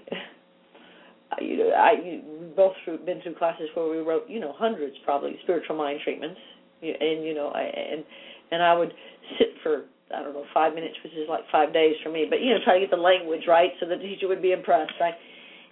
you 1.41 1.57
know 1.59 1.70
I 1.70 1.95
we 2.03 2.23
both 2.57 2.73
through, 2.85 2.99
been 2.99 3.20
through 3.23 3.35
classes 3.37 3.68
where 3.75 3.89
we 3.89 3.99
wrote 3.99 4.29
you 4.29 4.41
know 4.41 4.55
hundreds 4.57 4.97
probably 5.05 5.37
spiritual 5.43 5.77
mind 5.77 6.01
treatments. 6.05 6.41
And 6.83 7.25
you 7.25 7.35
know 7.35 7.49
I 7.49 7.62
and 7.62 8.05
and 8.51 8.62
I 8.62 8.75
would 8.75 8.93
sit 9.39 9.49
for 9.62 9.85
I 10.14 10.23
don't 10.23 10.35
know 10.35 10.45
five 10.53 10.75
minutes 10.75 10.95
which 11.05 11.12
is 11.12 11.29
like 11.29 11.45
five 11.51 11.73
days 11.73 11.95
for 12.03 12.11
me. 12.11 12.27
But 12.29 12.41
you 12.41 12.51
know 12.51 12.59
try 12.64 12.75
to 12.75 12.81
get 12.81 12.91
the 12.91 13.01
language 13.01 13.43
right 13.47 13.70
so 13.81 13.87
the 13.87 13.97
teacher 13.97 14.29
would 14.29 14.43
be 14.43 14.53
impressed 14.53 14.93
right? 15.01 15.14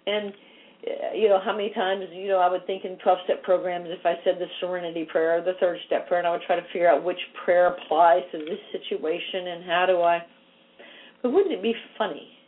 And 0.07 0.33
uh, 0.87 1.15
you 1.15 1.29
know 1.29 1.41
how 1.45 1.53
many 1.53 1.71
times 1.75 2.05
you 2.13 2.29
know 2.29 2.39
I 2.39 2.49
would 2.49 2.67
think 2.67 2.85
in 2.85 2.97
12 2.99 3.19
step 3.25 3.43
programs 3.43 3.89
if 3.91 4.05
I 4.07 4.15
said 4.25 4.37
the 4.39 4.47
serenity 4.61 5.07
prayer 5.11 5.39
or 5.39 5.43
the 5.43 5.59
third 5.61 5.79
step 5.87 6.09
prayer 6.09 6.21
and 6.21 6.29
I 6.29 6.31
would 6.31 6.43
try 6.47 6.57
to 6.57 6.67
figure 6.73 6.89
out 6.89 7.05
which 7.05 7.21
prayer 7.45 7.75
applies 7.75 8.23
to 8.33 8.39
this 8.39 8.61
situation 8.73 9.49
and 9.49 9.65
how 9.65 9.85
do 9.87 10.01
I 10.01 10.21
but 11.23 11.33
wouldn't 11.33 11.53
it 11.53 11.63
be 11.63 11.75
funny 11.99 12.40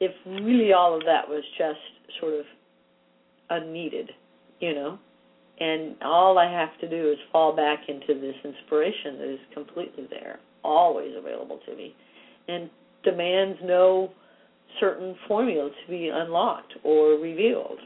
if 0.00 0.12
really 0.26 0.72
all 0.72 0.94
of 0.94 1.02
that 1.04 1.28
was 1.28 1.44
just 1.58 1.78
sort 2.20 2.34
of 2.34 2.44
unneeded, 3.50 4.10
you 4.60 4.74
know, 4.74 4.98
and 5.60 5.96
all 6.02 6.38
I 6.38 6.50
have 6.50 6.70
to 6.80 6.88
do 6.88 7.10
is 7.10 7.18
fall 7.30 7.54
back 7.54 7.80
into 7.88 8.18
this 8.18 8.34
inspiration 8.44 9.18
that 9.18 9.34
is 9.34 9.40
completely 9.52 10.06
there, 10.08 10.40
always 10.64 11.12
available 11.16 11.60
to 11.66 11.76
me, 11.76 11.94
and 12.48 12.70
demands 13.04 13.58
no 13.62 14.10
certain 14.78 15.14
formula 15.28 15.68
to 15.68 15.90
be 15.90 16.08
unlocked 16.12 16.72
or 16.82 17.18
revealed. 17.18 17.78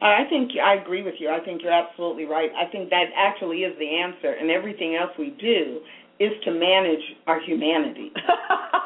I 0.00 0.24
think 0.28 0.52
I 0.62 0.74
agree 0.74 1.02
with 1.02 1.14
you. 1.18 1.30
I 1.30 1.40
think 1.44 1.62
you're 1.62 1.72
absolutely 1.72 2.24
right. 2.24 2.50
I 2.54 2.70
think 2.70 2.90
that 2.90 3.06
actually 3.16 3.58
is 3.58 3.76
the 3.78 3.88
answer, 3.88 4.32
and 4.32 4.50
everything 4.50 4.96
else 4.96 5.10
we 5.18 5.30
do 5.40 5.80
is 6.20 6.32
to 6.44 6.50
manage 6.50 7.02
our 7.26 7.40
humanity. 7.40 8.12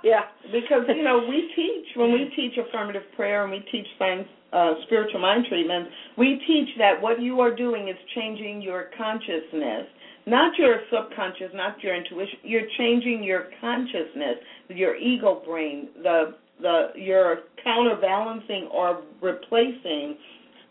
yeah, 0.04 0.22
because 0.52 0.84
you 0.88 1.02
know 1.02 1.24
we 1.28 1.50
teach 1.54 1.86
when 1.96 2.12
we 2.12 2.30
teach 2.36 2.58
affirmative 2.58 3.02
prayer 3.16 3.42
and 3.42 3.52
we 3.52 3.60
teach 3.70 3.86
science, 3.98 4.28
uh, 4.52 4.74
spiritual 4.86 5.20
mind 5.20 5.46
treatment, 5.48 5.88
we 6.16 6.40
teach 6.46 6.68
that 6.78 7.00
what 7.00 7.20
you 7.20 7.40
are 7.40 7.54
doing 7.54 7.88
is 7.88 7.96
changing 8.14 8.62
your 8.62 8.90
consciousness, 8.96 9.86
not 10.26 10.56
your 10.58 10.80
subconscious, 10.92 11.50
not 11.54 11.82
your 11.82 11.94
intuition. 11.94 12.38
You're 12.42 12.68
changing 12.78 13.22
your 13.22 13.48
consciousness, 13.60 14.36
your 14.68 14.96
ego 14.96 15.42
brain, 15.46 15.88
the 16.02 16.34
the 16.60 16.88
you're 16.94 17.40
counterbalancing 17.62 18.68
or 18.72 19.02
replacing 19.20 20.16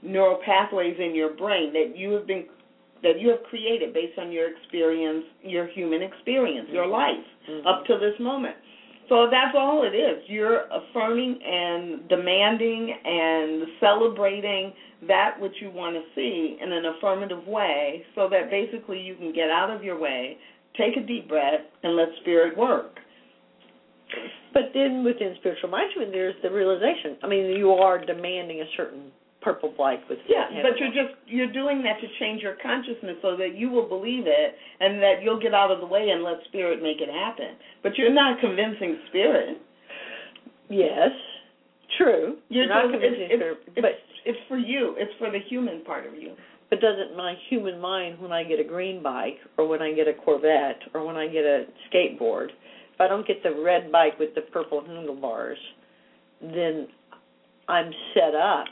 neural 0.02 0.40
pathways 0.46 0.96
in 1.00 1.14
your 1.14 1.34
brain 1.36 1.74
that 1.74 1.98
you 1.98 2.12
have 2.12 2.28
been 2.28 2.46
that 3.02 3.20
you 3.20 3.30
have 3.30 3.44
created 3.44 3.94
based 3.94 4.18
on 4.20 4.32
your 4.32 4.50
experience, 4.56 5.24
your 5.42 5.68
human 5.68 6.02
experience, 6.02 6.68
your 6.72 6.86
life 6.86 7.16
mm-hmm. 7.50 7.66
up 7.66 7.86
to 7.86 7.98
this 7.98 8.20
moment. 8.20 8.56
So 9.10 9.28
that's 9.30 9.56
all 9.58 9.84
it 9.84 9.96
is. 9.96 10.24
You're 10.28 10.66
affirming 10.70 11.40
and 11.44 12.08
demanding 12.08 12.96
and 13.04 13.64
celebrating 13.80 14.72
that 15.08 15.40
which 15.40 15.54
you 15.62 15.72
want 15.72 15.96
to 15.96 16.04
see 16.14 16.58
in 16.62 16.72
an 16.72 16.86
affirmative 16.86 17.46
way 17.48 18.04
so 18.14 18.30
that 18.30 18.52
basically 18.52 19.00
you 19.00 19.16
can 19.16 19.34
get 19.34 19.50
out 19.50 19.72
of 19.72 19.84
your 19.84 20.00
way, 20.00 20.38
take 20.78 20.96
a 20.96 21.06
deep 21.06 21.28
breath, 21.28 21.62
and 21.82 21.96
let 21.96 22.10
spirit 22.22 22.56
work. 22.56 23.00
But 24.54 24.72
then 24.74 25.04
within 25.04 25.36
spiritual 25.40 25.70
management, 25.70 26.12
there's 26.12 26.36
the 26.44 26.52
realization. 26.52 27.18
I 27.24 27.28
mean, 27.28 27.58
you 27.58 27.72
are 27.72 28.04
demanding 28.04 28.62
a 28.62 28.66
certain 28.78 29.12
purple 29.42 29.74
blank 29.76 30.02
with 30.10 30.20
yeah 30.28 30.48
but 30.62 30.78
you're 30.78 30.92
just 30.92 31.16
you're 31.26 31.52
doing 31.52 31.82
that 31.82 31.96
to 32.02 32.08
change 32.20 32.42
your 32.42 32.56
consciousness 32.62 33.16
so 33.22 33.38
that 33.38 33.56
you 33.56 33.70
will 33.70 33.88
believe 33.88 34.26
it 34.28 34.56
and 34.80 35.02
that 35.02 35.24
you'll 35.24 35.40
get 35.40 35.54
out 35.54 35.72
of 35.72 35.80
the 35.80 35.86
way 35.86 36.10
and 36.10 36.24
let 36.24 36.36
spirit 36.50 36.84
make 36.84 37.00
it 37.00 37.10
happen. 37.10 37.56
But 37.82 37.98
you're 37.98 38.14
not 38.14 38.40
convincing 38.42 39.00
spirit. 39.10 39.58
Yes 40.70 41.12
true. 41.98 42.38
You're, 42.50 42.66
you're 42.66 42.74
not 42.74 42.92
convincing 42.92 43.28
it's, 43.30 43.40
spirit 43.40 43.58
it's, 43.68 43.76
but 43.82 43.92
it's 44.26 44.40
for 44.48 44.58
you. 44.58 44.96
It's 44.98 45.12
for 45.18 45.32
the 45.32 45.40
human 45.50 45.84
part 45.84 46.06
of 46.06 46.16
you. 46.16 46.36
But 46.70 46.82
doesn't 46.82 47.18
my 47.18 47.34
human 47.50 47.80
mind 47.80 48.20
when 48.20 48.32
i 48.32 48.44
get 48.44 48.60
a 48.60 48.64
green 48.64 49.02
bike 49.02 49.38
or 49.58 49.68
when 49.68 49.82
i 49.82 49.92
get 49.92 50.08
a 50.08 50.14
corvette 50.14 50.80
or 50.94 51.04
when 51.06 51.16
i 51.16 51.28
get 51.28 51.44
a 51.44 51.66
skateboard 51.90 52.50
if 52.94 53.02
i 53.02 53.08
don't 53.08 53.26
get 53.26 53.42
the 53.42 53.52
red 53.64 53.92
bike 53.92 54.20
with 54.20 54.36
the 54.36 54.42
purple 54.42 54.84
handlebars 54.86 55.58
then 56.42 56.88
i'm 57.68 57.92
set 58.14 58.36
up 58.36 58.68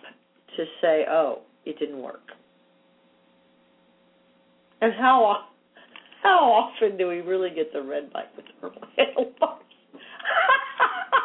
to 0.55 0.65
say, 0.81 1.05
"Oh, 1.09 1.41
it 1.65 1.77
didn't 1.79 2.01
work." 2.01 2.31
And 4.81 4.93
how 4.93 5.47
how 6.23 6.51
often 6.51 6.97
do 6.97 7.07
we 7.07 7.21
really 7.21 7.49
get 7.49 7.73
the 7.73 7.81
red 7.81 8.09
light 8.13 8.29
with 8.35 8.45
the 8.45 8.53
purple 8.59 8.81
handlebars? 8.97 9.63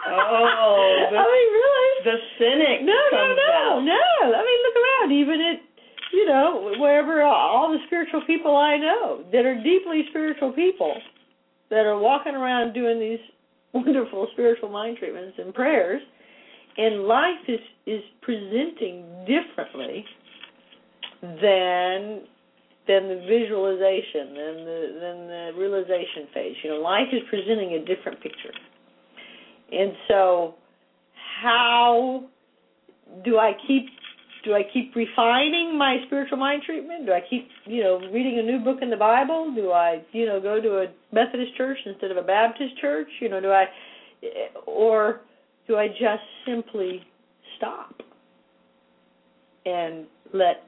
oh, 0.09 1.09
the, 1.11 1.17
I 1.19 1.25
mean, 1.27 1.49
really, 1.53 1.91
the 2.05 2.17
cynic. 2.39 2.79
No, 2.83 3.01
no, 3.13 3.35
no, 3.35 3.53
out. 3.53 3.83
no. 3.85 4.33
I 4.33 4.43
mean, 4.43 4.61
look 4.63 4.77
around. 4.79 5.13
Even 5.13 5.41
at 5.41 5.59
you 6.13 6.27
know 6.27 6.75
wherever 6.79 7.23
uh, 7.23 7.29
all 7.29 7.71
the 7.73 7.79
spiritual 7.87 8.23
people 8.27 8.57
I 8.57 8.77
know 8.77 9.25
that 9.33 9.45
are 9.45 9.57
deeply 9.63 10.05
spiritual 10.11 10.53
people 10.53 10.95
that 11.71 11.87
are 11.87 11.99
walking 11.99 12.35
around 12.35 12.75
doing 12.75 13.01
these 13.01 13.19
wonderful 13.73 14.29
spiritual 14.33 14.69
mind 14.69 14.99
treatments 14.99 15.39
and 15.39 15.55
prayers 15.55 16.03
and 16.77 17.05
life 17.05 17.45
is 17.49 17.61
is 17.87 18.03
presenting 18.23 19.05
differently 19.27 20.05
than 21.23 22.23
than 22.89 23.09
the 23.09 23.25
visualization, 23.29 24.35
than 24.35 24.65
the 24.65 24.99
than 25.01 25.27
the 25.27 25.51
realization 25.57 26.27
phase. 26.35 26.57
You 26.63 26.71
know, 26.71 26.81
life 26.81 27.09
is 27.13 27.23
presenting 27.29 27.75
a 27.75 27.85
different 27.85 28.21
picture. 28.23 28.53
And 29.71 29.93
so 30.09 30.55
how 31.43 32.25
do 33.25 33.39
I 33.39 33.53
keep 33.67 33.87
do 34.45 34.55
I 34.55 34.63
keep 34.73 34.95
refining 34.97 35.79
my 35.79 35.99
spiritual 36.07 36.39
mind 36.39 36.63
treatment? 36.67 37.07
Do 37.07 37.13
I 37.13 37.21
keep, 37.31 37.49
you 37.65 37.83
know, 37.83 38.01
reading 38.13 38.41
a 38.41 38.43
new 38.43 38.59
book 38.59 38.79
in 38.83 38.91
the 38.91 38.97
Bible? 38.97 39.53
Do 39.55 39.71
I, 39.71 40.03
you 40.11 40.27
know, 40.27 40.41
go 40.41 40.61
to 40.61 40.79
a 40.79 40.87
Methodist 41.13 41.57
church 41.57 41.79
instead 41.87 42.11
of 42.11 42.17
a 42.17 42.23
Baptist 42.23 42.77
church? 42.81 43.07
You 43.21 43.29
know, 43.29 43.41
do 43.41 43.51
I 43.51 43.67
or 44.67 45.21
do 45.73 45.79
I 45.79 45.89
just 45.89 46.23
simply 46.47 47.03
stop 47.57 47.95
and 49.65 50.05
let 50.35 50.65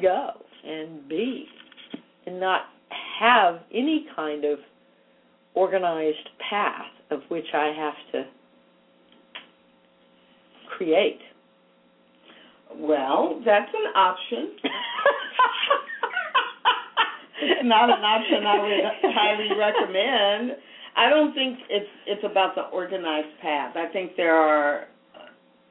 go 0.00 0.30
and 0.64 1.08
be 1.08 1.46
and 2.24 2.38
not 2.38 2.66
have 3.18 3.56
any 3.74 4.06
kind 4.14 4.44
of 4.44 4.60
organized 5.54 6.28
path 6.48 6.86
of 7.10 7.22
which 7.30 7.46
I 7.52 7.72
have 7.76 7.94
to 8.12 8.26
create? 10.68 11.18
Well, 12.76 13.42
that's 13.44 13.72
an 13.74 13.92
option. 13.96 14.52
Not 17.64 17.90
an 17.90 18.04
option 18.04 18.46
I 18.46 18.58
would 18.60 18.70
highly 19.14 19.48
recommend. 19.58 20.58
I 20.98 21.08
don't 21.08 21.32
think 21.32 21.58
it's 21.70 21.88
it's 22.06 22.24
about 22.24 22.56
the 22.56 22.62
organized 22.62 23.38
path. 23.40 23.76
I 23.76 23.86
think 23.92 24.16
there 24.16 24.34
are, 24.34 24.86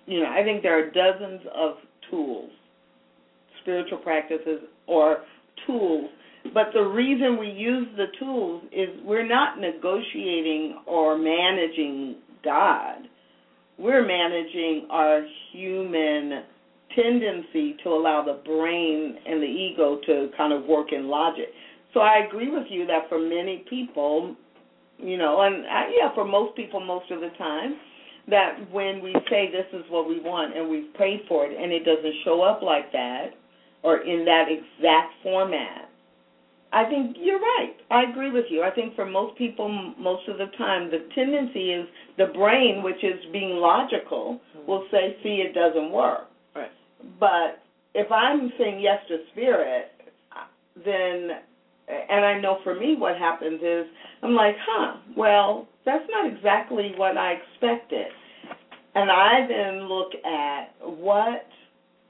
you 0.05 0.21
know, 0.21 0.29
I 0.29 0.41
think 0.43 0.63
there 0.63 0.79
are 0.79 0.89
dozens 0.89 1.41
of 1.53 1.75
tools, 2.09 2.49
spiritual 3.61 3.97
practices 3.97 4.61
or 4.87 5.17
tools. 5.65 6.09
But 6.53 6.67
the 6.73 6.81
reason 6.81 7.37
we 7.37 7.49
use 7.49 7.87
the 7.97 8.05
tools 8.17 8.63
is 8.71 8.87
we're 9.03 9.27
not 9.27 9.59
negotiating 9.59 10.79
or 10.85 11.17
managing 11.17 12.15
God. 12.41 13.09
We're 13.77 14.07
managing 14.07 14.87
our 14.89 15.25
human 15.51 16.43
tendency 16.95 17.75
to 17.83 17.89
allow 17.89 18.23
the 18.23 18.39
brain 18.45 19.17
and 19.27 19.41
the 19.41 19.45
ego 19.45 19.99
to 20.05 20.29
kind 20.37 20.53
of 20.53 20.63
work 20.63 20.93
in 20.93 21.09
logic. 21.09 21.49
So 21.93 21.99
I 21.99 22.25
agree 22.27 22.49
with 22.49 22.67
you 22.69 22.87
that 22.87 23.09
for 23.09 23.19
many 23.19 23.65
people, 23.69 24.35
you 24.99 25.17
know, 25.17 25.41
and 25.41 25.65
I, 25.65 25.89
yeah, 25.95 26.13
for 26.13 26.25
most 26.25 26.55
people, 26.55 26.79
most 26.79 27.11
of 27.11 27.21
the 27.21 27.29
time, 27.37 27.75
that 28.29 28.71
when 28.71 29.01
we 29.01 29.15
say 29.29 29.49
this 29.51 29.67
is 29.73 29.85
what 29.89 30.07
we 30.07 30.19
want 30.19 30.55
and 30.55 30.69
we've 30.69 30.93
prayed 30.95 31.21
for 31.27 31.45
it 31.45 31.57
and 31.57 31.71
it 31.71 31.85
doesn't 31.85 32.13
show 32.25 32.41
up 32.41 32.61
like 32.61 32.91
that 32.91 33.31
or 33.83 33.99
in 33.99 34.25
that 34.25 34.45
exact 34.49 35.13
format, 35.23 35.89
I 36.73 36.83
think 36.85 37.15
you're 37.19 37.39
right. 37.39 37.75
I 37.89 38.03
agree 38.11 38.31
with 38.31 38.45
you. 38.49 38.63
I 38.63 38.71
think 38.71 38.95
for 38.95 39.05
most 39.05 39.37
people, 39.37 39.69
most 39.97 40.27
of 40.27 40.37
the 40.37 40.47
time, 40.57 40.91
the 40.91 41.07
tendency 41.15 41.71
is 41.71 41.87
the 42.17 42.25
brain, 42.25 42.83
which 42.83 43.01
is 43.03 43.23
being 43.31 43.55
logical, 43.55 44.41
mm-hmm. 44.55 44.67
will 44.67 44.85
say, 44.91 45.15
"See, 45.23 45.41
it 45.47 45.53
doesn't 45.53 45.91
work." 45.91 46.27
Right. 46.53 46.71
But 47.19 47.63
if 47.95 48.11
I'm 48.11 48.51
saying 48.57 48.81
yes 48.81 48.99
to 49.07 49.19
spirit, 49.31 49.91
uh, 50.33 50.43
then 50.83 51.39
and 51.87 52.25
I 52.25 52.39
know 52.39 52.59
for 52.63 52.75
me 52.75 52.95
what 52.97 53.17
happens 53.17 53.61
is 53.61 53.85
I'm 54.21 54.35
like, 54.35 54.55
huh, 54.59 54.97
well, 55.15 55.67
that's 55.85 56.03
not 56.09 56.31
exactly 56.31 56.91
what 56.97 57.17
I 57.17 57.33
expected. 57.33 58.07
And 58.95 59.11
I 59.11 59.47
then 59.47 59.87
look 59.87 60.11
at 60.25 60.73
what 60.81 61.45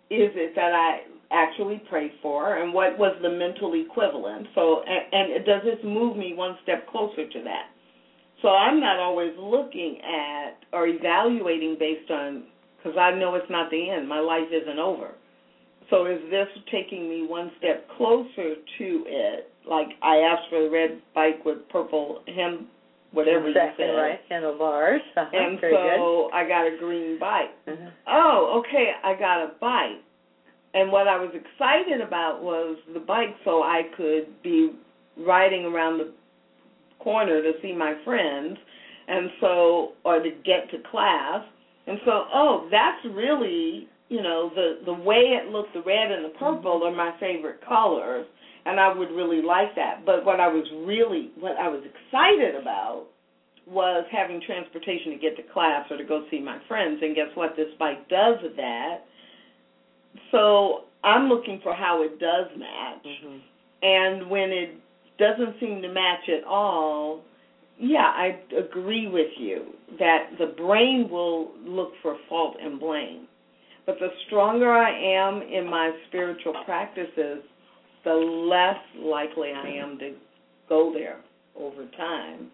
is 0.09 0.31
it 0.35 0.55
that 0.55 0.73
I 0.73 1.01
actually 1.31 1.81
prayed 1.89 2.13
for 2.21 2.57
and 2.57 2.73
what 2.73 2.97
was 2.97 3.17
the 3.21 3.29
mental 3.29 3.73
equivalent. 3.73 4.47
So, 4.55 4.81
and, 4.87 5.33
and 5.33 5.45
does 5.45 5.61
this 5.63 5.83
move 5.83 6.15
me 6.15 6.33
one 6.33 6.57
step 6.63 6.87
closer 6.89 7.27
to 7.27 7.43
that? 7.43 7.67
So 8.41 8.49
I'm 8.49 8.79
not 8.79 8.99
always 8.99 9.33
looking 9.37 9.99
at 10.01 10.57
or 10.71 10.87
evaluating 10.87 11.75
based 11.79 12.09
on, 12.09 12.43
because 12.77 12.97
I 12.97 13.11
know 13.11 13.35
it's 13.35 13.49
not 13.49 13.69
the 13.69 13.89
end. 13.89 14.07
My 14.07 14.19
life 14.19 14.47
isn't 14.51 14.79
over. 14.79 15.11
So 15.89 16.05
is 16.05 16.19
this 16.29 16.47
taking 16.71 17.09
me 17.09 17.25
one 17.27 17.51
step 17.57 17.87
closer 17.97 18.55
to 18.77 19.03
it? 19.07 19.51
Like 19.69 19.87
I 20.01 20.17
asked 20.17 20.49
for 20.49 20.63
the 20.63 20.69
red 20.69 21.01
bike 21.13 21.43
with 21.45 21.67
purple 21.69 22.21
hem, 22.27 22.67
whatever 23.11 23.47
exactly 23.47 23.85
you 23.85 23.91
said. 23.91 23.97
right, 23.97 24.19
handlebars. 24.29 25.01
Uh-huh. 25.17 25.37
And 25.37 25.59
Very 25.59 25.73
so 25.73 26.29
I 26.33 26.47
got 26.47 26.67
a 26.67 26.77
green 26.79 27.19
bike. 27.19 27.49
Uh-huh. 27.67 27.89
Oh, 28.07 28.63
okay, 28.63 28.91
I 29.03 29.13
got 29.13 29.43
a 29.43 29.51
bike. 29.59 30.03
And 30.73 30.91
what 30.91 31.07
I 31.07 31.17
was 31.17 31.31
excited 31.33 32.01
about 32.01 32.43
was 32.43 32.77
the 32.93 32.99
bike 32.99 33.35
so 33.43 33.63
I 33.63 33.83
could 33.95 34.41
be 34.43 34.73
riding 35.17 35.65
around 35.65 35.97
the 35.97 36.11
corner 36.99 37.41
to 37.41 37.53
see 37.61 37.73
my 37.73 37.95
friends 38.05 38.57
and 39.07 39.29
so 39.41 39.93
or 40.03 40.19
to 40.21 40.29
get 40.43 40.69
to 40.71 40.77
class. 40.91 41.43
And 41.87 41.97
so, 42.05 42.25
oh, 42.33 42.67
that's 42.69 43.15
really 43.15 43.87
you 44.09 44.21
know 44.21 44.51
the 44.55 44.79
the 44.85 44.93
way 44.93 45.35
it 45.35 45.51
looked 45.51 45.73
the 45.73 45.81
red 45.81 46.11
and 46.11 46.25
the 46.25 46.37
purple 46.37 46.83
are 46.83 46.95
my 46.95 47.13
favorite 47.19 47.59
colors 47.67 48.25
and 48.67 48.79
I 48.79 48.93
would 48.93 49.11
really 49.11 49.41
like 49.41 49.75
that. 49.75 50.05
But 50.05 50.25
what 50.25 50.39
I 50.39 50.47
was 50.47 50.65
really 50.85 51.31
what 51.39 51.57
I 51.57 51.67
was 51.69 51.81
excited 51.83 52.55
about 52.55 53.05
was 53.65 54.05
having 54.11 54.41
transportation 54.45 55.11
to 55.11 55.17
get 55.17 55.35
to 55.37 55.43
class 55.53 55.85
or 55.91 55.97
to 55.97 56.03
go 56.03 56.25
see 56.31 56.39
my 56.39 56.57
friends. 56.67 56.99
And 57.01 57.15
guess 57.15 57.27
what? 57.35 57.55
This 57.57 57.67
bike 57.79 58.07
does 58.09 58.37
that. 58.55 58.99
So 60.31 60.85
I'm 61.03 61.27
looking 61.27 61.59
for 61.63 61.73
how 61.73 62.01
it 62.03 62.19
does 62.19 62.47
match. 62.57 63.05
Mhm. 63.07 63.39
and 63.83 64.29
when 64.29 64.51
it 64.51 64.71
doesn't 65.19 65.59
seem 65.59 65.81
to 65.83 65.89
match 65.89 66.27
at 66.29 66.43
all 66.43 67.21
yeah 67.77 68.11
I 68.15 68.39
agree 68.57 69.07
with 69.07 69.31
you 69.37 69.65
that 69.99 70.31
the 70.39 70.47
brain 70.47 71.09
will 71.09 71.51
look 71.63 71.93
for 72.01 72.17
fault 72.27 72.57
and 72.59 72.79
blame. 72.79 73.27
But 73.85 73.99
the 73.99 74.09
stronger 74.25 74.71
I 74.71 74.91
am 74.91 75.41
in 75.43 75.69
my 75.69 75.91
spiritual 76.07 76.53
practices, 76.65 77.43
the 78.07 78.13
less 78.13 78.79
likely 79.03 79.51
I 79.51 79.67
am 79.67 79.99
to 79.99 80.13
go 80.69 80.93
there 80.93 81.17
over 81.59 81.85
time. 81.97 82.47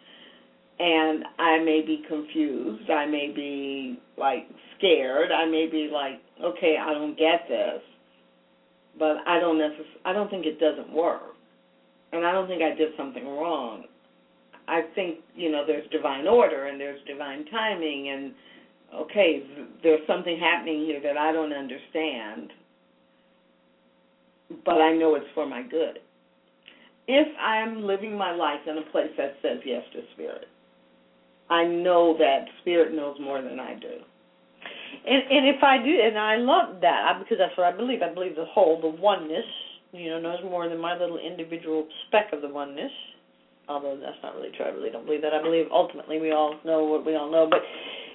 And 0.80 1.24
I 1.38 1.60
may 1.60 1.84
be 1.86 2.04
confused. 2.08 2.90
I 2.90 3.06
may 3.06 3.32
be 3.34 4.00
like 4.18 4.48
scared. 4.76 5.32
I 5.32 5.46
may 5.46 5.68
be 5.68 5.92
like, 5.94 6.20
okay, 6.44 6.78
I 6.82 6.94
don't 6.94 7.16
get 7.18 7.48
this. 7.48 7.82
But 8.98 9.18
I 9.28 9.40
don't 9.40 9.60
necess- 9.60 10.02
I 10.06 10.14
don't 10.14 10.30
think 10.32 10.48
it 10.48 10.60
doesn't 10.60 10.92
work. 10.92 11.36
And 12.12 12.26
I 12.26 12.32
don't 12.32 12.48
think 12.48 12.64
I 12.64 12.74
did 12.74 12.98
something 12.98 13.28
wrong. 13.28 13.86
I 14.68 14.82
think, 14.96 15.20
you 15.36 15.52
know, 15.52 15.66
there's 15.68 15.88
divine 15.92 16.28
order 16.28 16.66
and 16.66 16.82
there's 16.82 17.02
divine 17.06 17.46
timing 17.46 18.10
and 18.10 18.34
okay, 18.96 19.44
there's 19.84 20.06
something 20.08 20.40
happening 20.40 20.86
here 20.86 21.02
that 21.02 21.18
I 21.18 21.32
don't 21.32 21.54
understand, 21.54 22.52
but 24.66 24.82
I 24.82 24.94
know 24.94 25.16
it's 25.16 25.26
for 25.34 25.46
my 25.46 25.62
good. 25.64 26.00
If 27.08 27.28
I'm 27.38 27.84
living 27.84 28.18
my 28.18 28.34
life 28.34 28.62
in 28.68 28.78
a 28.78 28.92
place 28.92 29.12
that 29.18 29.36
says 29.42 29.60
yes 29.66 29.84
to 29.94 30.02
spirit, 30.14 30.48
I 31.50 31.66
know 31.66 32.16
that 32.18 32.46
spirit 32.62 32.94
knows 32.94 33.18
more 33.20 33.42
than 33.42 33.60
I 33.60 33.76
do. 33.76 34.00
And 35.06 35.24
and 35.30 35.48
if 35.48 35.62
I 35.62 35.78
do, 35.84 35.92
and 35.92 36.18
I 36.18 36.38
love 36.38 36.80
that 36.82 37.12
I- 37.12 37.20
because 37.20 37.38
that's 37.38 37.58
what 37.58 37.68
I 37.68 37.76
believe. 37.76 38.02
I 38.02 38.14
believe 38.14 38.36
the 38.36 38.46
whole, 38.46 38.80
the 38.80 38.88
oneness, 38.88 39.46
you 39.92 40.10
know, 40.10 40.20
knows 40.20 40.40
more 40.44 40.70
than 40.70 40.80
my 40.80 40.98
little 40.98 41.18
individual 41.18 41.88
speck 42.08 42.32
of 42.32 42.42
the 42.42 42.48
oneness. 42.48 42.92
Although 43.68 43.98
that's 43.98 44.22
not 44.24 44.36
really 44.36 44.52
true. 44.56 44.66
I 44.66 44.70
really 44.70 44.90
don't 44.90 45.06
believe 45.06 45.22
that. 45.22 45.34
I 45.34 45.42
believe 45.42 45.68
ultimately 45.72 46.20
we 46.20 46.32
all 46.32 46.56
know 46.66 46.84
what 46.84 47.06
we 47.06 47.16
all 47.16 47.32
know. 47.32 47.48
But 47.50 47.62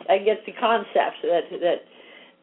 I 0.09 0.19
get 0.19 0.45
the 0.47 0.53
concept 0.53 1.21
that 1.23 1.51
that 1.51 1.85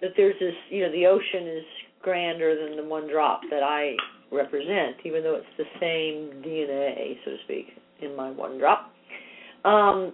that 0.02 0.12
there's 0.18 0.38
this, 0.40 0.56
you 0.70 0.86
know, 0.86 0.92
the 0.92 1.06
ocean 1.08 1.48
is 1.48 1.66
grander 2.06 2.56
than 2.56 2.78
the 2.78 2.86
one 2.88 3.10
drop 3.10 3.42
that 3.50 3.64
I 3.64 3.96
represent, 4.32 4.98
even 5.04 5.24
though 5.24 5.36
it's 5.36 5.58
the 5.58 5.66
same 5.82 6.42
DNA, 6.44 7.18
so 7.26 7.32
to 7.32 7.38
speak, 7.44 7.66
in 8.02 8.16
my 8.16 8.30
one 8.30 8.60
drop. 8.60 8.92
Um, 9.66 10.14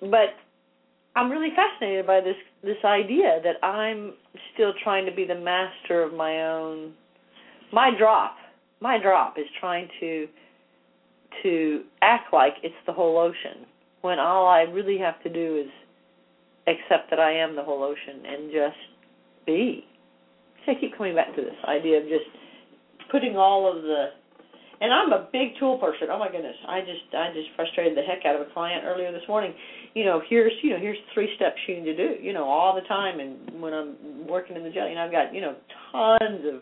but 0.00 0.34
I'm 1.14 1.30
really 1.30 1.50
fascinated 1.54 2.06
by 2.06 2.20
this 2.20 2.36
this 2.62 2.82
idea 2.84 3.40
that 3.44 3.64
I'm 3.64 4.14
still 4.54 4.72
trying 4.82 5.06
to 5.06 5.14
be 5.14 5.24
the 5.26 5.38
master 5.38 6.02
of 6.02 6.14
my 6.14 6.46
own 6.46 6.94
my 7.72 7.90
drop. 7.96 8.36
My 8.80 8.98
drop 9.00 9.38
is 9.38 9.46
trying 9.60 9.88
to 10.00 10.26
to 11.42 11.82
act 12.00 12.32
like 12.32 12.54
it's 12.62 12.74
the 12.86 12.92
whole 12.92 13.18
ocean 13.18 13.66
when 14.00 14.18
all 14.18 14.46
I 14.46 14.62
really 14.62 14.98
have 14.98 15.22
to 15.22 15.28
do 15.28 15.64
is 15.64 15.70
accept 16.66 17.10
that 17.10 17.20
I 17.20 17.32
am 17.32 17.54
the 17.54 17.62
whole 17.62 17.82
ocean 17.82 18.24
and 18.26 18.50
just 18.50 18.76
be. 19.46 19.84
I 20.68 20.74
keep 20.78 20.96
coming 20.96 21.14
back 21.14 21.34
to 21.36 21.42
this 21.42 21.56
idea 21.68 21.98
of 21.98 22.04
just 22.04 22.26
putting 23.10 23.36
all 23.36 23.70
of 23.70 23.82
the 23.82 24.06
and 24.78 24.92
I'm 24.92 25.10
a 25.12 25.28
big 25.32 25.56
tool 25.58 25.78
person. 25.78 26.08
Oh 26.12 26.18
my 26.18 26.30
goodness. 26.30 26.56
I 26.68 26.80
just 26.80 27.08
I 27.14 27.32
just 27.32 27.48
frustrated 27.56 27.96
the 27.96 28.02
heck 28.02 28.26
out 28.26 28.40
of 28.40 28.46
a 28.46 28.50
client 28.52 28.84
earlier 28.84 29.10
this 29.10 29.24
morning. 29.28 29.54
You 29.94 30.04
know, 30.04 30.20
here's 30.28 30.52
you 30.62 30.70
know, 30.70 30.78
here's 30.78 30.98
three 31.14 31.30
steps 31.36 31.56
you 31.66 31.80
need 31.80 31.96
to 31.96 31.96
do, 31.96 32.22
you 32.22 32.32
know, 32.32 32.44
all 32.44 32.74
the 32.74 32.86
time 32.86 33.20
and 33.20 33.60
when 33.60 33.72
I'm 33.72 34.26
working 34.28 34.56
in 34.56 34.62
the 34.62 34.70
jail, 34.70 34.88
you 34.88 34.94
know, 34.94 35.04
I've 35.04 35.12
got, 35.12 35.34
you 35.34 35.40
know, 35.40 35.56
tons 35.92 36.44
of 36.44 36.60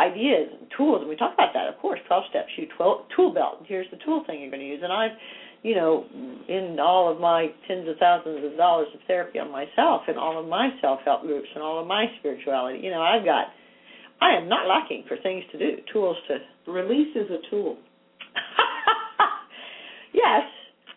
ideas 0.00 0.48
and 0.58 0.66
tools, 0.76 1.00
and 1.00 1.08
we 1.08 1.14
talk 1.14 1.34
about 1.34 1.52
that, 1.52 1.68
of 1.68 1.76
course, 1.78 2.00
12 2.08 2.24
steps, 2.30 2.48
you 2.56 2.66
12, 2.76 3.12
tool 3.14 3.32
belt, 3.32 3.62
here's 3.68 3.86
the 3.92 3.98
tool 4.04 4.24
thing 4.26 4.40
you're 4.40 4.50
going 4.50 4.64
to 4.64 4.66
use. 4.66 4.80
And 4.82 4.92
I've, 4.92 5.12
you 5.62 5.74
know, 5.74 6.04
in 6.48 6.78
all 6.80 7.12
of 7.12 7.20
my 7.20 7.48
tens 7.68 7.88
of 7.88 7.96
thousands 7.98 8.44
of 8.44 8.56
dollars 8.56 8.88
of 8.94 9.00
therapy 9.06 9.38
on 9.38 9.50
myself 9.52 10.02
and 10.08 10.18
all 10.18 10.40
of 10.40 10.48
my 10.48 10.70
self-help 10.80 11.22
groups 11.22 11.48
and 11.54 11.62
all 11.62 11.80
of 11.80 11.86
my 11.86 12.06
spirituality, 12.18 12.80
you 12.82 12.90
know, 12.90 13.02
I've 13.02 13.24
got, 13.24 13.48
I 14.22 14.36
am 14.36 14.48
not 14.48 14.66
lacking 14.66 15.04
for 15.06 15.16
things 15.22 15.44
to 15.52 15.58
do, 15.58 15.76
tools 15.92 16.16
to. 16.28 16.38
Release 16.70 17.14
is 17.14 17.30
a 17.30 17.50
tool. 17.50 17.76
yes, 20.14 20.42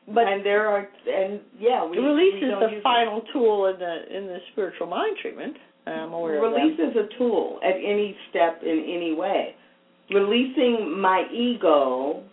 but 0.08 0.28
and 0.28 0.46
there 0.46 0.68
are 0.68 0.88
and 1.08 1.40
yeah, 1.60 1.86
we 1.86 1.98
release 1.98 2.42
we 2.42 2.48
is 2.48 2.54
the 2.60 2.80
final 2.84 3.22
tool 3.32 3.68
in 3.74 3.80
the 3.80 4.18
in 4.18 4.28
the 4.28 4.38
spiritual 4.52 4.88
mind 4.88 5.18
treatment. 5.22 5.56
I'm 5.86 6.14
aware 6.14 6.42
Release 6.42 6.80
of 6.80 6.94
that. 6.94 7.02
is 7.02 7.10
a 7.14 7.18
tool 7.18 7.60
at 7.64 7.76
any 7.76 8.16
step 8.30 8.62
in 8.62 8.86
any 8.88 9.14
way. 9.14 9.56
Releasing 10.10 11.00
my 11.00 11.26
ego, 11.34 12.24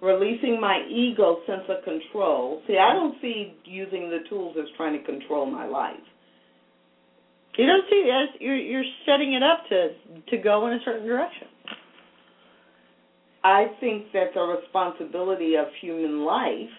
releasing 0.00 0.60
my 0.60 0.86
ego 0.88 1.38
sense 1.46 1.64
of 1.68 1.84
control. 1.84 2.62
See, 2.66 2.78
I 2.78 2.92
don't 2.94 3.16
see 3.20 3.54
using 3.64 4.10
the 4.10 4.28
tools 4.28 4.56
as 4.58 4.66
trying 4.76 4.98
to 4.98 5.04
control 5.04 5.46
my 5.46 5.66
life. 5.66 5.96
You 7.56 7.66
don't 7.66 7.84
see 7.90 7.96
it 7.96 8.10
as 8.10 8.40
you're 8.40 8.56
you're 8.56 8.84
setting 9.04 9.32
it 9.34 9.42
up 9.42 9.64
to 9.68 9.88
to 10.30 10.42
go 10.42 10.68
in 10.68 10.74
a 10.74 10.78
certain 10.84 11.06
direction. 11.06 11.48
I 13.42 13.66
think 13.80 14.12
that 14.12 14.34
the 14.34 14.40
responsibility 14.40 15.54
of 15.56 15.66
human 15.80 16.24
life, 16.24 16.70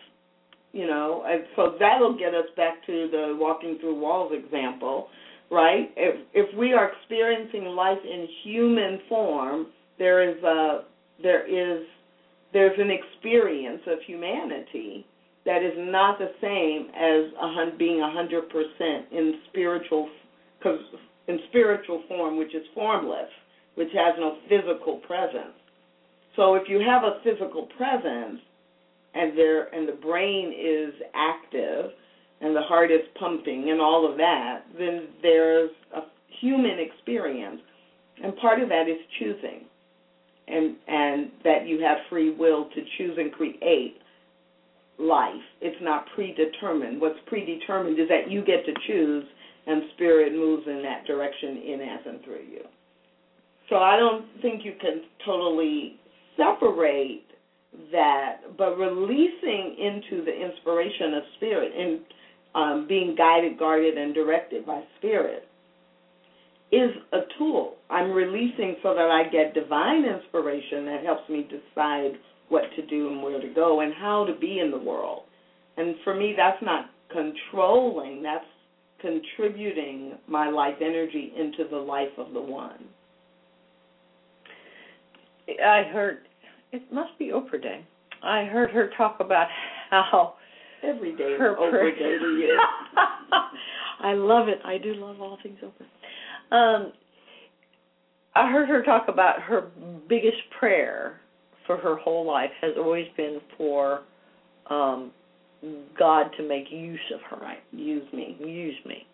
you 0.72 0.88
know, 0.88 1.24
and 1.28 1.44
so 1.56 1.76
that'll 1.80 2.18
get 2.18 2.34
us 2.34 2.46
back 2.56 2.86
to 2.86 3.10
the 3.12 3.36
walking 3.38 3.78
through 3.82 4.00
walls 4.00 4.32
example, 4.34 5.08
right? 5.52 5.92
If 5.98 6.26
if 6.34 6.58
we 6.58 6.72
are 6.72 6.92
experiencing 6.94 7.66
life 7.66 8.00
in 8.06 8.28
human 8.44 9.02
form, 9.10 9.68
there 9.98 10.30
is 10.30 10.42
a 10.44 10.84
there 11.22 11.46
is 11.46 11.86
there's 12.54 12.78
an 12.80 12.90
experience 12.92 13.82
of 13.88 14.00
humanity 14.06 15.06
that 15.46 15.64
is 15.64 15.74
not 15.78 16.20
the 16.20 16.32
same 16.42 16.90
as 16.96 17.78
being 17.78 18.02
hundred 18.02 18.50
percent 18.50 19.06
in 19.12 19.40
spiritual, 19.50 20.10
in 21.28 21.40
spiritual 21.50 22.04
form, 22.08 22.38
which 22.38 22.54
is 22.54 22.64
formless, 22.74 23.30
which 23.76 23.90
has 23.94 24.16
no 24.18 24.38
physical 24.50 24.98
presence. 25.08 25.56
So 26.36 26.56
if 26.56 26.64
you 26.68 26.80
have 26.80 27.04
a 27.04 27.20
physical 27.24 27.68
presence 27.78 28.42
and 29.14 29.38
there 29.38 29.74
and 29.74 29.88
the 29.88 29.94
brain 29.94 30.54
is 30.54 30.94
active 31.16 31.92
and 32.42 32.56
the 32.56 32.62
heart 32.62 32.92
is 32.92 33.02
pumping 33.20 33.70
and 33.72 33.82
all 33.82 34.10
of 34.10 34.18
that, 34.18 34.64
then 34.78 35.08
there's 35.22 35.72
a 35.96 36.02
human 36.42 36.78
experience. 36.80 37.62
And 38.24 38.36
part 38.38 38.62
of 38.62 38.70
that 38.70 38.88
is 38.88 38.98
choosing. 39.20 39.66
And 40.50 40.76
and 40.88 41.32
that 41.44 41.68
you 41.68 41.82
have 41.82 41.98
free 42.10 42.34
will 42.34 42.66
to 42.66 42.82
choose 42.98 43.18
and 43.18 43.32
create 43.32 43.98
life. 44.98 45.42
It's 45.62 45.82
not 45.82 46.06
predetermined. 46.16 47.00
What's 47.00 47.20
predetermined 47.28 48.00
is 48.00 48.10
that 48.10 48.30
you 48.30 48.44
get 48.44 48.66
to 48.66 48.74
choose 48.88 49.26
and 49.68 49.84
spirit 49.96 50.34
moves 50.34 50.64
in 50.68 50.82
that 50.84 51.06
direction 51.06 51.58
in 51.58 51.82
as 51.82 52.00
and 52.06 52.24
through 52.24 52.44
you. 52.52 52.62
So 53.70 53.78
I 53.78 53.98
don't 53.98 54.26
think 54.42 54.66
you 54.66 54.74
can 54.82 55.04
totally 55.24 56.00
separate 56.36 57.26
that, 57.92 58.58
but 58.58 58.78
releasing 58.78 59.76
into 59.78 60.26
the 60.26 60.34
inspiration 60.34 61.14
of 61.14 61.24
spirit 61.38 61.72
and 61.78 62.00
um, 62.56 62.88
being 62.88 63.16
guided, 63.16 63.60
guarded, 63.60 63.98
and 63.98 64.16
directed 64.16 64.66
by 64.66 64.82
spirit 64.98 65.49
is 66.72 66.92
a 67.14 67.20
tool. 67.38 67.76
I'm 67.90 68.12
releasing 68.12 68.76
so 68.84 68.94
that 68.94 69.10
I 69.10 69.30
get 69.30 69.54
divine 69.54 70.06
inspiration 70.06 70.86
that 70.86 71.04
helps 71.04 71.28
me 71.30 71.48
decide 71.50 72.12
what 72.50 72.64
to 72.76 72.86
do 72.86 73.10
and 73.10 73.24
where 73.24 73.42
to 73.42 73.54
go 73.54 73.82
and 73.82 73.94
how 73.94 74.26
to 74.26 74.40
be 74.40 74.60
in 74.60 74.72
the 74.72 74.78
world. 74.78 75.24
And 75.78 75.96
for 76.04 76.16
me, 76.16 76.34
that's 76.38 76.62
not 76.62 76.86
controlling, 77.12 78.22
that's 78.22 78.46
contributing 79.02 80.18
my 80.28 80.50
life 80.50 80.76
energy 80.82 81.32
into 81.38 81.70
the 81.70 81.78
life 81.78 82.10
of 82.18 82.34
the 82.34 82.42
one. 82.42 82.86
I 85.48 85.84
heard 85.92 86.20
it 86.72 86.84
must 86.94 87.18
be 87.18 87.32
Oprah 87.34 87.62
Day. 87.62 87.86
I 88.22 88.44
heard 88.44 88.70
her 88.72 88.92
talk 88.98 89.18
about 89.20 89.48
how 89.90 90.36
every 90.84 91.16
day 91.16 91.36
her 91.40 91.56
Oprah 91.56 91.98
Day 91.98 92.18
to 92.20 92.38
you. 92.38 92.60
I 94.02 94.14
love 94.14 94.48
it. 94.48 94.60
I 94.64 94.78
do 94.78 94.94
love 94.96 95.22
all 95.22 95.38
things 95.42 95.58
Oprah. 95.64 95.86
Um, 96.52 96.94
I 98.36 98.52
heard 98.52 98.70
her 98.70 98.84
talk 98.84 99.08
about 99.08 99.42
her 99.42 99.70
biggest 100.08 100.38
prayer 100.60 101.20
for 101.68 101.78
her 101.78 101.96
whole 101.98 102.26
life 102.26 102.52
has 102.62 102.72
always 102.78 103.06
been 103.16 103.40
for 103.58 104.02
um, 104.70 105.12
God 105.98 106.30
to 106.38 106.48
make 106.48 106.66
use 106.72 107.00
of 107.14 107.22
her. 107.30 107.44
Right. 107.44 107.60
Use 107.72 108.12
me. 108.14 108.38
Use 108.40 108.78
me. 108.86 109.06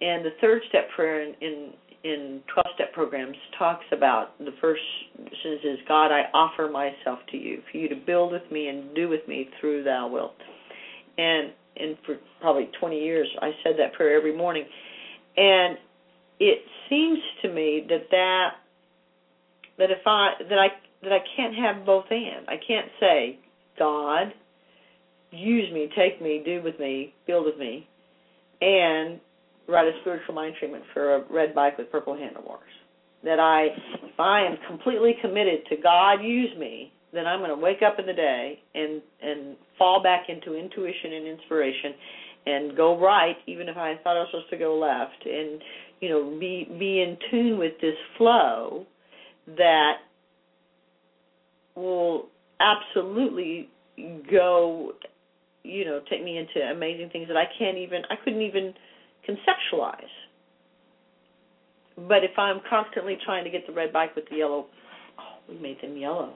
And 0.00 0.24
the 0.24 0.30
third 0.40 0.62
step 0.68 0.88
prayer 0.96 1.22
in, 1.22 1.34
in 1.40 1.72
in 2.02 2.40
12 2.54 2.66
step 2.76 2.92
programs 2.94 3.36
talks 3.58 3.84
about 3.92 4.38
the 4.38 4.52
first 4.58 4.80
sentence 5.16 5.60
is 5.64 5.78
God, 5.86 6.06
I 6.06 6.22
offer 6.32 6.66
myself 6.70 7.18
to 7.30 7.36
you 7.36 7.60
for 7.70 7.76
you 7.76 7.90
to 7.90 7.94
build 7.94 8.32
with 8.32 8.50
me 8.50 8.68
and 8.68 8.94
do 8.94 9.08
with 9.10 9.26
me 9.28 9.50
through 9.60 9.84
thou 9.84 10.08
wilt. 10.08 10.34
And 11.18 11.52
and 11.76 11.96
for 12.06 12.16
probably 12.40 12.70
20 12.80 12.98
years 12.98 13.28
I 13.42 13.50
said 13.62 13.74
that 13.78 13.92
prayer 13.92 14.16
every 14.16 14.34
morning. 14.34 14.64
And 15.36 15.76
it 16.40 16.58
seems 16.88 17.18
to 17.42 17.52
me 17.52 17.86
that 17.88 18.10
that 18.10 18.48
that 19.78 19.90
if 19.90 20.06
I 20.06 20.30
that 20.48 20.58
I 20.58 20.68
that 21.02 21.12
I 21.12 21.18
can't 21.36 21.54
have 21.54 21.86
both 21.86 22.04
and. 22.10 22.46
I 22.48 22.56
can't 22.66 22.88
say, 22.98 23.38
God, 23.78 24.32
use 25.30 25.72
me, 25.72 25.88
take 25.96 26.20
me, 26.20 26.42
do 26.44 26.62
with 26.62 26.78
me, 26.78 27.14
build 27.26 27.46
with 27.46 27.58
me, 27.58 27.88
and 28.60 29.20
write 29.68 29.86
a 29.86 29.92
spiritual 30.02 30.34
mind 30.34 30.56
treatment 30.58 30.84
for 30.92 31.16
a 31.16 31.24
red 31.30 31.54
bike 31.54 31.78
with 31.78 31.90
purple 31.90 32.16
handlebars. 32.16 32.60
That 33.24 33.38
I, 33.38 33.68
if 34.02 34.18
I 34.18 34.42
am 34.46 34.56
completely 34.66 35.14
committed 35.20 35.66
to 35.68 35.76
God 35.76 36.22
use 36.22 36.50
me, 36.58 36.92
then 37.12 37.26
I'm 37.26 37.40
going 37.40 37.50
to 37.50 37.56
wake 37.56 37.82
up 37.86 37.98
in 37.98 38.06
the 38.06 38.12
day 38.12 38.60
and 38.74 39.02
and 39.22 39.56
fall 39.78 40.02
back 40.02 40.28
into 40.28 40.54
intuition 40.54 41.12
and 41.14 41.26
inspiration, 41.26 41.94
and 42.46 42.76
go 42.76 42.98
right, 42.98 43.36
even 43.46 43.68
if 43.68 43.76
I 43.76 43.94
thought 44.02 44.16
I 44.16 44.20
was 44.20 44.28
supposed 44.30 44.50
to 44.50 44.58
go 44.58 44.78
left, 44.78 45.26
and 45.26 45.60
you 46.00 46.08
know 46.08 46.38
be 46.38 46.66
be 46.78 47.02
in 47.02 47.16
tune 47.30 47.58
with 47.58 47.74
this 47.80 47.96
flow 48.16 48.86
that 49.46 49.98
will 51.76 52.26
absolutely 52.60 53.68
go 54.30 54.92
you 55.62 55.84
know 55.84 56.00
take 56.10 56.24
me 56.24 56.38
into 56.38 56.60
amazing 56.70 57.10
things 57.10 57.28
that 57.28 57.36
I 57.36 57.44
can't 57.58 57.78
even 57.78 58.02
I 58.10 58.16
couldn't 58.22 58.42
even 58.42 58.74
conceptualize. 59.28 59.94
But 62.08 62.24
if 62.24 62.38
I'm 62.38 62.60
constantly 62.68 63.18
trying 63.24 63.44
to 63.44 63.50
get 63.50 63.66
the 63.66 63.74
red 63.74 63.92
bike 63.92 64.16
with 64.16 64.24
the 64.30 64.36
yellow, 64.36 64.66
oh, 65.18 65.52
we 65.52 65.58
made 65.58 65.76
them 65.82 65.98
yellow. 65.98 66.32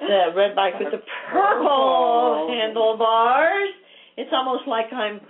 The 0.00 0.32
red 0.36 0.56
bike 0.56 0.78
with 0.78 0.90
the 0.90 1.02
purple 1.30 2.48
handlebars, 2.50 3.68
it's 4.16 4.30
almost 4.32 4.66
like 4.66 4.90
I'm 4.90 5.20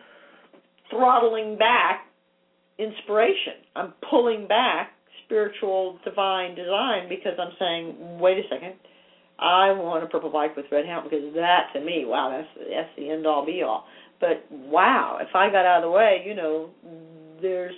throttling 0.89 1.59
back 1.59 2.12
inspiration. 2.79 3.64
I'm 3.77 3.95
pulling 4.09 4.47
back 4.49 4.93
spiritual 5.25 5.99
divine 6.05 6.55
design 6.55 7.09
because 7.09 7.33
I'm 7.39 7.53
saying, 7.59 8.18
wait 8.18 8.39
a 8.39 8.43
second, 8.51 8.75
I 9.39 9.73
want 9.73 10.05
a 10.05 10.07
purple 10.07 10.31
bike 10.31 10.57
with 10.57 10.66
red 10.70 10.87
handle 10.87 11.11
because 11.11 11.35
that 11.35 11.73
to 11.75 11.81
me, 11.81 12.05
wow, 12.07 12.31
that's 12.31 12.68
that's 12.68 12.91
the 12.97 13.11
end 13.11 13.27
all 13.27 13.45
be 13.45 13.62
all. 13.62 13.85
But 14.20 14.45
wow, 14.51 15.18
if 15.20 15.35
I 15.35 15.51
got 15.51 15.66
out 15.66 15.83
of 15.83 15.91
the 15.91 15.91
way, 15.91 16.23
you 16.25 16.35
know, 16.35 16.70
there's 17.41 17.75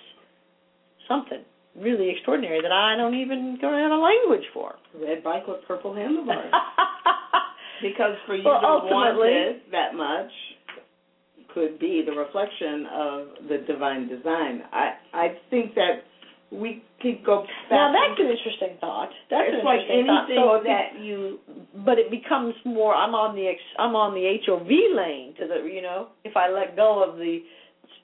something 1.08 1.40
really 1.74 2.10
extraordinary 2.10 2.60
that 2.60 2.72
I 2.72 2.96
don't 2.96 3.14
even 3.14 3.58
don't 3.60 3.80
have 3.80 3.92
a 3.92 4.02
language 4.02 4.44
for. 4.52 4.74
Red 4.94 5.24
bike 5.24 5.46
with 5.46 5.60
purple 5.66 5.94
handlebars. 5.94 6.52
because 7.82 8.14
for 8.26 8.36
you 8.36 8.44
well, 8.44 8.60
to 8.60 8.86
want 8.86 9.18
it 9.24 9.70
that 9.72 9.94
much 9.94 10.30
could 11.54 11.78
be 11.78 12.02
the 12.04 12.12
reflection 12.12 12.86
of 12.92 13.26
the 13.48 13.58
divine 13.66 14.08
design. 14.08 14.62
I 14.72 14.94
I 15.12 15.26
think 15.50 15.74
that 15.74 16.02
we 16.50 16.82
could 17.00 17.24
go 17.24 17.42
back. 17.42 17.70
Now 17.70 17.92
that's 17.92 18.20
an 18.20 18.26
interesting 18.26 18.76
thought. 18.80 19.10
That's 19.30 19.48
it's 19.48 19.60
an 19.60 19.64
like 19.64 19.80
anything 19.88 20.38
so 20.38 20.60
that 20.64 21.00
you, 21.00 21.38
but 21.84 21.98
it 21.98 22.10
becomes 22.10 22.54
more. 22.64 22.94
I'm 22.94 23.14
on 23.14 23.34
the 23.34 23.50
I'm 23.78 23.94
on 23.96 24.14
the 24.14 24.38
HOV 24.46 24.68
lane 24.68 25.34
to 25.38 25.46
the 25.46 25.68
you 25.68 25.82
know. 25.82 26.08
If 26.24 26.36
I 26.36 26.50
let 26.50 26.76
go 26.76 27.02
of 27.02 27.16
the 27.16 27.40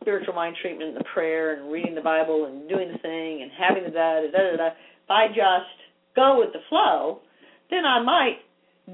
spiritual 0.01 0.35
mind 0.35 0.57
treatment, 0.63 0.91
and 0.91 0.99
the 0.99 1.05
prayer, 1.13 1.55
and 1.55 1.71
reading 1.71 1.95
the 1.95 2.01
Bible, 2.01 2.47
and 2.47 2.69
doing 2.69 2.91
the 2.93 2.99
thing, 2.99 3.43
and 3.43 3.51
having 3.53 3.85
the 3.85 3.91
da 3.91 4.21
da 4.23 4.31
da 4.31 4.57
da. 4.57 4.67
If 4.69 5.11
I 5.11 5.29
just 5.29 5.75
go 6.17 6.39
with 6.39 6.53
the 6.53 6.61
flow, 6.69 7.21
then 7.71 7.85
I 7.85 8.03
might 8.03 8.39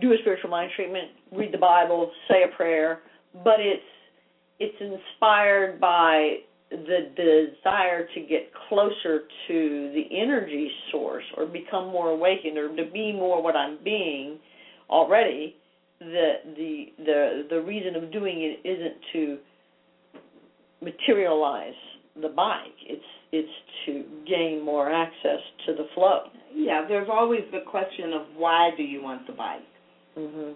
do 0.01 0.13
a 0.13 0.17
spiritual 0.21 0.51
mind 0.51 0.73
treatment, 0.77 1.09
read 1.33 1.53
the 1.53 1.59
Bible, 1.59 2.11
say 2.29 2.43
a 2.43 2.55
prayer, 2.55 3.01
but 3.45 3.61
it's 3.61 3.83
it's 4.59 4.81
inspired 4.81 5.81
by 5.81 6.37
the 6.71 7.11
desire 7.17 8.09
to 8.15 8.21
get 8.21 8.51
closer 8.69 9.23
to 9.47 9.93
the 9.95 10.05
energy 10.11 10.71
source 10.91 11.25
or 11.37 11.47
become 11.47 11.87
more 11.87 12.11
awakened 12.11 12.59
or 12.59 12.75
to 12.75 12.85
be 12.85 13.13
more 13.13 13.41
what 13.43 13.55
I'm 13.55 13.79
being 13.85 14.39
already 14.91 15.55
the 16.01 16.35
the 16.57 16.85
the 16.99 17.47
the 17.51 17.61
reason 17.61 17.95
of 17.97 18.13
doing 18.13 18.43
it 18.43 18.69
isn't 18.69 18.95
to 19.13 19.39
materialize 20.83 21.73
the 22.21 22.29
bike. 22.29 22.75
It's 22.85 23.03
it's 23.33 23.49
to 23.87 24.05
gain 24.27 24.61
more 24.61 24.91
access 24.91 25.41
to 25.67 25.73
the 25.73 25.85
flow. 25.95 26.21
Yeah 26.55 26.85
there's 26.87 27.09
always 27.11 27.43
the 27.53 27.61
question 27.61 28.13
of 28.13 28.23
why 28.37 28.71
do 28.77 28.83
you 28.83 29.01
want 29.03 29.27
the 29.27 29.33
bike? 29.33 29.63
Mhm 30.19 30.55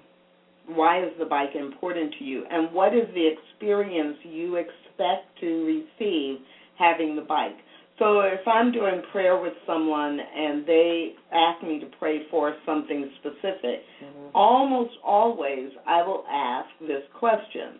why 0.77 1.03
is 1.03 1.13
the 1.19 1.25
bike 1.25 1.55
important 1.55 2.15
to 2.19 2.25
you 2.25 2.45
and 2.51 2.73
what 2.73 2.95
is 2.95 3.07
the 3.15 3.29
experience 3.29 4.17
you 4.25 4.57
expect 4.57 5.27
to 5.41 5.65
receive 5.65 6.39
having 6.79 7.17
the 7.17 7.23
bike 7.23 7.57
so 7.99 8.21
if 8.21 8.47
i'm 8.47 8.73
doing 8.73 9.03
prayer 9.13 9.41
with 9.41 9.55
someone 9.67 10.19
and 10.19 10.67
they 10.67 11.13
ask 11.33 11.63
me 11.63 11.79
to 11.79 11.87
pray 11.99 12.21
for 12.31 12.55
something 12.67 13.11
specific 13.21 13.83
mm-hmm. 14.03 14.29
almost 14.35 14.93
always 15.05 15.71
i 15.87 16.03
will 16.03 16.25
ask 16.31 16.69
this 16.81 17.03
question 17.19 17.79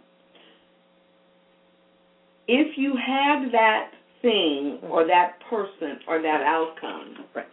if 2.53 2.77
you 2.77 2.95
had 2.97 3.53
that 3.53 3.91
thing 4.23 4.81
or 4.91 5.07
that 5.07 5.39
person 5.49 6.01
or 6.09 6.21
that 6.21 6.43
outcome, 6.43 7.27
right. 7.35 7.47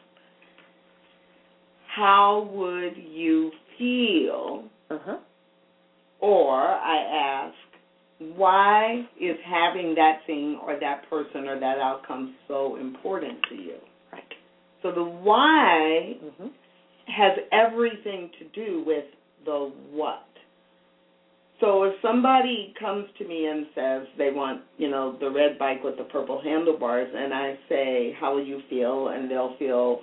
how 1.87 2.49
would 2.51 2.97
you 2.97 3.51
feel? 3.77 4.63
Uh-huh. 4.89 5.17
Or 6.19 6.55
I 6.59 6.97
ask, 7.49 7.55
why 8.35 9.05
is 9.19 9.37
having 9.45 9.93
that 9.95 10.21
thing 10.25 10.59
or 10.65 10.79
that 10.79 11.07
person 11.09 11.47
or 11.47 11.59
that 11.59 11.77
outcome 11.77 12.35
so 12.47 12.77
important 12.77 13.37
to 13.49 13.55
you? 13.55 13.75
Right. 14.11 14.23
So 14.81 14.91
the 14.91 15.03
why 15.03 16.15
Mm-hmm. 16.23 16.47
has 17.07 17.37
everything 17.51 18.31
to 18.39 18.65
do 18.65 18.83
with 18.85 19.05
the 19.45 19.71
what. 19.91 20.23
So 21.59 21.83
if 21.83 21.93
somebody 22.01 22.73
comes 22.79 23.07
to 23.17 23.27
me 23.27 23.47
and 23.47 23.65
says 23.73 24.03
they 24.17 24.29
want, 24.31 24.61
you 24.77 24.89
know, 24.89 25.17
the 25.19 25.29
red 25.29 25.57
bike 25.57 25.83
with 25.83 25.97
the 25.97 26.03
purple 26.03 26.39
handlebars, 26.43 27.11
and 27.15 27.33
I 27.33 27.57
say, 27.67 28.15
"How 28.19 28.35
will 28.35 28.45
you 28.45 28.61
feel?" 28.69 29.07
and 29.09 29.29
they'll 29.29 29.55
feel, 29.57 30.01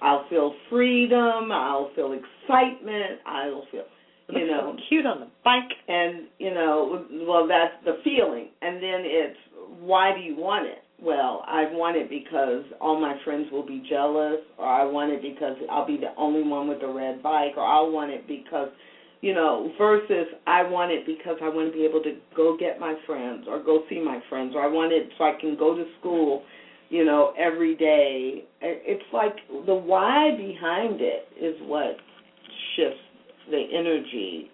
I'll 0.00 0.28
feel 0.28 0.54
freedom, 0.70 1.50
I'll 1.50 1.90
feel 1.96 2.12
excitement, 2.12 3.20
I'll 3.26 3.66
feel, 3.72 3.84
you 4.36 4.46
know, 4.46 4.74
so 4.76 4.82
cute 4.88 5.06
on 5.06 5.20
the 5.20 5.28
bike. 5.44 5.70
and 5.88 6.28
you 6.38 6.52
know, 6.52 7.04
well, 7.26 7.48
that's 7.48 7.74
the 7.84 7.98
feeling, 8.04 8.48
and 8.62 8.76
then 8.76 9.02
it's 9.04 9.38
why 9.80 10.12
do 10.14 10.20
you 10.20 10.36
want 10.36 10.66
it? 10.66 10.78
Well, 11.00 11.44
I 11.46 11.70
want 11.70 11.96
it 11.96 12.10
because 12.10 12.64
all 12.80 13.00
my 13.00 13.14
friends 13.24 13.46
will 13.52 13.66
be 13.66 13.84
jealous, 13.88 14.40
or 14.58 14.66
I 14.66 14.84
want 14.84 15.12
it 15.12 15.22
because 15.22 15.56
I'll 15.70 15.86
be 15.86 15.96
the 15.96 16.12
only 16.16 16.42
one 16.42 16.68
with 16.68 16.82
a 16.82 16.88
red 16.88 17.22
bike, 17.22 17.52
or 17.56 17.64
I'll 17.64 17.92
want 17.92 18.10
it 18.10 18.26
because, 18.26 18.68
you 19.20 19.32
know, 19.32 19.70
versus 19.78 20.26
I 20.46 20.62
want 20.68 20.90
it 20.90 21.06
because 21.06 21.36
I 21.40 21.48
want 21.48 21.70
to 21.70 21.78
be 21.78 21.84
able 21.84 22.02
to 22.02 22.16
go 22.36 22.56
get 22.58 22.80
my 22.80 22.96
friends 23.06 23.46
or 23.48 23.62
go 23.62 23.84
see 23.88 24.02
my 24.02 24.20
friends, 24.28 24.54
or 24.56 24.62
I 24.62 24.66
want 24.66 24.92
it 24.92 25.08
so 25.16 25.24
I 25.24 25.38
can 25.40 25.56
go 25.56 25.76
to 25.76 25.84
school, 26.00 26.42
you 26.88 27.04
know, 27.04 27.32
every 27.38 27.76
day. 27.76 28.44
It's 28.60 29.12
like 29.12 29.36
the 29.66 29.74
why 29.74 30.32
behind 30.36 31.00
it 31.00 31.28
is 31.40 31.54
what 31.62 31.96
shifts 32.74 32.98
the 33.50 33.64
energy 33.72 34.50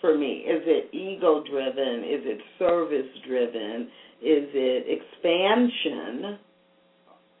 for 0.00 0.16
me. 0.16 0.44
Is 0.46 0.62
it 0.66 0.94
ego 0.94 1.42
driven? 1.50 2.04
Is 2.04 2.22
it 2.24 2.40
service 2.58 3.08
driven? 3.26 3.88
Is 4.22 4.48
it 4.52 5.00
expansion? 5.00 6.38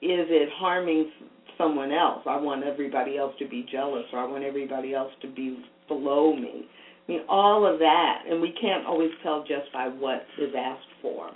Is 0.00 0.26
it 0.30 0.48
harming 0.54 1.10
someone 1.56 1.92
else? 1.92 2.22
I 2.26 2.36
want 2.40 2.64
everybody 2.64 3.18
else 3.18 3.34
to 3.40 3.48
be 3.48 3.66
jealous, 3.70 4.04
or 4.12 4.20
I 4.20 4.26
want 4.26 4.44
everybody 4.44 4.94
else 4.94 5.12
to 5.22 5.28
be 5.28 5.64
below 5.88 6.34
me. 6.34 6.66
I 7.08 7.12
mean, 7.12 7.20
all 7.28 7.66
of 7.66 7.78
that, 7.78 8.24
and 8.28 8.40
we 8.40 8.54
can't 8.60 8.86
always 8.86 9.10
tell 9.22 9.40
just 9.40 9.72
by 9.72 9.88
what 9.88 10.22
is 10.40 10.50
asked 10.56 10.92
for. 11.02 11.30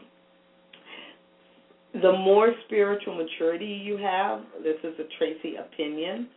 The 1.94 2.12
more 2.12 2.52
spiritual 2.66 3.16
maturity 3.16 3.66
you 3.66 3.96
have, 3.98 4.40
this 4.62 4.76
is 4.84 4.94
a 4.98 5.04
Tracy 5.18 5.56
opinion, 5.56 6.28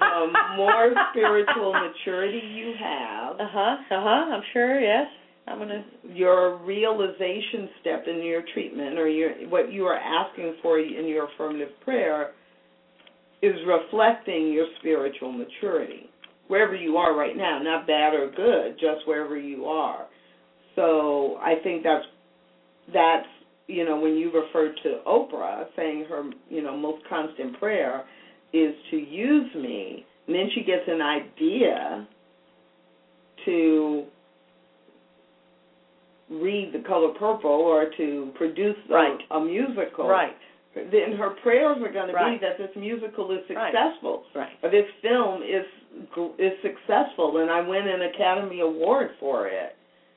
the 0.00 0.32
more 0.56 0.92
spiritual 1.10 1.72
maturity 1.72 2.40
you 2.54 2.74
have, 2.78 3.34
Uh 3.40 3.48
huh. 3.50 3.76
Uh 3.90 4.02
huh. 4.02 4.34
I'm 4.34 4.42
sure. 4.52 4.80
Yes. 4.80 5.06
I'm 5.48 5.58
gonna. 5.58 5.84
your 6.12 6.56
realization 6.64 7.68
step 7.80 8.04
in 8.08 8.22
your 8.22 8.42
treatment 8.52 8.98
or 8.98 9.08
your 9.08 9.30
what 9.48 9.72
you 9.72 9.84
are 9.86 9.96
asking 9.96 10.54
for 10.62 10.78
in 10.80 11.06
your 11.06 11.28
affirmative 11.32 11.68
prayer 11.84 12.32
is 13.42 13.54
reflecting 13.66 14.52
your 14.52 14.66
spiritual 14.80 15.30
maturity 15.30 16.10
wherever 16.48 16.74
you 16.74 16.96
are 16.96 17.14
right 17.16 17.36
now 17.36 17.60
not 17.62 17.86
bad 17.86 18.12
or 18.14 18.30
good 18.34 18.74
just 18.80 19.06
wherever 19.06 19.38
you 19.38 19.66
are 19.66 20.06
so 20.74 21.36
i 21.40 21.54
think 21.62 21.82
that's 21.84 22.04
that's 22.92 23.26
you 23.68 23.84
know 23.84 23.98
when 24.00 24.16
you 24.16 24.32
refer 24.32 24.72
to 24.82 25.00
oprah 25.06 25.64
saying 25.76 26.04
her 26.08 26.28
you 26.48 26.62
know 26.62 26.76
most 26.76 27.02
constant 27.08 27.58
prayer 27.58 28.04
is 28.52 28.74
to 28.90 28.96
use 28.96 29.54
me 29.54 30.04
and 30.26 30.34
then 30.34 30.50
she 30.54 30.62
gets 30.62 30.82
an 30.88 31.00
idea 31.00 32.06
to 33.44 34.04
read 36.30 36.72
the 36.72 36.80
color 36.86 37.10
purple 37.18 37.50
or 37.50 37.90
to 37.96 38.32
produce 38.34 38.76
a, 38.90 38.92
Right. 38.92 39.18
a 39.30 39.40
musical 39.40 40.08
Right. 40.08 40.34
then 40.74 41.12
her 41.16 41.30
prayers 41.42 41.78
are 41.82 41.92
going 41.92 42.08
to 42.08 42.12
be 42.12 42.38
that 42.38 42.58
this 42.58 42.74
musical 42.76 43.30
is 43.30 43.46
successful 43.46 44.24
Right. 44.34 44.52
or 44.62 44.68
this 44.70 44.86
film 45.02 45.42
is 45.42 45.64
is 46.38 46.52
successful 46.60 47.38
and 47.38 47.50
I 47.50 47.60
win 47.66 47.88
an 47.88 48.02
Academy 48.02 48.60
Award 48.60 49.12
for 49.18 49.46
it. 49.46 49.74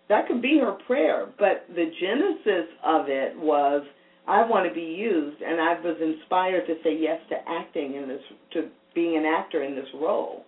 That 0.10 0.28
could 0.28 0.42
be 0.42 0.58
her 0.60 0.74
prayer, 0.74 1.28
but 1.38 1.64
the 1.74 1.86
genesis 2.02 2.68
of 2.84 3.08
it 3.08 3.38
was 3.38 3.84
I 4.30 4.46
want 4.48 4.70
to 4.70 4.74
be 4.74 4.86
used 4.86 5.42
and 5.42 5.60
I 5.60 5.74
was 5.82 5.98
inspired 6.00 6.68
to 6.68 6.76
say 6.84 6.96
yes 6.96 7.20
to 7.30 7.36
acting 7.50 7.96
in 7.96 8.08
this 8.08 8.22
to 8.54 8.70
being 8.94 9.18
an 9.18 9.26
actor 9.26 9.64
in 9.64 9.74
this 9.74 9.90
role. 9.96 10.46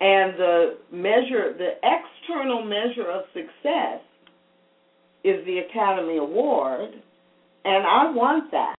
And 0.00 0.34
the 0.38 0.78
measure 0.90 1.52
the 1.52 1.72
external 1.84 2.64
measure 2.64 3.10
of 3.10 3.24
success 3.34 4.00
is 5.24 5.44
the 5.44 5.58
Academy 5.70 6.16
Award 6.16 6.94
and 7.64 7.86
I 7.86 8.10
want 8.10 8.50
that. 8.50 8.74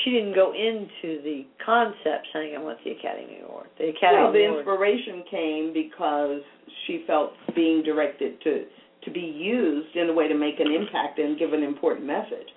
She 0.00 0.10
didn't 0.10 0.34
go 0.34 0.52
into 0.52 1.22
the 1.22 1.46
concept 1.64 2.26
saying 2.32 2.56
I 2.58 2.60
want 2.60 2.78
the 2.84 2.90
Academy 2.90 3.38
Award. 3.46 3.68
The 3.78 3.90
Academy 3.90 4.36
the 4.36 4.46
Award. 4.46 4.58
inspiration 4.58 5.22
came 5.30 5.72
because 5.72 6.42
she 6.86 7.04
felt 7.06 7.30
being 7.54 7.84
directed 7.84 8.42
to 8.42 8.64
to 9.04 9.10
be 9.12 9.20
used 9.20 9.94
in 9.94 10.08
a 10.08 10.12
way 10.12 10.26
to 10.26 10.34
make 10.34 10.58
an 10.58 10.72
impact 10.72 11.20
and 11.20 11.38
give 11.38 11.52
an 11.52 11.62
important 11.62 12.04
message. 12.04 12.50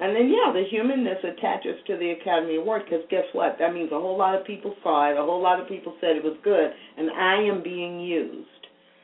And 0.00 0.14
then, 0.14 0.28
yeah, 0.30 0.52
the 0.52 0.62
humanness 0.70 1.18
attaches 1.24 1.74
to 1.88 1.96
the 1.96 2.10
Academy 2.20 2.56
Award 2.56 2.82
because 2.84 3.04
guess 3.10 3.24
what? 3.32 3.56
That 3.58 3.74
means 3.74 3.90
a 3.90 3.98
whole 3.98 4.16
lot 4.16 4.38
of 4.38 4.46
people 4.46 4.74
saw 4.82 5.10
it, 5.10 5.18
a 5.18 5.22
whole 5.22 5.42
lot 5.42 5.60
of 5.60 5.68
people 5.68 5.94
said 6.00 6.14
it 6.16 6.22
was 6.22 6.36
good, 6.44 6.70
and 6.96 7.10
I 7.10 7.42
am 7.42 7.62
being 7.64 7.98
used 8.00 8.46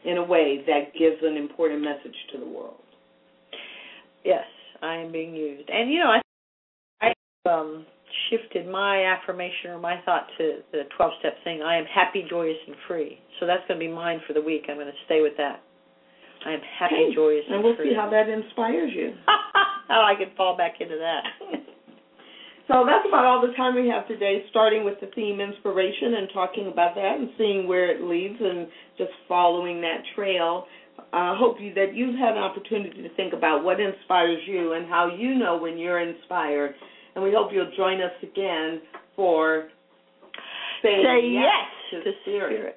in 0.04 0.18
a 0.18 0.24
way 0.24 0.62
that 0.66 0.92
gives 0.96 1.16
an 1.22 1.36
important 1.36 1.82
message 1.82 2.14
to 2.32 2.38
the 2.38 2.46
world. 2.46 2.78
Yes, 4.24 4.44
I 4.82 4.96
am 4.96 5.10
being 5.10 5.34
used. 5.34 5.68
And 5.68 5.90
you 5.90 5.98
know, 5.98 6.10
I 6.10 6.20
I 7.02 7.12
um 7.50 7.84
shifted 8.30 8.68
my 8.68 9.04
affirmation 9.04 9.70
or 9.70 9.78
my 9.80 9.96
thought 10.04 10.28
to 10.38 10.58
the 10.72 10.82
12 10.96 11.12
step 11.18 11.34
thing. 11.42 11.62
I 11.62 11.76
am 11.76 11.84
happy, 11.86 12.24
joyous 12.30 12.56
and 12.68 12.76
free. 12.86 13.18
So 13.40 13.46
that's 13.46 13.66
going 13.66 13.80
to 13.80 13.84
be 13.86 13.92
mine 13.92 14.20
for 14.26 14.32
the 14.32 14.40
week. 14.40 14.62
I'm 14.68 14.76
going 14.76 14.86
to 14.86 14.92
stay 15.06 15.20
with 15.20 15.32
that. 15.38 15.60
I 16.46 16.52
am 16.52 16.60
happy, 16.78 16.94
Okay, 16.94 17.14
joyous 17.14 17.44
and, 17.48 17.48
free. 17.48 17.54
and 17.56 17.64
we'll 17.64 17.76
free. 17.76 17.90
see 17.90 17.96
how 17.96 18.08
that 18.10 18.28
inspires 18.28 18.92
you. 18.94 19.14
how 19.88 20.02
I 20.02 20.14
could 20.16 20.36
fall 20.36 20.56
back 20.56 20.80
into 20.80 20.96
that. 20.98 21.24
So 22.66 22.84
that's 22.88 23.06
about 23.06 23.26
all 23.26 23.42
the 23.46 23.52
time 23.58 23.74
we 23.74 23.88
have 23.90 24.08
today, 24.08 24.42
starting 24.48 24.84
with 24.84 24.98
the 25.00 25.08
theme 25.14 25.38
inspiration 25.38 26.14
and 26.14 26.28
talking 26.32 26.68
about 26.68 26.94
that 26.94 27.16
and 27.18 27.28
seeing 27.36 27.68
where 27.68 27.90
it 27.92 28.00
leads 28.02 28.40
and 28.40 28.66
just 28.96 29.10
following 29.28 29.82
that 29.82 30.00
trail. 30.14 30.64
I 31.12 31.32
uh, 31.32 31.36
hope 31.36 31.58
you 31.60 31.74
that 31.74 31.94
you've 31.94 32.16
had 32.16 32.32
an 32.32 32.42
opportunity 32.42 33.02
to 33.02 33.14
think 33.16 33.34
about 33.34 33.64
what 33.64 33.80
inspires 33.80 34.40
you 34.46 34.72
and 34.72 34.88
how 34.88 35.14
you 35.14 35.34
know 35.34 35.58
when 35.58 35.76
you're 35.76 36.00
inspired. 36.00 36.74
And 37.14 37.22
we 37.22 37.32
hope 37.36 37.50
you'll 37.52 37.70
join 37.76 38.00
us 38.00 38.12
again 38.22 38.80
for 39.14 39.68
Say, 40.82 41.02
Say 41.02 41.28
Yes, 41.32 41.44
yes 41.92 42.02
to 42.04 42.10
to 42.10 42.16
Spirit. 42.22 42.52
spirit. 42.52 42.76